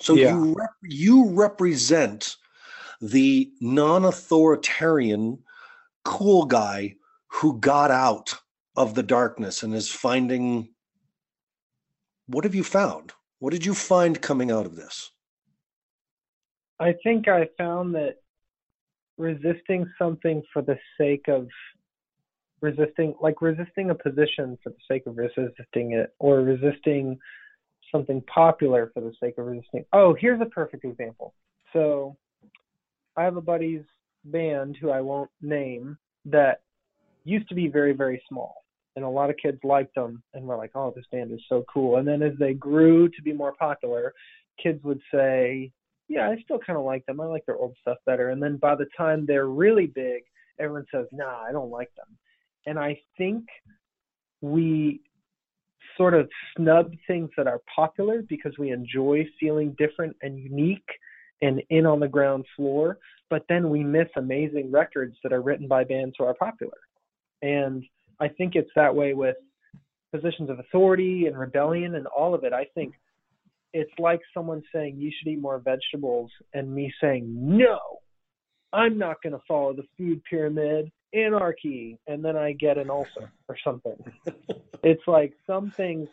So 0.00 0.14
yeah. 0.14 0.34
you 0.34 0.54
rep- 0.54 0.70
you 0.82 1.30
represent 1.30 2.36
the 3.00 3.50
non-authoritarian 3.60 5.38
cool 6.04 6.44
guy 6.46 6.94
who 7.28 7.58
got 7.58 7.90
out 7.90 8.34
of 8.76 8.94
the 8.94 9.02
darkness 9.02 9.62
and 9.62 9.74
is 9.74 9.88
finding 9.88 10.68
what 12.26 12.44
have 12.44 12.54
you 12.54 12.64
found? 12.64 13.12
What 13.38 13.52
did 13.52 13.64
you 13.64 13.74
find 13.74 14.20
coming 14.20 14.50
out 14.50 14.66
of 14.66 14.76
this? 14.76 15.12
I 16.80 16.94
think 17.02 17.28
I 17.28 17.48
found 17.56 17.94
that 17.94 18.16
resisting 19.16 19.90
something 19.98 20.42
for 20.52 20.62
the 20.62 20.78
sake 20.98 21.28
of 21.28 21.48
resisting 22.60 23.14
like 23.20 23.42
resisting 23.42 23.90
a 23.90 23.94
position 23.94 24.58
for 24.62 24.70
the 24.70 24.76
sake 24.88 25.06
of 25.06 25.16
resisting 25.16 25.92
it 25.92 26.14
or 26.18 26.40
resisting 26.40 27.18
something 27.92 28.22
popular 28.22 28.90
for 28.92 29.00
the 29.00 29.12
sake 29.20 29.34
of 29.38 29.46
resisting 29.46 29.84
oh 29.92 30.14
here's 30.18 30.40
a 30.40 30.46
perfect 30.46 30.84
example 30.84 31.34
so 31.72 32.16
i 33.16 33.22
have 33.22 33.36
a 33.36 33.40
buddy's 33.40 33.84
band 34.24 34.76
who 34.80 34.90
i 34.90 35.00
won't 35.00 35.30
name 35.42 35.96
that 36.24 36.62
used 37.24 37.48
to 37.48 37.54
be 37.54 37.68
very 37.68 37.92
very 37.92 38.22
small 38.28 38.64
and 38.96 39.04
a 39.04 39.08
lot 39.08 39.28
of 39.28 39.36
kids 39.36 39.58
liked 39.62 39.94
them 39.94 40.22
and 40.34 40.44
were 40.44 40.56
like 40.56 40.72
oh 40.74 40.92
this 40.96 41.04
band 41.12 41.30
is 41.30 41.40
so 41.48 41.64
cool 41.72 41.96
and 41.96 42.08
then 42.08 42.22
as 42.22 42.32
they 42.38 42.54
grew 42.54 43.08
to 43.08 43.22
be 43.22 43.32
more 43.32 43.52
popular 43.58 44.12
kids 44.60 44.82
would 44.82 45.00
say 45.12 45.70
yeah, 46.08 46.28
I 46.30 46.40
still 46.42 46.58
kind 46.58 46.78
of 46.78 46.84
like 46.84 47.04
them. 47.06 47.20
I 47.20 47.26
like 47.26 47.44
their 47.46 47.56
old 47.56 47.76
stuff 47.80 47.98
better. 48.06 48.30
And 48.30 48.42
then 48.42 48.56
by 48.56 48.74
the 48.74 48.86
time 48.96 49.26
they're 49.26 49.48
really 49.48 49.86
big, 49.86 50.22
everyone 50.58 50.86
says, 50.92 51.06
nah, 51.12 51.42
I 51.42 51.52
don't 51.52 51.70
like 51.70 51.90
them. 51.96 52.06
And 52.66 52.78
I 52.78 52.98
think 53.16 53.44
we 54.40 55.00
sort 55.96 56.14
of 56.14 56.28
snub 56.56 56.92
things 57.06 57.30
that 57.36 57.46
are 57.46 57.60
popular 57.74 58.22
because 58.28 58.52
we 58.58 58.70
enjoy 58.70 59.24
feeling 59.40 59.74
different 59.78 60.14
and 60.22 60.38
unique 60.38 60.88
and 61.42 61.62
in 61.70 61.86
on 61.86 62.00
the 62.00 62.08
ground 62.08 62.44
floor, 62.54 62.98
but 63.30 63.44
then 63.48 63.70
we 63.70 63.82
miss 63.82 64.08
amazing 64.16 64.70
records 64.70 65.16
that 65.22 65.32
are 65.32 65.42
written 65.42 65.68
by 65.68 65.84
bands 65.84 66.14
who 66.18 66.24
are 66.24 66.34
popular. 66.34 66.76
And 67.42 67.84
I 68.20 68.28
think 68.28 68.54
it's 68.54 68.70
that 68.76 68.94
way 68.94 69.14
with 69.14 69.36
positions 70.12 70.50
of 70.50 70.58
authority 70.58 71.26
and 71.26 71.38
rebellion 71.38 71.94
and 71.94 72.06
all 72.06 72.34
of 72.34 72.44
it. 72.44 72.52
I 72.52 72.66
think 72.74 72.94
it's 73.76 73.92
like 73.98 74.20
someone 74.32 74.62
saying 74.72 74.96
you 74.96 75.10
should 75.16 75.30
eat 75.30 75.40
more 75.40 75.58
vegetables 75.58 76.30
and 76.54 76.74
me 76.74 76.92
saying 77.00 77.26
no 77.28 77.78
i'm 78.72 78.96
not 78.96 79.22
going 79.22 79.32
to 79.32 79.40
follow 79.46 79.74
the 79.74 79.84
food 79.98 80.22
pyramid 80.28 80.90
anarchy 81.14 81.98
and 82.06 82.24
then 82.24 82.36
i 82.36 82.52
get 82.52 82.78
an 82.78 82.90
ulcer 82.90 83.32
or 83.48 83.56
something 83.62 83.96
it's 84.82 85.02
like 85.06 85.32
some 85.46 85.70
things 85.70 86.08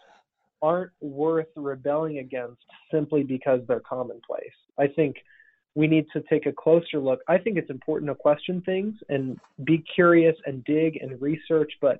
aren't 0.61 0.91
worth 1.01 1.47
rebelling 1.55 2.19
against 2.19 2.61
simply 2.91 3.23
because 3.23 3.59
they're 3.67 3.81
commonplace 3.81 4.53
i 4.79 4.87
think 4.87 5.17
we 5.75 5.87
need 5.87 6.05
to 6.13 6.21
take 6.29 6.45
a 6.45 6.53
closer 6.53 6.99
look 6.99 7.19
i 7.27 7.37
think 7.37 7.57
it's 7.57 7.69
important 7.69 8.09
to 8.09 8.15
question 8.15 8.61
things 8.61 8.95
and 9.09 9.39
be 9.63 9.83
curious 9.95 10.35
and 10.45 10.63
dig 10.63 10.97
and 11.01 11.21
research 11.21 11.71
but 11.81 11.99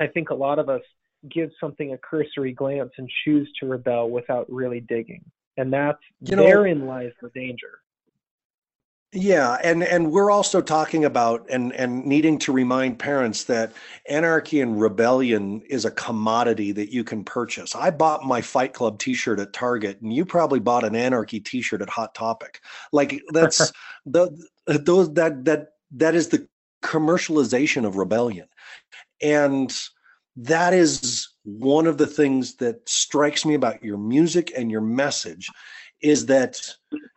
i 0.00 0.06
think 0.06 0.30
a 0.30 0.34
lot 0.34 0.58
of 0.58 0.68
us 0.68 0.82
give 1.30 1.50
something 1.60 1.92
a 1.92 1.98
cursory 1.98 2.52
glance 2.52 2.90
and 2.98 3.08
choose 3.24 3.50
to 3.60 3.66
rebel 3.66 4.10
without 4.10 4.50
really 4.50 4.80
digging. 4.80 5.24
And 5.56 5.72
that's 5.72 5.98
you 6.20 6.36
know, 6.36 6.42
therein 6.44 6.86
lies 6.86 7.12
the 7.22 7.30
danger. 7.30 7.78
Yeah, 9.16 9.58
and 9.62 9.84
and 9.84 10.10
we're 10.10 10.32
also 10.32 10.60
talking 10.60 11.04
about 11.04 11.46
and 11.48 11.72
and 11.74 12.04
needing 12.04 12.36
to 12.40 12.52
remind 12.52 12.98
parents 12.98 13.44
that 13.44 13.72
anarchy 14.08 14.60
and 14.60 14.80
rebellion 14.80 15.62
is 15.70 15.84
a 15.84 15.92
commodity 15.92 16.72
that 16.72 16.92
you 16.92 17.04
can 17.04 17.22
purchase. 17.22 17.76
I 17.76 17.90
bought 17.90 18.24
my 18.24 18.40
Fight 18.40 18.72
Club 18.72 18.98
t-shirt 18.98 19.38
at 19.38 19.52
Target 19.52 20.00
and 20.00 20.12
you 20.12 20.24
probably 20.24 20.58
bought 20.58 20.82
an 20.82 20.96
anarchy 20.96 21.38
t-shirt 21.38 21.80
at 21.80 21.88
Hot 21.90 22.12
Topic. 22.16 22.60
Like 22.90 23.22
that's 23.32 23.72
the 24.04 24.36
those 24.66 25.14
that 25.14 25.44
that 25.44 25.68
that 25.92 26.16
is 26.16 26.28
the 26.28 26.48
commercialization 26.82 27.86
of 27.86 27.96
rebellion. 27.96 28.48
And 29.22 29.72
that 30.34 30.74
is 30.74 31.28
one 31.44 31.86
of 31.86 31.98
the 31.98 32.08
things 32.08 32.56
that 32.56 32.88
strikes 32.88 33.44
me 33.44 33.54
about 33.54 33.84
your 33.84 33.96
music 33.96 34.52
and 34.56 34.72
your 34.72 34.80
message 34.80 35.48
is 36.02 36.26
that 36.26 36.60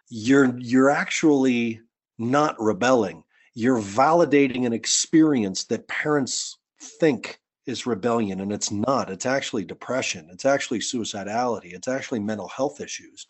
you're 0.10 0.56
you're 0.60 0.92
actually 0.92 1.82
not 2.18 2.60
rebelling. 2.60 3.24
You're 3.54 3.82
validating 3.82 4.66
an 4.66 4.74
experience 4.74 5.66
that 5.66 5.88
parents 5.88 6.58
think 6.80 7.40
is 7.66 7.86
rebellion 7.86 8.40
and 8.40 8.52
it's 8.52 8.72
not. 8.72 9.10
It's 9.10 9.26
actually 9.26 9.66
depression. 9.66 10.30
It's 10.32 10.46
actually 10.46 10.80
suicidality. 10.80 11.74
It's 11.74 11.88
actually 11.88 12.20
mental 12.20 12.48
health 12.48 12.80
issues. 12.80 13.28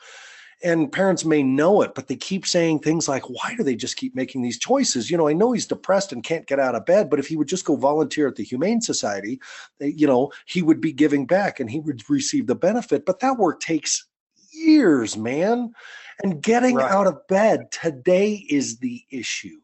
And 0.63 0.91
parents 0.91 1.23
may 1.23 1.43
know 1.43 1.81
it 1.83 1.93
but 1.93 2.07
they 2.07 2.15
keep 2.15 2.45
saying 2.45 2.79
things 2.79 3.07
like 3.07 3.29
why 3.29 3.53
do 3.55 3.63
they 3.63 3.75
just 3.75 3.95
keep 3.95 4.15
making 4.15 4.41
these 4.41 4.57
choices? 4.57 5.09
You 5.09 5.17
know 5.17 5.27
i 5.27 5.33
know 5.33 5.51
he's 5.51 5.67
depressed 5.67 6.13
and 6.13 6.23
can't 6.23 6.47
get 6.47 6.59
out 6.59 6.73
of 6.73 6.85
bed 6.85 7.11
but 7.11 7.19
if 7.19 7.27
he 7.27 7.37
would 7.37 7.47
just 7.47 7.65
go 7.65 7.75
volunteer 7.75 8.27
at 8.27 8.35
the 8.35 8.43
humane 8.43 8.81
society 8.81 9.39
eh, 9.81 9.91
you 9.95 10.07
know 10.07 10.31
he 10.47 10.63
would 10.63 10.81
be 10.81 10.91
giving 10.91 11.27
back 11.27 11.59
and 11.59 11.69
he 11.69 11.79
would 11.79 12.01
receive 12.09 12.47
the 12.47 12.55
benefit. 12.55 13.05
But 13.05 13.19
that 13.19 13.37
work 13.37 13.59
takes 13.59 14.07
years 14.51 15.15
man 15.15 15.73
and 16.23 16.41
getting 16.41 16.75
right. 16.75 16.91
out 16.91 17.07
of 17.07 17.27
bed 17.27 17.71
today 17.71 18.45
is 18.49 18.77
the 18.79 19.03
issue 19.11 19.57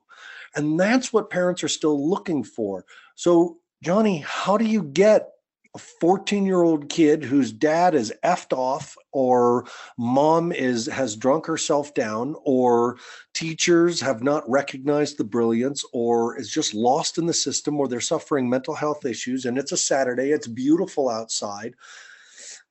and 0.56 0.80
that's 0.80 1.12
what 1.12 1.30
parents 1.30 1.64
are 1.64 1.70
still 1.70 2.10
looking 2.10 2.44
for 2.44 2.86
so 3.16 3.58
johnny 3.84 4.20
how 4.20 4.58
do 4.58 4.66
you 4.66 4.84
get 4.84 5.30
a 5.76 5.80
14 5.80 6.46
year 6.46 6.62
old 6.62 6.88
kid 6.90 7.24
whose 7.24 7.52
dad 7.52 7.96
is 7.96 8.14
effed 8.24 8.56
off 8.56 8.96
or 9.12 9.66
mom 9.98 10.52
is 10.52 10.86
has 10.86 11.16
drunk 11.16 11.48
herself 11.48 11.94
down 11.96 12.36
or 12.44 12.98
teachers 13.34 14.00
have 14.00 14.22
not 14.22 14.48
recognized 14.48 15.18
the 15.18 15.24
brilliance 15.24 15.84
or 15.92 16.38
is 16.40 16.52
just 16.52 16.76
lost 16.76 17.18
in 17.18 17.26
the 17.26 17.34
system 17.34 17.80
or 17.80 17.88
they're 17.88 18.00
suffering 18.00 18.48
mental 18.48 18.76
health 18.76 19.04
issues 19.06 19.46
and 19.46 19.58
it's 19.58 19.72
a 19.72 19.78
saturday 19.78 20.32
it's 20.32 20.48
beautiful 20.48 21.10
outside 21.10 21.74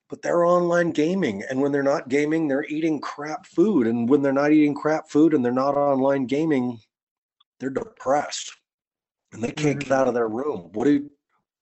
but 0.09 0.21
they're 0.21 0.45
online 0.45 0.91
gaming 0.91 1.43
and 1.49 1.61
when 1.61 1.71
they're 1.71 1.83
not 1.83 2.09
gaming 2.09 2.47
they're 2.47 2.65
eating 2.65 2.99
crap 2.99 3.45
food 3.45 3.87
and 3.87 4.09
when 4.09 4.21
they're 4.21 4.33
not 4.33 4.51
eating 4.51 4.75
crap 4.75 5.09
food 5.09 5.33
and 5.33 5.43
they're 5.43 5.51
not 5.51 5.75
online 5.75 6.25
gaming 6.25 6.77
they're 7.59 7.69
depressed 7.69 8.51
and 9.31 9.43
they 9.43 9.51
can't 9.51 9.79
get 9.79 9.91
out 9.91 10.07
of 10.07 10.13
mm. 10.13 10.17
their 10.17 10.27
room 10.27 10.69
what 10.73 10.85
do 10.85 10.91
you 10.91 11.09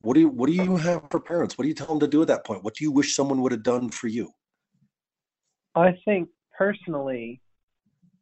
what 0.02 0.16
do 0.16 0.20
you 0.20 0.30
what 0.30 0.48
do 0.48 0.54
you 0.54 0.78
have 0.78 1.04
for 1.12 1.20
parents? 1.20 1.58
What 1.58 1.64
do 1.64 1.68
you 1.68 1.76
tell 1.76 1.88
them 1.88 2.00
to 2.00 2.08
do 2.08 2.22
at 2.22 2.28
that 2.28 2.46
point? 2.46 2.64
What 2.64 2.76
do 2.76 2.84
you 2.84 2.92
wish 2.92 3.16
someone 3.16 3.42
would 3.42 3.52
have 3.52 3.64
done 3.64 3.90
for 3.90 4.08
you? 4.08 4.32
I 5.76 5.94
think 6.06 6.30
personally, 6.58 7.40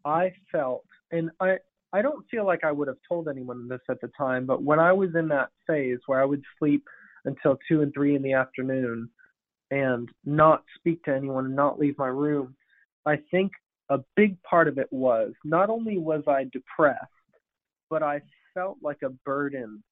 I 0.05 0.31
felt, 0.51 0.83
and 1.11 1.31
I 1.39 1.57
I 1.93 2.01
don't 2.01 2.25
feel 2.29 2.45
like 2.45 2.63
I 2.63 2.71
would 2.71 2.87
have 2.87 2.97
told 3.07 3.29
anyone 3.29 3.67
this 3.67 3.79
at 3.89 4.01
the 4.01 4.11
time, 4.17 4.45
but 4.45 4.61
when 4.61 4.79
I 4.79 4.91
was 4.91 5.09
in 5.15 5.27
that 5.29 5.49
phase 5.65 5.99
where 6.05 6.21
I 6.21 6.25
would 6.25 6.43
sleep 6.59 6.83
until 7.25 7.57
two 7.67 7.81
and 7.81 7.93
three 7.93 8.15
in 8.15 8.21
the 8.21 8.33
afternoon 8.33 9.09
and 9.71 10.09
not 10.25 10.63
speak 10.77 11.03
to 11.03 11.15
anyone 11.15 11.45
and 11.45 11.55
not 11.55 11.79
leave 11.79 11.97
my 11.97 12.07
room, 12.07 12.55
I 13.05 13.17
think 13.31 13.51
a 13.89 13.99
big 14.15 14.41
part 14.43 14.67
of 14.67 14.77
it 14.77 14.87
was 14.91 15.33
not 15.43 15.69
only 15.69 15.97
was 15.97 16.23
I 16.27 16.45
depressed, 16.51 17.05
but 17.89 18.03
I 18.03 18.21
felt 18.53 18.77
like 18.81 19.01
a 19.03 19.09
burden 19.09 19.83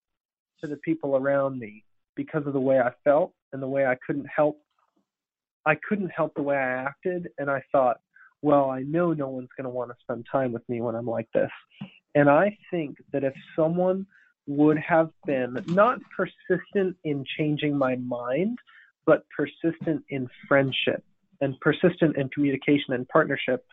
to 0.61 0.67
the 0.67 0.77
people 0.77 1.15
around 1.15 1.59
me 1.59 1.83
because 2.15 2.45
of 2.45 2.53
the 2.53 2.59
way 2.59 2.79
I 2.79 2.91
felt 3.03 3.33
and 3.53 3.61
the 3.61 3.67
way 3.67 3.85
I 3.85 3.97
couldn't 4.05 4.27
help 4.33 4.59
I 5.65 5.75
couldn't 5.87 6.09
help 6.09 6.33
the 6.35 6.41
way 6.41 6.55
I 6.55 6.83
acted 6.85 7.27
and 7.37 7.51
I 7.51 7.61
thought, 7.73 7.97
well, 8.41 8.69
I 8.69 8.83
know 8.83 9.11
no 9.11 9.27
one's 9.27 9.49
going 9.57 9.65
to 9.65 9.69
want 9.69 9.91
to 9.91 9.97
spend 10.01 10.25
time 10.31 10.53
with 10.53 10.67
me 10.69 10.79
when 10.79 10.95
I'm 10.95 11.05
like 11.05 11.27
this. 11.33 11.51
And 12.15 12.29
I 12.29 12.57
think 12.71 12.97
that 13.11 13.25
if 13.25 13.33
someone 13.53 14.07
would 14.47 14.77
have 14.77 15.09
been 15.25 15.61
not 15.67 15.99
persistent 16.15 16.95
in 17.03 17.25
changing 17.37 17.77
my 17.77 17.97
mind, 17.97 18.57
but 19.07 19.23
persistent 19.35 20.03
in 20.09 20.29
friendship 20.47 21.03
and 21.41 21.59
persistent 21.61 22.17
in 22.17 22.29
communication 22.29 22.93
and 22.93 23.07
partnership, 23.07 23.65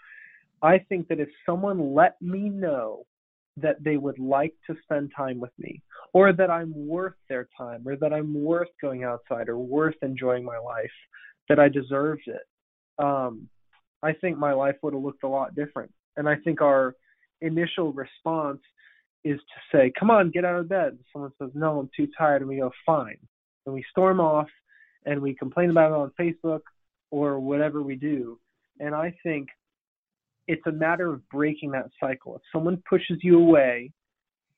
I 0.63 0.79
think 0.79 1.09
that 1.09 1.21
if 1.21 1.29
someone 1.45 1.95
let 1.95 2.17
me 2.23 2.49
know 2.49 3.05
that 3.59 3.83
they 3.85 3.97
would 3.97 4.19
like 4.19 4.55
to 4.69 4.77
spend 4.85 5.13
time 5.17 5.39
with 5.41 5.53
me 5.59 5.83
or 6.13 6.33
that 6.33 6.51
I'm 6.51 6.73
worth 6.75 7.15
their 7.29 7.49
time 7.57 7.87
or 7.87 7.97
that 7.97 8.13
I'm 8.13 8.33
worth 8.43 8.69
going 8.81 9.05
outside 9.05 9.49
or 9.49 9.59
worth 9.59 9.97
enjoying 10.03 10.45
my 10.45 10.59
life, 10.59 10.91
that 11.49 11.59
I 11.59 11.69
deserved 11.69 12.27
it. 12.27 12.43
Um, 12.99 13.49
I 14.03 14.13
think 14.13 14.39
my 14.39 14.53
life 14.53 14.77
would 14.83 14.95
have 14.95 15.03
looked 15.03 15.25
a 15.25 15.29
lot 15.29 15.55
different. 15.55 15.91
And 16.17 16.29
I 16.29 16.37
think 16.37 16.63
our 16.63 16.95
initial 17.41 17.93
response 17.93 18.61
is 19.25 19.39
to 19.39 19.77
say, 19.77 19.93
come 19.99 20.11
on, 20.11 20.31
get 20.31 20.45
out 20.45 20.61
of 20.61 20.69
bed. 20.69 20.99
Someone 21.13 21.33
says, 21.41 21.51
no, 21.55 21.81
I'm 21.81 21.91
too 21.97 22.09
tired. 22.17 22.43
And 22.43 22.49
we 22.49 22.59
go, 22.59 22.71
fine. 22.87 23.19
And 23.67 23.75
we 23.75 23.85
storm 23.91 24.21
off 24.21 24.49
and 25.05 25.21
we 25.21 25.35
complain 25.35 25.71
about 25.71 25.93
it 25.93 25.95
on 25.95 26.13
Facebook 26.19 26.61
or 27.11 27.39
whatever 27.39 27.83
we 27.83 27.97
do. 27.97 28.39
And 28.81 28.95
I 28.95 29.15
think 29.23 29.49
it's 30.47 30.67
a 30.67 30.73
matter 30.73 31.13
of 31.13 31.27
breaking 31.29 31.71
that 31.73 31.91
cycle. 32.01 32.37
If 32.37 32.43
someone 32.53 32.83
pushes 32.89 33.19
you 33.23 33.39
away 33.39 33.93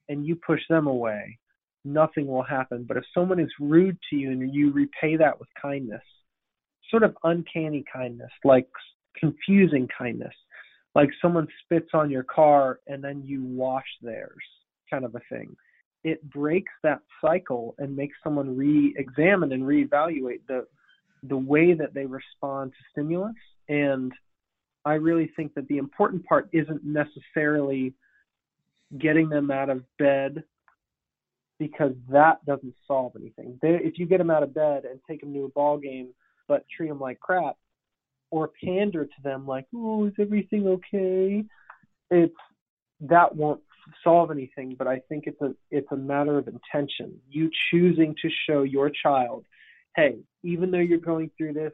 and 0.08 0.26
you 0.26 0.36
push 0.36 0.60
them 0.68 0.86
away, 0.86 1.38
nothing 1.84 2.26
will 2.26 2.42
happen. 2.42 2.84
But 2.86 2.96
if 2.96 3.04
someone 3.14 3.40
is 3.40 3.50
rude 3.60 3.98
to 4.10 4.16
you 4.16 4.30
and 4.30 4.54
you 4.54 4.72
repay 4.72 5.16
that 5.16 5.38
with 5.38 5.48
kindness, 5.60 6.02
sort 6.90 7.02
of 7.02 7.16
uncanny 7.24 7.84
kindness, 7.92 8.30
like 8.44 8.68
confusing 9.18 9.88
kindness, 9.96 10.34
like 10.94 11.10
someone 11.20 11.46
spits 11.62 11.90
on 11.94 12.10
your 12.10 12.24
car 12.24 12.80
and 12.86 13.02
then 13.02 13.22
you 13.24 13.44
wash 13.44 13.86
theirs, 14.02 14.42
kind 14.90 15.04
of 15.04 15.14
a 15.14 15.20
thing. 15.28 15.54
It 16.06 16.22
breaks 16.30 16.72
that 16.82 17.00
cycle 17.20 17.74
and 17.78 17.96
makes 17.96 18.16
someone 18.22 18.56
re-examine 18.56 19.52
and 19.52 19.64
reevaluate 19.64 20.40
the 20.48 20.66
the 21.22 21.36
way 21.36 21.72
that 21.74 21.92
they 21.94 22.06
respond 22.06 22.70
to 22.70 22.78
stimulus 22.92 23.34
and 23.68 24.12
I 24.86 24.94
really 24.94 25.32
think 25.34 25.52
that 25.54 25.66
the 25.66 25.78
important 25.78 26.24
part 26.24 26.48
isn't 26.52 26.84
necessarily 26.84 27.92
getting 28.96 29.28
them 29.28 29.50
out 29.50 29.68
of 29.68 29.82
bed 29.98 30.44
because 31.58 31.92
that 32.08 32.44
doesn't 32.46 32.74
solve 32.86 33.12
anything. 33.16 33.58
They, 33.60 33.80
if 33.82 33.98
you 33.98 34.06
get 34.06 34.18
them 34.18 34.30
out 34.30 34.44
of 34.44 34.54
bed 34.54 34.84
and 34.84 35.00
take 35.10 35.22
them 35.22 35.34
to 35.34 35.46
a 35.46 35.48
ball 35.48 35.76
game, 35.76 36.10
but 36.46 36.64
treat 36.68 36.88
them 36.88 37.00
like 37.00 37.18
crap, 37.18 37.56
or 38.30 38.52
pander 38.62 39.04
to 39.04 39.22
them 39.24 39.44
like, 39.44 39.66
"Oh, 39.74 40.06
is 40.06 40.12
everything 40.20 40.68
okay?" 40.68 41.44
It's 42.10 42.36
that 43.00 43.34
won't 43.34 43.60
solve 44.02 44.30
anything. 44.30 44.74
But 44.78 44.86
I 44.86 45.00
think 45.08 45.24
it's 45.26 45.40
a 45.40 45.54
it's 45.70 45.90
a 45.90 45.96
matter 45.96 46.38
of 46.38 46.48
intention. 46.48 47.18
You 47.30 47.50
choosing 47.70 48.14
to 48.22 48.28
show 48.48 48.62
your 48.62 48.90
child, 48.90 49.44
"Hey, 49.94 50.18
even 50.42 50.70
though 50.70 50.78
you're 50.78 50.98
going 50.98 51.30
through 51.36 51.54
this, 51.54 51.72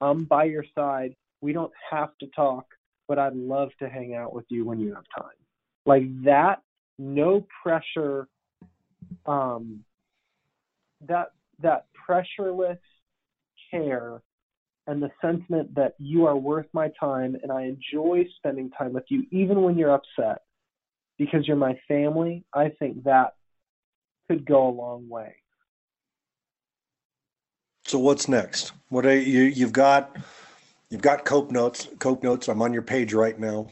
I'm 0.00 0.24
by 0.24 0.44
your 0.44 0.64
side. 0.74 1.14
We 1.40 1.52
don't 1.52 1.72
have 1.90 2.16
to 2.18 2.26
talk, 2.28 2.66
but 3.08 3.18
I'd 3.18 3.34
love 3.34 3.70
to 3.80 3.88
hang 3.88 4.14
out 4.14 4.32
with 4.32 4.44
you 4.48 4.64
when 4.64 4.78
you 4.78 4.94
have 4.94 5.04
time. 5.16 5.34
Like 5.86 6.04
that, 6.24 6.62
no 6.98 7.46
pressure, 7.62 8.28
um, 9.26 9.84
that 11.06 11.32
that 11.60 11.86
pressureless 12.08 12.78
care 13.70 14.22
and 14.86 15.02
the 15.02 15.10
sentiment 15.20 15.74
that 15.74 15.94
you 15.98 16.26
are 16.26 16.36
worth 16.36 16.66
my 16.72 16.90
time 16.98 17.36
and 17.42 17.52
I 17.52 17.62
enjoy 17.62 18.24
spending 18.36 18.70
time 18.70 18.92
with 18.92 19.04
you 19.08 19.24
even 19.30 19.62
when 19.62 19.78
you're 19.78 19.94
upset 19.94 20.42
because 21.18 21.46
you're 21.46 21.56
my 21.56 21.78
family, 21.88 22.44
I 22.52 22.70
think 22.78 23.04
that 23.04 23.34
could 24.28 24.44
go 24.44 24.68
a 24.68 24.70
long 24.70 25.08
way. 25.08 25.36
So 27.84 27.98
what's 27.98 28.28
next? 28.28 28.72
What 28.88 29.04
are 29.06 29.18
you 29.18 29.42
you've 29.42 29.72
got 29.72 30.16
you've 30.88 31.02
got 31.02 31.24
Cope 31.24 31.50
Notes, 31.50 31.88
Cope 31.98 32.22
Notes. 32.22 32.48
I'm 32.48 32.62
on 32.62 32.72
your 32.72 32.82
page 32.82 33.12
right 33.12 33.38
now. 33.38 33.68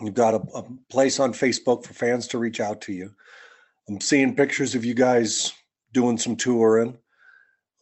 You've 0.00 0.14
got 0.14 0.34
a, 0.34 0.40
a 0.54 0.64
place 0.90 1.20
on 1.20 1.32
Facebook 1.32 1.84
for 1.84 1.94
fans 1.94 2.28
to 2.28 2.38
reach 2.38 2.60
out 2.60 2.80
to 2.82 2.92
you. 2.92 3.10
I'm 3.88 4.00
seeing 4.00 4.34
pictures 4.34 4.74
of 4.74 4.84
you 4.84 4.94
guys 4.94 5.52
doing 5.92 6.18
some 6.18 6.36
touring. 6.36 6.98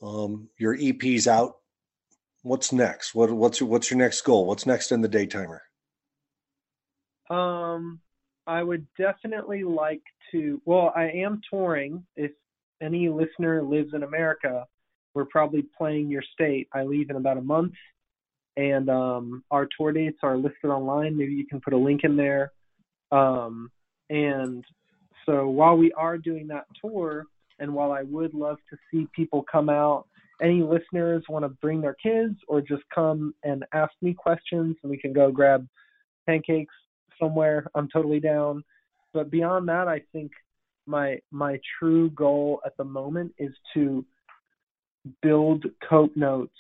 Um, 0.03 0.49
your 0.59 0.77
EP's 0.79 1.29
out. 1.29 1.57
What's 2.43 2.73
next? 2.73 3.15
What 3.15 3.31
what's 3.31 3.63
what's 3.63 3.91
your 3.91 3.99
next 3.99 4.23
goal? 4.23 4.47
What's 4.47 4.67
next 4.67 4.91
in 4.91 5.01
the 5.01 5.09
daytimer? 5.09 5.61
Um, 7.31 8.01
I 8.47 8.63
would 8.63 8.87
definitely 8.99 9.65
like 9.65 10.03
to. 10.33 10.61
Well, 10.65 10.93
I 10.97 11.05
am 11.11 11.41
touring. 11.49 12.05
If 12.17 12.33
any 12.83 13.09
listener 13.09 13.63
lives 13.63 13.95
in 13.95 14.03
America, 14.03 14.67
we're 15.15 15.27
probably 15.27 15.65
playing 15.77 16.11
your 16.11 16.23
state. 16.33 16.69
I 16.73 16.83
leave 16.83 17.11
in 17.11 17.17
about 17.17 17.39
a 17.39 17.43
month, 17.43 17.75
and 18.57 18.89
um, 18.89 19.45
our 19.51 19.69
tour 19.77 19.93
dates 19.93 20.19
are 20.23 20.37
listed 20.37 20.71
online. 20.71 21.17
Maybe 21.17 21.35
you 21.35 21.47
can 21.47 21.61
put 21.61 21.73
a 21.73 21.77
link 21.77 22.01
in 22.05 22.17
there. 22.17 22.53
Um, 23.13 23.71
and 24.11 24.65
so 25.27 25.49
while 25.49 25.77
we 25.77 25.93
are 25.93 26.19
doing 26.19 26.49
that 26.49 26.67
tour, 26.81 27.27
and 27.59 27.73
while 27.73 27.93
I 27.93 28.03
would 28.03 28.35
love 28.35 28.57
to 28.71 28.77
see 28.91 29.07
people 29.15 29.45
come 29.51 29.69
out, 29.69 30.07
any 30.43 30.63
listeners 30.63 31.23
want 31.29 31.45
to 31.45 31.49
bring 31.49 31.81
their 31.81 31.95
kids 32.03 32.35
or 32.49 32.61
just 32.61 32.83
come 32.93 33.35
and 33.45 33.65
ask 33.73 33.93
me 34.01 34.15
questions, 34.15 34.77
and 34.83 34.91
we 34.91 34.99
can 34.99 35.13
go 35.13 35.31
grab 35.31 35.69
pancakes 36.27 36.75
somewhere. 37.21 37.67
I'm 37.75 37.89
totally 37.93 38.21
down. 38.21 38.65
But 39.13 39.31
beyond 39.31 39.69
that, 39.69 39.89
I 39.89 40.03
think 40.13 40.33
my 40.87 41.19
my 41.31 41.59
true 41.79 42.11
goal 42.11 42.61
at 42.67 42.77
the 42.77 42.85
moment 42.85 43.35
is 43.39 43.53
to 43.75 44.05
build 45.21 45.65
Cope 45.89 46.17
Notes 46.17 46.53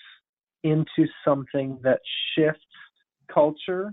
into 0.64 1.07
something 1.24 1.78
that 1.82 2.00
shifts 2.34 2.61
culture 3.32 3.92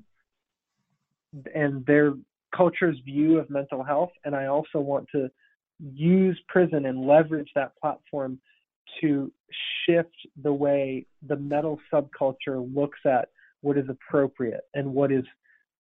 and 1.54 1.86
their 1.86 2.14
culture's 2.56 2.98
view 3.06 3.38
of 3.38 3.50
mental 3.50 3.84
health. 3.84 4.12
And 4.26 4.36
I 4.36 4.48
also 4.48 4.80
want 4.80 5.08
to 5.14 5.30
use 5.94 6.40
prison 6.48 6.86
and 6.86 7.08
leverage 7.08 7.50
that 7.56 7.74
platform 7.80 8.40
to 9.02 9.32
shift 9.86 10.16
the 10.44 10.52
way 10.52 11.06
the 11.28 11.36
metal 11.36 11.80
subculture 11.94 12.68
looks 12.74 13.00
at 13.06 13.30
what 13.62 13.78
is 13.78 13.86
appropriate 13.90 14.62
and 14.74 14.94
what 14.94 15.12
is 15.12 15.24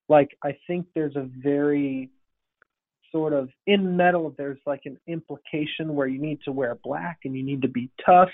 like 0.09 0.35
I 0.43 0.57
think 0.67 0.87
there's 0.93 1.15
a 1.15 1.29
very 1.37 2.09
sort 3.11 3.33
of 3.33 3.49
in 3.65 3.95
metal 3.95 4.33
there's 4.37 4.59
like 4.65 4.81
an 4.85 4.97
implication 5.07 5.95
where 5.95 6.07
you 6.07 6.19
need 6.19 6.39
to 6.45 6.51
wear 6.51 6.77
black 6.83 7.19
and 7.25 7.35
you 7.35 7.43
need 7.43 7.61
to 7.61 7.67
be 7.67 7.89
tough. 8.05 8.29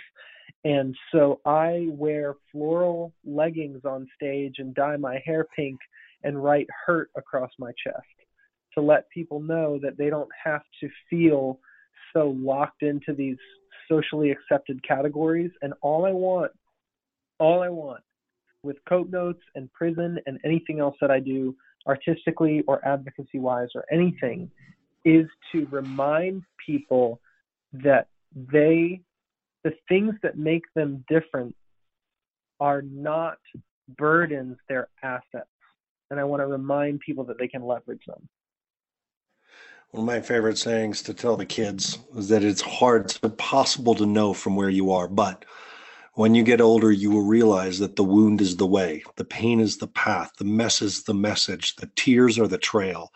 And 0.64 0.96
so 1.12 1.42
I 1.46 1.88
wear 1.90 2.36
floral 2.52 3.14
leggings 3.26 3.82
on 3.86 4.08
stage 4.16 4.56
and 4.58 4.74
dye 4.74 4.98
my 4.98 5.20
hair 5.26 5.46
pink 5.56 5.80
and 6.24 6.44
write 6.44 6.68
hurt 6.86 7.10
across 7.16 7.52
my 7.60 7.72
chest 7.84 8.06
to 8.74 8.82
let 8.82 9.10
people 9.10 9.40
know 9.40 9.80
that 9.82 9.98
they 9.98 10.10
don't 10.10 10.30
have 10.44 10.62
to 10.82 10.90
feel 11.10 11.60
so 12.14 12.36
locked 12.38 12.82
into 12.82 13.14
these 13.14 13.38
socially 13.90 14.32
accepted 14.32 14.82
categories. 14.88 15.52
And 15.62 15.74
all 15.82 16.06
I 16.06 16.12
want 16.12 16.52
all 17.40 17.62
I 17.62 17.70
want 17.70 18.02
with 18.66 18.78
cope 18.90 19.10
notes 19.10 19.42
and 19.56 19.72
prison 19.72 20.20
and 20.26 20.40
anything 20.44 20.80
else 20.80 20.96
that 21.00 21.12
I 21.12 21.20
do 21.20 21.56
artistically 21.88 22.64
or 22.68 22.86
advocacy 22.86 23.40
wise 23.40 23.70
or 23.76 23.86
anything 23.92 24.50
is 25.06 25.28
to 25.52 25.68
remind 25.72 26.44
people 26.66 27.22
that 27.72 28.08
they 28.34 29.02
the 29.64 29.74
things 29.88 30.14
that 30.22 30.38
make 30.38 30.64
them 30.76 31.04
different 31.10 31.56
are 32.60 32.82
not 32.82 33.38
burdens 33.98 34.58
they're 34.68 34.90
assets. 35.04 35.50
And 36.10 36.20
i 36.20 36.24
want 36.24 36.42
to 36.42 36.48
remind 36.48 37.00
people 37.00 37.24
that 37.26 37.38
they 37.40 37.48
can 37.48 37.64
leverage 37.64 38.04
them. 38.08 38.30
One 39.92 40.02
of 40.02 40.06
my 40.06 40.22
favorite 40.22 40.58
sayings 40.58 41.02
to 41.04 41.14
tell 41.14 41.36
the 41.36 41.46
kids 41.46 42.00
is 42.16 42.30
that 42.30 42.44
it's 42.44 42.62
hard 42.62 43.06
it's 43.06 43.20
impossible 43.20 43.96
to 43.96 44.06
know 44.06 44.34
from 44.34 44.56
where 44.56 44.70
you 44.70 44.92
are 44.92 45.08
but 45.08 45.46
when 46.16 46.34
you 46.34 46.44
get 46.44 46.62
older, 46.62 46.92
you 46.92 47.12
will 47.12 47.26
realize 47.26 47.80
that 47.80 47.98
the 47.98 48.04
wound 48.04 48.42
is 48.42 48.56
the 48.56 48.66
way, 48.66 49.04
the 49.18 49.26
pain 49.26 49.60
is 49.60 49.78
the 49.78 49.88
path, 49.88 50.32
the 50.38 50.46
mess 50.46 50.82
is 50.82 51.04
the 51.04 51.14
message, 51.14 51.76
the 51.76 51.92
tears 51.96 52.40
are 52.40 52.48
the 52.48 52.58
trail. 52.58 53.12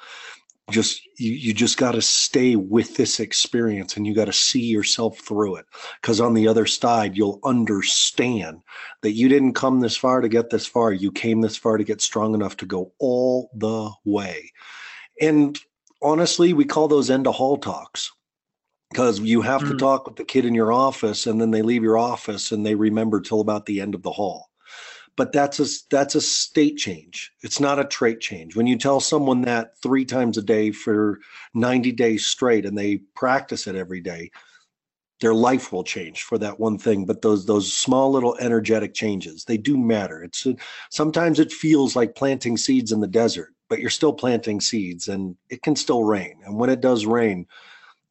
Just 0.69 1.01
you, 1.17 1.31
you 1.31 1.53
just 1.53 1.77
got 1.77 1.93
to 1.93 2.01
stay 2.01 2.55
with 2.55 2.95
this 2.95 3.19
experience 3.19 3.97
and 3.97 4.05
you 4.05 4.13
got 4.13 4.25
to 4.25 4.33
see 4.33 4.61
yourself 4.61 5.17
through 5.19 5.55
it. 5.55 5.65
Because 6.01 6.21
on 6.21 6.35
the 6.35 6.47
other 6.47 6.67
side, 6.67 7.17
you'll 7.17 7.39
understand 7.43 8.61
that 9.01 9.13
you 9.13 9.29
didn't 9.29 9.53
come 9.53 9.79
this 9.79 9.97
far 9.97 10.21
to 10.21 10.29
get 10.29 10.51
this 10.51 10.67
far. 10.67 10.91
You 10.91 11.11
came 11.11 11.41
this 11.41 11.57
far 11.57 11.77
to 11.77 11.83
get 11.83 12.01
strong 12.01 12.35
enough 12.35 12.57
to 12.57 12.67
go 12.67 12.91
all 12.99 13.49
the 13.55 13.89
way. 14.05 14.51
And 15.19 15.57
honestly, 16.03 16.53
we 16.53 16.65
call 16.65 16.87
those 16.87 17.09
end 17.09 17.27
of 17.27 17.35
hall 17.35 17.57
talks 17.57 18.11
because 18.91 19.19
you 19.19 19.41
have 19.41 19.61
mm. 19.61 19.69
to 19.69 19.77
talk 19.77 20.07
with 20.07 20.15
the 20.15 20.23
kid 20.23 20.45
in 20.45 20.55
your 20.55 20.71
office 20.71 21.27
and 21.27 21.39
then 21.39 21.51
they 21.51 21.61
leave 21.61 21.83
your 21.83 21.97
office 21.97 22.51
and 22.51 22.65
they 22.65 22.75
remember 22.75 23.21
till 23.21 23.41
about 23.41 23.65
the 23.65 23.81
end 23.81 23.95
of 23.95 24.03
the 24.03 24.11
hall. 24.11 24.49
But 25.15 25.33
that's 25.33 25.59
a 25.59 25.65
that's 25.91 26.15
a 26.15 26.21
state 26.21 26.77
change. 26.77 27.31
It's 27.41 27.59
not 27.59 27.79
a 27.79 27.85
trait 27.85 28.21
change. 28.21 28.55
When 28.55 28.67
you 28.67 28.77
tell 28.77 28.99
someone 28.99 29.41
that 29.41 29.73
three 29.81 30.05
times 30.05 30.37
a 30.37 30.41
day 30.41 30.71
for 30.71 31.19
90 31.53 31.91
days 31.91 32.25
straight 32.25 32.65
and 32.65 32.77
they 32.77 32.97
practice 33.15 33.67
it 33.67 33.75
every 33.75 34.01
day 34.01 34.31
their 35.19 35.33
life 35.33 35.73
will 35.73 35.83
change 35.83 36.21
for 36.21 36.37
that 36.37 36.61
one 36.61 36.77
thing. 36.77 37.05
But 37.05 37.21
those 37.21 37.45
those 37.45 37.73
small 37.73 38.11
little 38.11 38.37
energetic 38.37 38.93
changes 38.93 39.43
they 39.43 39.57
do 39.57 39.77
matter. 39.77 40.23
It's 40.23 40.47
sometimes 40.89 41.39
it 41.39 41.51
feels 41.51 41.95
like 41.97 42.15
planting 42.15 42.55
seeds 42.55 42.93
in 42.93 43.01
the 43.01 43.07
desert 43.07 43.53
but 43.69 43.79
you're 43.79 43.89
still 43.89 44.13
planting 44.13 44.59
seeds 44.59 45.07
and 45.07 45.37
it 45.49 45.61
can 45.61 45.75
still 45.75 46.03
rain. 46.03 46.39
And 46.43 46.55
when 46.55 46.69
it 46.69 46.81
does 46.81 47.05
rain 47.05 47.45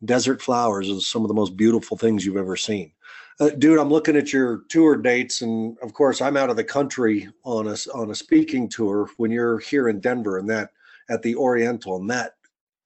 desert 0.05 0.41
flowers 0.41 0.89
is 0.89 1.09
some 1.09 1.23
of 1.23 1.29
the 1.29 1.35
most 1.35 1.57
beautiful 1.57 1.97
things 1.97 2.25
you've 2.25 2.37
ever 2.37 2.57
seen. 2.57 2.93
Uh, 3.41 3.51
dude, 3.51 3.79
I'm 3.79 3.91
looking 3.91 4.17
at 4.17 4.33
your 4.33 4.63
tour 4.69 4.97
dates, 4.97 5.43
and 5.43 5.77
of 5.81 5.93
course, 5.93 6.21
I'm 6.21 6.37
out 6.37 6.51
of 6.51 6.57
the 6.57 6.65
country 6.65 7.29
on 7.45 7.69
a 7.69 7.77
on 7.95 8.11
a 8.11 8.15
speaking 8.15 8.69
tour 8.69 9.09
when 9.17 9.31
you're 9.31 9.59
here 9.61 9.89
in 9.89 10.01
Denver, 10.01 10.39
and 10.39 10.51
that 10.51 10.71
at 11.09 11.23
the 11.23 11.37
Oriental, 11.37 11.97
and 11.97 12.11
that 12.11 12.33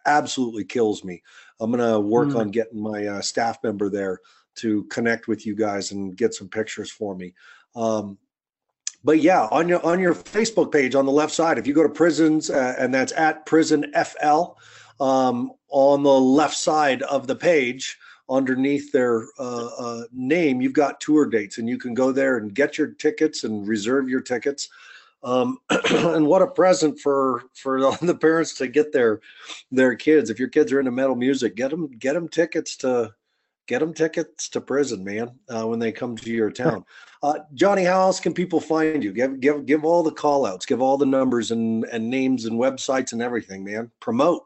absolutely 0.04 0.64
kills 0.64 1.04
me. 1.04 1.22
I'm 1.58 1.70
gonna 1.70 1.98
work 1.98 2.28
mm. 2.28 2.38
on 2.38 2.50
getting 2.50 2.82
my 2.82 3.06
uh, 3.06 3.22
staff 3.22 3.58
member 3.62 3.88
there 3.88 4.20
to 4.56 4.84
connect 4.84 5.26
with 5.26 5.46
you 5.46 5.54
guys 5.54 5.92
and 5.92 6.16
get 6.16 6.34
some 6.34 6.48
pictures 6.48 6.90
for 6.90 7.14
me. 7.14 7.32
Um, 7.74 8.18
but 9.04 9.20
yeah, 9.20 9.48
on 9.50 9.68
your 9.68 9.84
on 9.84 10.00
your 10.00 10.14
Facebook 10.14 10.70
page 10.70 10.94
on 10.94 11.06
the 11.06 11.12
left 11.12 11.32
side, 11.32 11.58
if 11.58 11.66
you 11.66 11.74
go 11.74 11.82
to 11.82 11.88
prisons, 11.88 12.50
uh, 12.50 12.74
and 12.78 12.92
that's 12.92 13.12
at 13.12 13.46
prison 13.46 13.92
FL 13.94 14.56
um, 15.03 15.53
on 15.70 16.05
the 16.05 16.20
left 16.20 16.57
side 16.57 17.03
of 17.03 17.26
the 17.26 17.34
page 17.34 17.98
underneath 18.30 18.92
their 18.92 19.26
uh, 19.38 19.66
uh, 19.78 20.03
name, 20.12 20.61
you've 20.61 20.72
got 20.72 21.00
tour 21.00 21.26
dates, 21.26 21.59
and 21.59 21.68
you 21.68 21.76
can 21.76 21.92
go 21.92 22.12
there 22.12 22.36
and 22.36 22.55
get 22.55 22.78
your 22.78 22.92
tickets 22.92 23.42
and 23.42 23.66
reserve 23.66 24.09
your 24.09 24.20
tickets. 24.20 24.68
Um, 25.24 25.59
and 25.90 26.26
what 26.26 26.40
a 26.40 26.46
present 26.46 27.00
for 27.00 27.42
for 27.55 27.80
the 28.00 28.14
parents 28.14 28.55
to 28.55 28.68
get 28.68 28.92
their 28.92 29.20
their 29.72 29.96
kids. 29.96 30.30
If 30.30 30.38
your 30.38 30.48
kids 30.48 30.72
are 30.72 30.78
into 30.78 30.92
metal 30.92 31.16
music, 31.16 31.57
get 31.57 31.70
them 31.70 31.88
get 31.98 32.12
them 32.12 32.28
tickets 32.28 32.76
to 32.78 33.12
get 33.66 33.80
them 33.80 33.94
tickets 33.94 34.48
to 34.50 34.61
prison, 34.61 35.03
man, 35.03 35.32
uh, 35.48 35.66
when 35.66 35.80
they 35.80 35.90
come 35.90 36.16
to 36.16 36.30
your 36.30 36.50
town. 36.50 36.84
Uh, 37.24 37.38
Johnny, 37.55 37.84
how 37.84 38.00
else 38.00 38.18
can 38.18 38.34
people 38.34 38.59
find 38.59 39.05
you? 39.05 39.12
Give 39.12 39.38
give 39.38 39.64
give 39.64 39.84
all 39.84 40.03
the 40.03 40.11
call 40.11 40.44
outs, 40.44 40.66
give 40.66 40.82
all 40.82 40.98
the 40.98 41.07
numbers 41.07 41.53
and 41.53 41.84
and 41.84 42.11
names 42.11 42.46
and 42.46 42.59
websites 42.59 43.12
and 43.12 43.22
everything, 43.22 43.62
man. 43.62 43.92
Promote. 44.00 44.44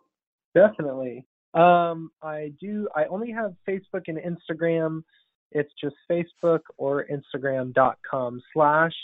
Definitely. 0.57 1.25
Um, 1.53 2.11
I 2.23 2.53
do. 2.59 2.89
I 2.97 3.05
only 3.05 3.31
have 3.31 3.53
Facebook 3.69 4.09
and 4.09 4.19
Instagram. 4.19 5.05
It's 5.53 5.71
just 5.79 5.97
Facebook 6.11 6.61
or 6.79 7.07
Instagram.com 7.07 8.43
slash 8.55 8.95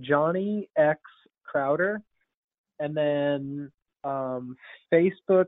Johnny 0.00 0.70
X 0.76 1.00
Crowder, 1.44 2.00
and 2.78 2.96
then 2.96 3.72
um, 4.04 4.56
Facebook 4.92 5.46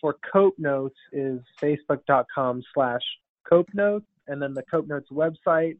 for 0.00 0.16
Cope 0.32 0.58
Notes 0.58 0.98
is 1.12 1.40
Facebook.com 1.62 2.64
slash 2.74 3.02
Cope 3.48 3.72
Notes, 3.74 4.08
and 4.26 4.42
then 4.42 4.54
the 4.54 4.64
Cope 4.64 4.88
Notes 4.88 5.08
website 5.12 5.76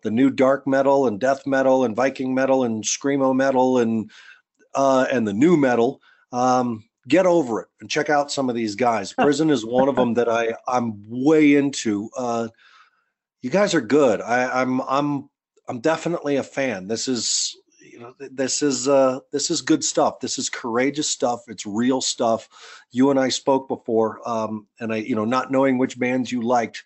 the 0.02 0.10
new 0.10 0.30
dark 0.30 0.66
metal 0.66 1.06
and 1.06 1.20
death 1.20 1.46
metal 1.46 1.84
and 1.84 1.94
Viking 1.94 2.34
metal 2.34 2.64
and 2.64 2.82
screamo 2.84 3.34
metal 3.34 3.78
and 3.78 4.10
uh, 4.74 5.06
and 5.12 5.28
the 5.28 5.34
new 5.34 5.56
metal, 5.56 6.00
um, 6.32 6.84
get 7.08 7.26
over 7.26 7.60
it 7.60 7.68
and 7.80 7.90
check 7.90 8.08
out 8.08 8.32
some 8.32 8.48
of 8.48 8.54
these 8.54 8.74
guys. 8.74 9.12
Prison 9.12 9.50
is 9.50 9.64
one 9.64 9.88
of 9.88 9.96
them 9.96 10.14
that 10.14 10.28
I 10.28 10.54
I'm 10.66 11.02
way 11.08 11.54
into. 11.54 12.08
Uh, 12.16 12.48
you 13.42 13.50
guys 13.50 13.74
are 13.74 13.80
good. 13.80 14.20
I, 14.20 14.62
I'm 14.62 14.80
I'm 14.82 15.28
I'm 15.68 15.80
definitely 15.80 16.36
a 16.36 16.42
fan. 16.42 16.88
This 16.88 17.08
is 17.08 17.56
you 17.92 18.00
know 18.00 18.14
this 18.18 18.62
is 18.62 18.88
uh 18.88 19.20
this 19.30 19.50
is 19.50 19.60
good 19.60 19.84
stuff. 19.84 20.18
This 20.20 20.38
is 20.38 20.48
courageous 20.48 21.10
stuff. 21.10 21.42
It's 21.48 21.66
real 21.66 22.00
stuff. 22.00 22.48
You 22.90 23.10
and 23.10 23.20
i 23.20 23.28
spoke 23.28 23.68
before 23.68 24.26
um 24.28 24.66
and 24.80 24.92
i 24.92 24.96
you 24.96 25.14
know 25.14 25.24
not 25.24 25.50
knowing 25.50 25.78
which 25.78 25.98
bands 25.98 26.32
you 26.32 26.42
liked 26.42 26.84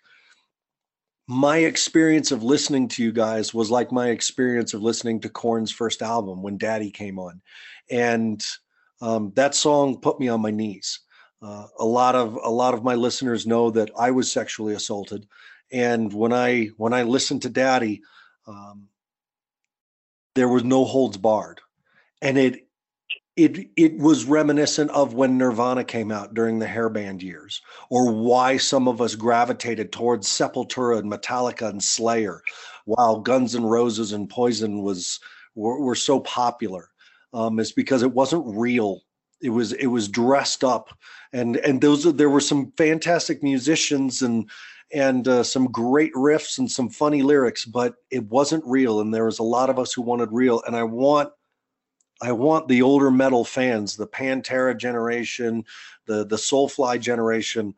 my 1.27 1.57
experience 1.57 2.31
of 2.31 2.41
listening 2.43 2.87
to 2.87 3.03
you 3.03 3.11
guys 3.11 3.53
was 3.53 3.69
like 3.69 3.91
my 3.91 4.09
experience 4.09 4.73
of 4.73 4.81
listening 4.81 5.19
to 5.19 5.29
Korn's 5.29 5.71
first 5.71 6.01
album 6.01 6.41
when 6.41 6.57
Daddy 6.57 6.89
came 6.89 7.19
on, 7.19 7.41
and 7.89 8.45
um, 9.01 9.33
that 9.35 9.53
song 9.53 9.99
put 9.99 10.19
me 10.19 10.29
on 10.29 10.41
my 10.41 10.51
knees. 10.51 11.01
Uh, 11.41 11.67
a 11.79 11.85
lot 11.85 12.15
of 12.15 12.39
a 12.41 12.49
lot 12.49 12.73
of 12.73 12.83
my 12.83 12.95
listeners 12.95 13.45
know 13.45 13.69
that 13.71 13.91
I 13.99 14.11
was 14.11 14.31
sexually 14.31 14.73
assaulted, 14.73 15.27
and 15.71 16.11
when 16.13 16.31
I 16.31 16.67
when 16.77 16.93
I 16.93 17.03
listened 17.03 17.41
to 17.41 17.49
Daddy, 17.49 18.01
um, 18.47 18.87
there 20.37 20.47
was 20.47 20.63
no 20.63 20.85
holds 20.85 21.17
barred 21.17 21.59
and 22.21 22.37
it 22.37 22.67
it 23.37 23.69
it 23.75 23.97
was 23.99 24.25
reminiscent 24.25 24.89
of 24.91 25.13
when 25.13 25.37
Nirvana 25.37 25.83
came 25.83 26.11
out 26.11 26.33
during 26.33 26.57
the 26.57 26.65
hairband 26.65 27.21
years, 27.21 27.61
or 27.89 28.11
why 28.11 28.57
some 28.57 28.87
of 28.87 28.99
us 28.99 29.13
gravitated 29.13 29.91
towards 29.91 30.27
Sepultura 30.27 30.97
and 30.97 31.09
Metallica 31.09 31.69
and 31.69 31.81
Slayer, 31.81 32.41
while 32.85 33.19
Guns 33.19 33.53
and 33.53 33.69
Roses 33.69 34.11
and 34.11 34.27
Poison 34.27 34.81
was 34.81 35.19
were, 35.53 35.79
were 35.79 35.95
so 35.95 36.19
popular. 36.19 36.89
Um, 37.33 37.59
is 37.59 37.71
because 37.71 38.01
it 38.01 38.13
wasn't 38.13 38.57
real. 38.57 39.01
It 39.41 39.51
was 39.51 39.73
it 39.73 39.87
was 39.87 40.07
dressed 40.07 40.63
up, 40.63 40.89
and 41.31 41.57
and 41.57 41.79
those 41.79 42.11
there 42.15 42.31
were 42.31 42.41
some 42.41 42.71
fantastic 42.75 43.43
musicians 43.43 44.23
and 44.23 44.49
and 44.93 45.27
uh, 45.27 45.43
some 45.43 45.67
great 45.67 46.13
riffs 46.13 46.59
and 46.59 46.71
some 46.71 46.89
funny 46.89 47.21
lyrics, 47.21 47.65
but 47.65 47.95
it 48.09 48.23
wasn't 48.25 48.63
real. 48.65 49.01
And 49.01 49.13
there 49.13 49.25
was 49.25 49.39
a 49.39 49.43
lot 49.43 49.69
of 49.69 49.79
us 49.79 49.93
who 49.93 50.01
wanted 50.01 50.29
real. 50.31 50.61
And 50.65 50.75
I 50.75 50.83
want, 50.83 51.29
I 52.21 52.31
want 52.31 52.67
the 52.67 52.81
older 52.81 53.11
metal 53.11 53.43
fans, 53.43 53.95
the 53.95 54.07
Pantera 54.07 54.77
generation, 54.77 55.65
the 56.05 56.25
the 56.25 56.37
Soulfly 56.37 56.99
generation. 56.99 57.75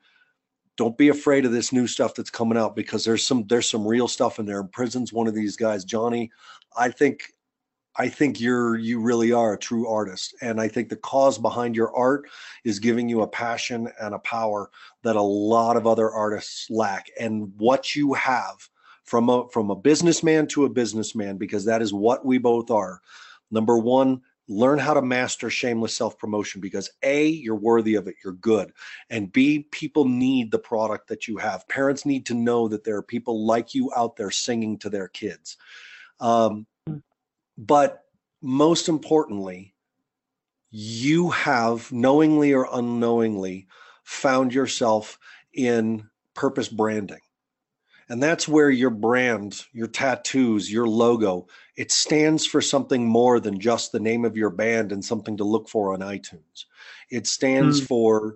Don't 0.78 0.98
be 0.98 1.10
afraid 1.10 1.46
of 1.46 1.52
this 1.52 1.74
new 1.74 1.88
stuff 1.88 2.16
that's 2.16 2.30
coming 2.30 2.58
out 2.58 2.76
because 2.76 3.04
there's 3.04 3.26
some 3.26 3.46
there's 3.48 3.70
some 3.70 3.86
real 3.86 4.08
stuff 4.08 4.40
in 4.40 4.46
there. 4.46 4.64
Prison's 4.64 5.12
one 5.12 5.28
of 5.28 5.36
these 5.36 5.58
guys, 5.58 5.84
Johnny. 5.84 6.32
I 6.78 6.90
think 6.90 7.34
I 7.96 8.08
think 8.08 8.40
you're 8.40 8.78
you 8.78 9.00
really 9.00 9.32
are 9.32 9.54
a 9.54 9.60
true 9.60 9.88
artist, 9.88 10.36
and 10.42 10.62
I 10.62 10.68
think 10.68 10.90
the 10.90 10.96
cause 10.96 11.38
behind 11.38 11.76
your 11.76 11.96
art 11.96 12.30
is 12.64 12.80
giving 12.80 13.10
you 13.10 13.22
a 13.22 13.28
passion 13.28 13.90
and 14.00 14.14
a 14.14 14.20
power 14.20 14.70
that 15.04 15.16
a 15.16 15.22
lot 15.22 15.76
of 15.76 15.88
other 15.88 16.10
artists 16.10 16.70
lack. 16.70 17.10
And 17.20 17.52
what 17.58 17.96
you 17.96 18.14
have 18.14 18.56
from 19.04 19.30
a 19.30 19.50
from 19.50 19.72
a 19.72 19.76
businessman 19.76 20.48
to 20.48 20.66
a 20.66 20.70
businessman, 20.70 21.38
because 21.38 21.66
that 21.66 21.82
is 21.82 21.94
what 21.94 22.26
we 22.26 22.38
both 22.38 22.70
are. 22.72 23.02
Number 23.52 23.78
one, 23.78 24.22
learn 24.50 24.80
how 24.80 24.96
to 24.96 25.02
master 25.02 25.50
shameless 25.50 25.96
self 25.96 26.18
promotion 26.18 26.60
because 26.60 26.90
A, 27.04 27.28
you're 27.28 27.56
worthy 27.56 27.96
of 27.96 28.08
it, 28.08 28.16
you're 28.24 28.34
good. 28.34 28.74
And 29.10 29.32
B, 29.32 29.68
people 29.72 30.06
need 30.06 30.52
the 30.52 30.60
product 30.60 31.08
that 31.08 31.28
you 31.28 31.38
have. 31.38 31.68
Parents 31.68 32.06
need 32.06 32.26
to 32.28 32.34
know 32.34 32.68
that 32.68 32.84
there 32.84 32.98
are 32.98 33.04
people 33.04 33.46
like 33.46 33.74
you 33.74 33.92
out 33.96 34.16
there 34.16 34.32
singing 34.32 34.78
to 34.80 34.90
their 34.90 35.08
kids. 35.08 35.58
Um, 36.20 36.66
but 37.60 38.06
most 38.42 38.88
importantly, 38.88 39.76
you 40.72 41.30
have 41.30 41.92
knowingly 41.92 42.54
or 42.54 42.68
unknowingly 42.72 43.68
found 44.04 44.54
yourself 44.54 45.20
in 45.54 46.10
purpose 46.34 46.70
branding. 46.70 47.20
And 48.08 48.24
that's 48.24 48.48
where 48.48 48.70
your 48.70 48.90
brand, 48.92 49.66
your 49.74 49.88
tattoos, 49.88 50.72
your 50.72 50.88
logo, 50.88 51.48
it 51.76 51.92
stands 51.92 52.46
for 52.46 52.62
something 52.62 53.06
more 53.06 53.42
than 53.42 53.60
just 53.60 53.92
the 53.92 54.00
name 54.00 54.24
of 54.24 54.38
your 54.38 54.50
band 54.50 54.94
and 54.94 55.04
something 55.04 55.36
to 55.38 55.44
look 55.44 55.68
for 55.68 55.94
on 55.94 56.00
iTunes. 56.00 56.66
It 57.12 57.28
stands 57.28 57.82
mm. 57.82 57.88
for 57.88 58.36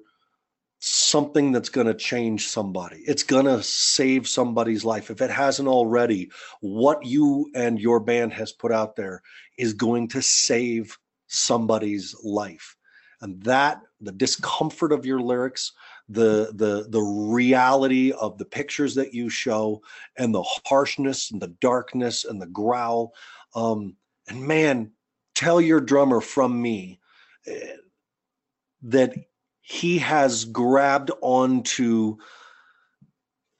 something 0.85 1.53
that's 1.53 1.69
going 1.69 1.87
to 1.87 1.93
change 1.93 2.49
somebody. 2.49 2.97
It's 3.07 3.23
going 3.23 3.45
to 3.45 3.63
save 3.63 4.27
somebody's 4.27 4.83
life. 4.83 5.09
If 5.09 5.21
it 5.21 5.29
hasn't 5.29 5.69
already, 5.69 6.29
what 6.59 7.05
you 7.05 7.49
and 7.55 7.79
your 7.79 8.01
band 8.01 8.33
has 8.33 8.51
put 8.51 8.73
out 8.73 8.97
there 8.97 9.21
is 9.57 9.73
going 9.73 10.09
to 10.09 10.21
save 10.21 10.97
somebody's 11.27 12.13
life. 12.21 12.75
And 13.21 13.41
that, 13.43 13.79
the 14.01 14.11
discomfort 14.11 14.91
of 14.91 15.05
your 15.05 15.21
lyrics, 15.21 15.71
the 16.09 16.51
the 16.53 16.87
the 16.89 17.01
reality 17.01 18.11
of 18.11 18.37
the 18.37 18.43
pictures 18.43 18.93
that 18.95 19.13
you 19.13 19.29
show 19.29 19.81
and 20.17 20.35
the 20.35 20.43
harshness 20.65 21.31
and 21.31 21.41
the 21.41 21.55
darkness 21.61 22.25
and 22.25 22.41
the 22.41 22.47
growl 22.47 23.13
um 23.55 23.95
and 24.27 24.45
man 24.45 24.91
tell 25.33 25.61
your 25.61 25.79
drummer 25.79 26.19
from 26.19 26.61
me 26.61 26.99
eh, 27.47 27.75
that 28.81 29.13
he 29.63 29.97
has 29.97 30.45
grabbed 30.45 31.09
onto 31.21 32.17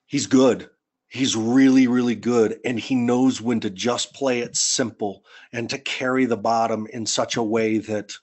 he's 0.06 0.28
good 0.28 0.70
he's 1.08 1.36
really 1.36 1.88
really 1.88 2.16
good 2.16 2.60
and 2.66 2.78
he 2.78 2.94
knows 2.94 3.42
when 3.42 3.60
to 3.60 3.70
just 3.70 4.14
play 4.14 4.40
it 4.40 4.56
simple 4.56 5.24
and 5.54 5.70
to 5.70 5.80
carry 5.80 6.26
the 6.26 6.38
bottom 6.38 6.86
in 6.92 7.06
such 7.06 7.38
a 7.38 7.44
way 7.44 7.78
that 7.78 8.14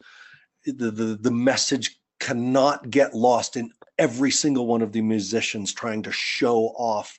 the 0.67 0.91
the, 0.91 1.19
the 1.21 1.31
message 1.31 1.99
cannot 2.21 2.91
get 2.91 3.15
lost 3.15 3.57
in 3.57 3.73
every 3.99 4.31
single 4.31 4.67
one 4.67 4.83
of 4.83 4.93
the 4.93 5.01
musicians 5.01 5.73
trying 5.73 6.03
to 6.03 6.13
show 6.13 6.67
off 6.77 7.17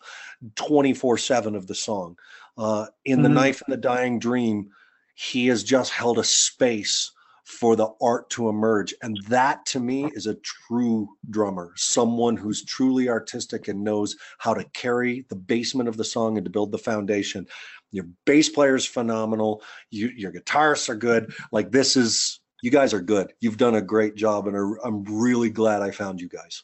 24 0.55 1.17
7 1.17 1.55
of 1.55 1.65
the 1.65 1.75
song 1.75 2.15
uh, 2.57 2.85
in 3.05 3.17
mm-hmm. 3.17 3.23
the 3.23 3.29
knife 3.29 3.63
and 3.65 3.73
the 3.73 3.77
dying 3.77 4.19
dream 4.19 4.69
he 5.15 5.47
has 5.47 5.63
just 5.63 5.91
held 5.91 6.19
a 6.19 6.23
space 6.23 7.11
for 7.45 7.75
the 7.75 7.89
art 8.01 8.29
to 8.31 8.49
emerge. 8.49 8.93
And 9.01 9.17
that 9.27 9.65
to 9.67 9.79
me 9.79 10.05
is 10.13 10.27
a 10.27 10.35
true 10.35 11.09
drummer, 11.29 11.73
someone 11.75 12.37
who's 12.37 12.63
truly 12.63 13.09
artistic 13.09 13.67
and 13.67 13.83
knows 13.83 14.15
how 14.37 14.53
to 14.53 14.63
carry 14.73 15.25
the 15.29 15.35
basement 15.35 15.89
of 15.89 15.97
the 15.97 16.03
song 16.03 16.37
and 16.37 16.45
to 16.45 16.51
build 16.51 16.71
the 16.71 16.77
foundation. 16.77 17.47
Your 17.91 18.05
bass 18.25 18.49
player 18.49 18.75
is 18.75 18.85
phenomenal. 18.85 19.63
You, 19.89 20.09
your 20.15 20.31
guitarists 20.31 20.89
are 20.89 20.95
good. 20.95 21.33
Like 21.51 21.71
this 21.71 21.97
is, 21.97 22.39
you 22.61 22.71
guys 22.71 22.93
are 22.93 23.01
good. 23.01 23.33
You've 23.39 23.57
done 23.57 23.75
a 23.75 23.81
great 23.81 24.15
job, 24.15 24.47
and 24.47 24.77
I'm 24.83 25.03
really 25.03 25.49
glad 25.49 25.81
I 25.81 25.91
found 25.91 26.21
you 26.21 26.29
guys. 26.29 26.63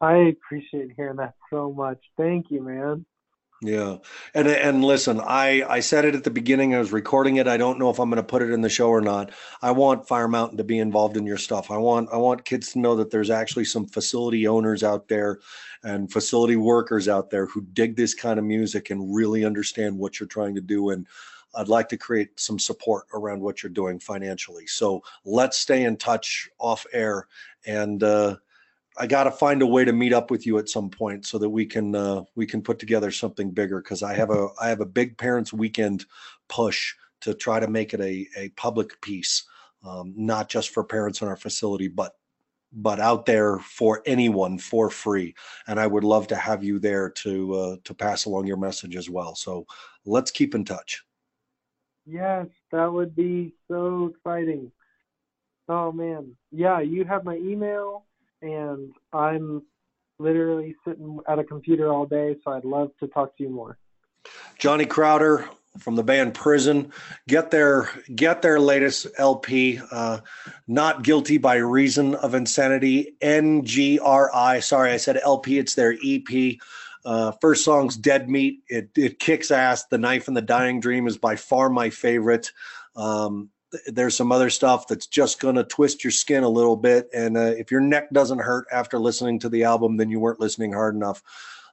I 0.00 0.16
appreciate 0.16 0.90
hearing 0.94 1.16
that 1.16 1.34
so 1.50 1.72
much. 1.72 1.98
Thank 2.18 2.50
you, 2.50 2.62
man. 2.62 3.06
Yeah. 3.64 3.96
And 4.34 4.46
and 4.46 4.84
listen, 4.84 5.20
I 5.20 5.62
I 5.66 5.80
said 5.80 6.04
it 6.04 6.14
at 6.14 6.22
the 6.22 6.30
beginning. 6.30 6.74
I 6.74 6.78
was 6.78 6.92
recording 6.92 7.36
it. 7.36 7.48
I 7.48 7.56
don't 7.56 7.78
know 7.78 7.88
if 7.88 7.98
I'm 7.98 8.10
going 8.10 8.22
to 8.22 8.22
put 8.22 8.42
it 8.42 8.50
in 8.50 8.60
the 8.60 8.68
show 8.68 8.90
or 8.90 9.00
not. 9.00 9.32
I 9.62 9.70
want 9.70 10.06
Fire 10.06 10.28
Mountain 10.28 10.58
to 10.58 10.64
be 10.64 10.78
involved 10.78 11.16
in 11.16 11.24
your 11.24 11.38
stuff. 11.38 11.70
I 11.70 11.78
want 11.78 12.10
I 12.12 12.18
want 12.18 12.44
kids 12.44 12.72
to 12.72 12.78
know 12.78 12.94
that 12.96 13.10
there's 13.10 13.30
actually 13.30 13.64
some 13.64 13.86
facility 13.86 14.46
owners 14.46 14.82
out 14.82 15.08
there 15.08 15.40
and 15.82 16.12
facility 16.12 16.56
workers 16.56 17.08
out 17.08 17.30
there 17.30 17.46
who 17.46 17.62
dig 17.72 17.96
this 17.96 18.12
kind 18.12 18.38
of 18.38 18.44
music 18.44 18.90
and 18.90 19.14
really 19.14 19.46
understand 19.46 19.98
what 19.98 20.20
you're 20.20 20.26
trying 20.26 20.54
to 20.56 20.60
do 20.60 20.90
and 20.90 21.06
I'd 21.56 21.68
like 21.68 21.88
to 21.90 21.96
create 21.96 22.38
some 22.38 22.58
support 22.58 23.06
around 23.14 23.40
what 23.40 23.62
you're 23.62 23.70
doing 23.70 24.00
financially. 24.00 24.66
So 24.66 25.04
let's 25.24 25.56
stay 25.56 25.84
in 25.84 25.96
touch 25.96 26.50
off 26.58 26.84
air 26.92 27.28
and 27.64 28.02
uh 28.02 28.36
I 28.96 29.06
got 29.06 29.24
to 29.24 29.30
find 29.30 29.60
a 29.60 29.66
way 29.66 29.84
to 29.84 29.92
meet 29.92 30.12
up 30.12 30.30
with 30.30 30.46
you 30.46 30.58
at 30.58 30.68
some 30.68 30.88
point 30.88 31.26
so 31.26 31.38
that 31.38 31.48
we 31.48 31.66
can 31.66 31.94
uh, 31.94 32.22
we 32.36 32.46
can 32.46 32.62
put 32.62 32.78
together 32.78 33.10
something 33.10 33.50
bigger 33.50 33.80
because 33.80 34.02
I 34.02 34.14
have 34.14 34.30
a 34.30 34.48
I 34.60 34.68
have 34.68 34.80
a 34.80 34.86
big 34.86 35.18
parents 35.18 35.52
weekend 35.52 36.06
push 36.48 36.94
to 37.22 37.34
try 37.34 37.58
to 37.58 37.68
make 37.68 37.94
it 37.94 38.00
a 38.00 38.28
a 38.36 38.50
public 38.50 39.00
piece, 39.00 39.44
um, 39.84 40.14
not 40.16 40.48
just 40.48 40.70
for 40.70 40.84
parents 40.84 41.22
in 41.22 41.28
our 41.28 41.36
facility, 41.36 41.88
but 41.88 42.12
but 42.72 43.00
out 43.00 43.26
there 43.26 43.58
for 43.58 44.02
anyone 44.06 44.58
for 44.58 44.90
free. 44.90 45.34
And 45.66 45.78
I 45.80 45.86
would 45.86 46.04
love 46.04 46.28
to 46.28 46.36
have 46.36 46.62
you 46.62 46.78
there 46.78 47.10
to 47.10 47.54
uh, 47.54 47.76
to 47.84 47.94
pass 47.94 48.26
along 48.26 48.46
your 48.46 48.56
message 48.58 48.94
as 48.96 49.10
well. 49.10 49.34
So 49.34 49.66
let's 50.04 50.30
keep 50.30 50.54
in 50.54 50.64
touch. 50.64 51.02
Yes, 52.06 52.46
that 52.70 52.92
would 52.92 53.16
be 53.16 53.54
so 53.68 54.12
exciting. 54.14 54.70
Oh 55.68 55.90
man. 55.90 56.36
Yeah, 56.52 56.80
you 56.80 57.04
have 57.04 57.24
my 57.24 57.36
email 57.36 58.04
and 58.44 58.92
I'm 59.12 59.62
literally 60.18 60.76
sitting 60.86 61.18
at 61.28 61.38
a 61.38 61.44
computer 61.44 61.92
all 61.92 62.06
day, 62.06 62.36
so 62.44 62.52
I'd 62.52 62.64
love 62.64 62.90
to 63.00 63.08
talk 63.08 63.36
to 63.38 63.42
you 63.42 63.48
more. 63.48 63.78
Johnny 64.58 64.86
Crowder 64.86 65.48
from 65.78 65.96
the 65.96 66.02
band 66.02 66.34
Prison. 66.34 66.92
Get 67.26 67.50
their 67.50 67.88
get 68.14 68.42
their 68.42 68.60
latest 68.60 69.06
LP, 69.18 69.80
uh, 69.90 70.20
Not 70.68 71.02
Guilty 71.02 71.38
by 71.38 71.56
Reason 71.56 72.14
of 72.14 72.34
Insanity. 72.34 73.16
NGRI. 73.22 74.62
Sorry, 74.62 74.92
I 74.92 74.96
said 74.98 75.18
LP. 75.22 75.58
It's 75.58 75.74
their 75.74 75.96
EP. 76.04 76.56
Uh, 77.04 77.32
first 77.40 77.64
song's 77.64 77.96
Dead 77.96 78.30
Meat. 78.30 78.60
It 78.68 78.90
it 78.96 79.18
kicks 79.18 79.50
ass. 79.50 79.86
The 79.86 79.98
Knife 79.98 80.28
and 80.28 80.36
the 80.36 80.42
Dying 80.42 80.80
Dream 80.80 81.06
is 81.06 81.18
by 81.18 81.36
far 81.36 81.68
my 81.70 81.90
favorite. 81.90 82.52
Um, 82.96 83.50
there's 83.86 84.16
some 84.16 84.32
other 84.32 84.50
stuff 84.50 84.86
that's 84.86 85.06
just 85.06 85.40
going 85.40 85.54
to 85.56 85.64
twist 85.64 86.04
your 86.04 86.10
skin 86.10 86.44
a 86.44 86.48
little 86.48 86.76
bit. 86.76 87.08
And 87.14 87.36
uh, 87.36 87.54
if 87.56 87.70
your 87.70 87.80
neck 87.80 88.10
doesn't 88.12 88.38
hurt 88.38 88.66
after 88.72 88.98
listening 88.98 89.38
to 89.40 89.48
the 89.48 89.64
album, 89.64 89.96
then 89.96 90.10
you 90.10 90.20
weren't 90.20 90.40
listening 90.40 90.72
hard 90.72 90.94
enough. 90.94 91.22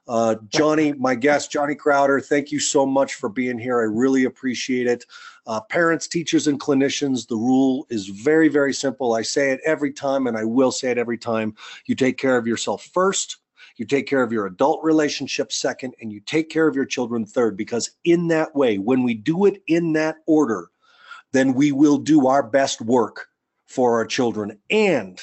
Uh, 0.08 0.34
Johnny, 0.48 0.92
my 0.94 1.14
guest, 1.14 1.52
Johnny 1.52 1.76
Crowder, 1.76 2.20
thank 2.20 2.50
you 2.50 2.58
so 2.58 2.84
much 2.84 3.14
for 3.14 3.28
being 3.28 3.56
here. 3.56 3.78
I 3.78 3.84
really 3.84 4.24
appreciate 4.24 4.88
it. 4.88 5.06
Uh, 5.46 5.60
parents, 5.60 6.08
teachers, 6.08 6.48
and 6.48 6.58
clinicians, 6.58 7.28
the 7.28 7.36
rule 7.36 7.86
is 7.88 8.08
very, 8.08 8.48
very 8.48 8.74
simple. 8.74 9.14
I 9.14 9.22
say 9.22 9.52
it 9.52 9.60
every 9.64 9.92
time, 9.92 10.26
and 10.26 10.36
I 10.36 10.42
will 10.42 10.72
say 10.72 10.90
it 10.90 10.98
every 10.98 11.18
time. 11.18 11.54
You 11.86 11.94
take 11.94 12.18
care 12.18 12.36
of 12.36 12.48
yourself 12.48 12.84
first. 12.92 13.36
You 13.76 13.86
take 13.86 14.08
care 14.08 14.24
of 14.24 14.32
your 14.32 14.46
adult 14.46 14.82
relationship 14.82 15.52
second, 15.52 15.94
and 16.00 16.12
you 16.12 16.18
take 16.18 16.50
care 16.50 16.66
of 16.66 16.74
your 16.74 16.84
children 16.84 17.24
third, 17.24 17.56
because 17.56 17.92
in 18.04 18.26
that 18.26 18.54
way, 18.56 18.78
when 18.78 19.04
we 19.04 19.14
do 19.14 19.46
it 19.46 19.62
in 19.68 19.92
that 19.92 20.16
order, 20.26 20.71
then 21.32 21.54
we 21.54 21.72
will 21.72 21.98
do 21.98 22.26
our 22.26 22.42
best 22.42 22.80
work 22.80 23.26
for 23.66 23.94
our 23.94 24.04
children. 24.04 24.58
And 24.70 25.20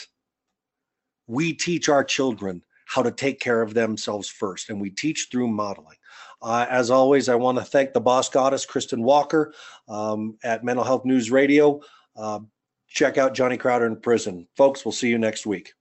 we 1.27 1.53
teach 1.53 1.89
our 1.89 2.03
children 2.03 2.63
how 2.87 3.03
to 3.03 3.11
take 3.11 3.39
care 3.39 3.61
of 3.61 3.75
themselves 3.75 4.29
first, 4.29 4.69
and 4.69 4.81
we 4.81 4.89
teach 4.89 5.27
through 5.31 5.47
modeling. 5.47 5.97
Uh, 6.41 6.65
as 6.69 6.89
always, 6.89 7.29
I 7.29 7.35
want 7.35 7.59
to 7.59 7.63
thank 7.63 7.93
the 7.93 8.01
boss 8.01 8.29
goddess, 8.29 8.65
Kristen 8.65 9.03
Walker, 9.03 9.53
um, 9.87 10.37
at 10.43 10.63
Mental 10.63 10.83
Health 10.83 11.05
News 11.05 11.29
Radio. 11.29 11.81
Uh, 12.15 12.39
check 12.87 13.17
out 13.19 13.35
Johnny 13.35 13.57
Crowder 13.57 13.85
in 13.85 13.95
prison. 13.97 14.47
Folks, 14.57 14.83
we'll 14.83 14.91
see 14.91 15.09
you 15.09 15.19
next 15.19 15.45
week. 15.45 15.73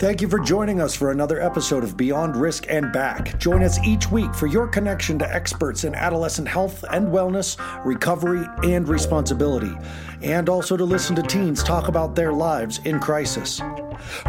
Thank 0.00 0.22
you 0.22 0.28
for 0.28 0.38
joining 0.38 0.80
us 0.80 0.94
for 0.94 1.10
another 1.10 1.42
episode 1.42 1.84
of 1.84 1.94
Beyond 1.94 2.34
Risk 2.34 2.64
and 2.70 2.90
Back. 2.90 3.38
Join 3.38 3.62
us 3.62 3.78
each 3.80 4.10
week 4.10 4.34
for 4.34 4.46
your 4.46 4.66
connection 4.66 5.18
to 5.18 5.30
experts 5.30 5.84
in 5.84 5.94
adolescent 5.94 6.48
health 6.48 6.82
and 6.90 7.08
wellness, 7.08 7.58
recovery, 7.84 8.46
and 8.64 8.88
responsibility, 8.88 9.76
and 10.22 10.48
also 10.48 10.74
to 10.74 10.86
listen 10.86 11.14
to 11.16 11.22
teens 11.22 11.62
talk 11.62 11.88
about 11.88 12.14
their 12.14 12.32
lives 12.32 12.80
in 12.86 12.98
crisis. 12.98 13.60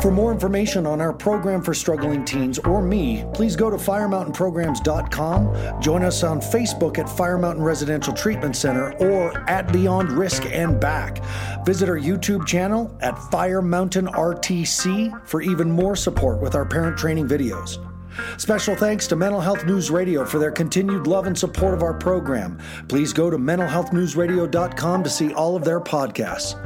For 0.01 0.11
more 0.11 0.32
information 0.32 0.86
on 0.86 1.01
our 1.01 1.13
program 1.13 1.61
for 1.61 1.74
struggling 1.74 2.26
teens 2.26 2.59
or 2.59 2.82
me, 2.82 3.26
please 3.34 3.55
go 3.55 3.69
to 3.69 3.78
firemountainprograms.com, 3.78 5.82
join 5.82 6.03
us 6.03 6.24
on 6.24 6.39
Facebook 6.39 6.97
at 6.97 7.09
Fire 7.09 7.38
Mountain 7.38 7.63
Residential 7.63 8.13
Treatment 8.13 8.55
Center 8.55 8.93
or 8.97 9.38
at 9.49 9.72
Beyond 9.72 10.11
Risk 10.11 10.45
and 10.45 10.80
Back. 10.80 11.24
Visit 11.65 11.89
our 11.89 11.99
YouTube 11.99 12.45
channel 12.45 12.95
at 13.01 13.17
Fire 13.32 13.61
Mountain 13.61 14.07
RTC 14.07 15.28
for 15.28 15.41
even 15.41 15.69
more 15.69 15.95
support 15.95 16.41
with 16.41 16.55
our 16.55 16.65
parent 16.65 16.97
training 16.97 17.28
videos. 17.28 17.90
Special 18.38 18.76
thanks 18.76 19.07
to 19.07 19.16
Mental 19.16 19.41
Health 19.41 19.66
News 19.66 19.89
Radio 19.91 20.26
for 20.26 20.39
their 20.39 20.51
continued 20.51 21.07
love 21.07 21.28
and 21.28 21.38
support 21.38 21.74
of 21.74 21.84
our 21.84 21.93
program. 21.93 22.57
Please 22.88 23.14
go 23.14 23.30
to 23.30 23.38
mentalhealthnewsradio.com 23.38 25.03
to 25.03 25.09
see 25.09 25.34
all 25.34 25.55
of 25.55 25.64
their 25.64 25.80
podcasts. 25.80 26.57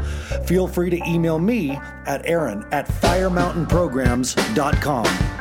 Feel 0.47 0.67
free 0.67 0.89
to 0.89 0.97
email 1.07 1.37
me 1.39 1.79
at 2.05 2.25
aaron 2.25 2.65
at 2.71 2.87
firemountainprograms.com. 2.87 5.34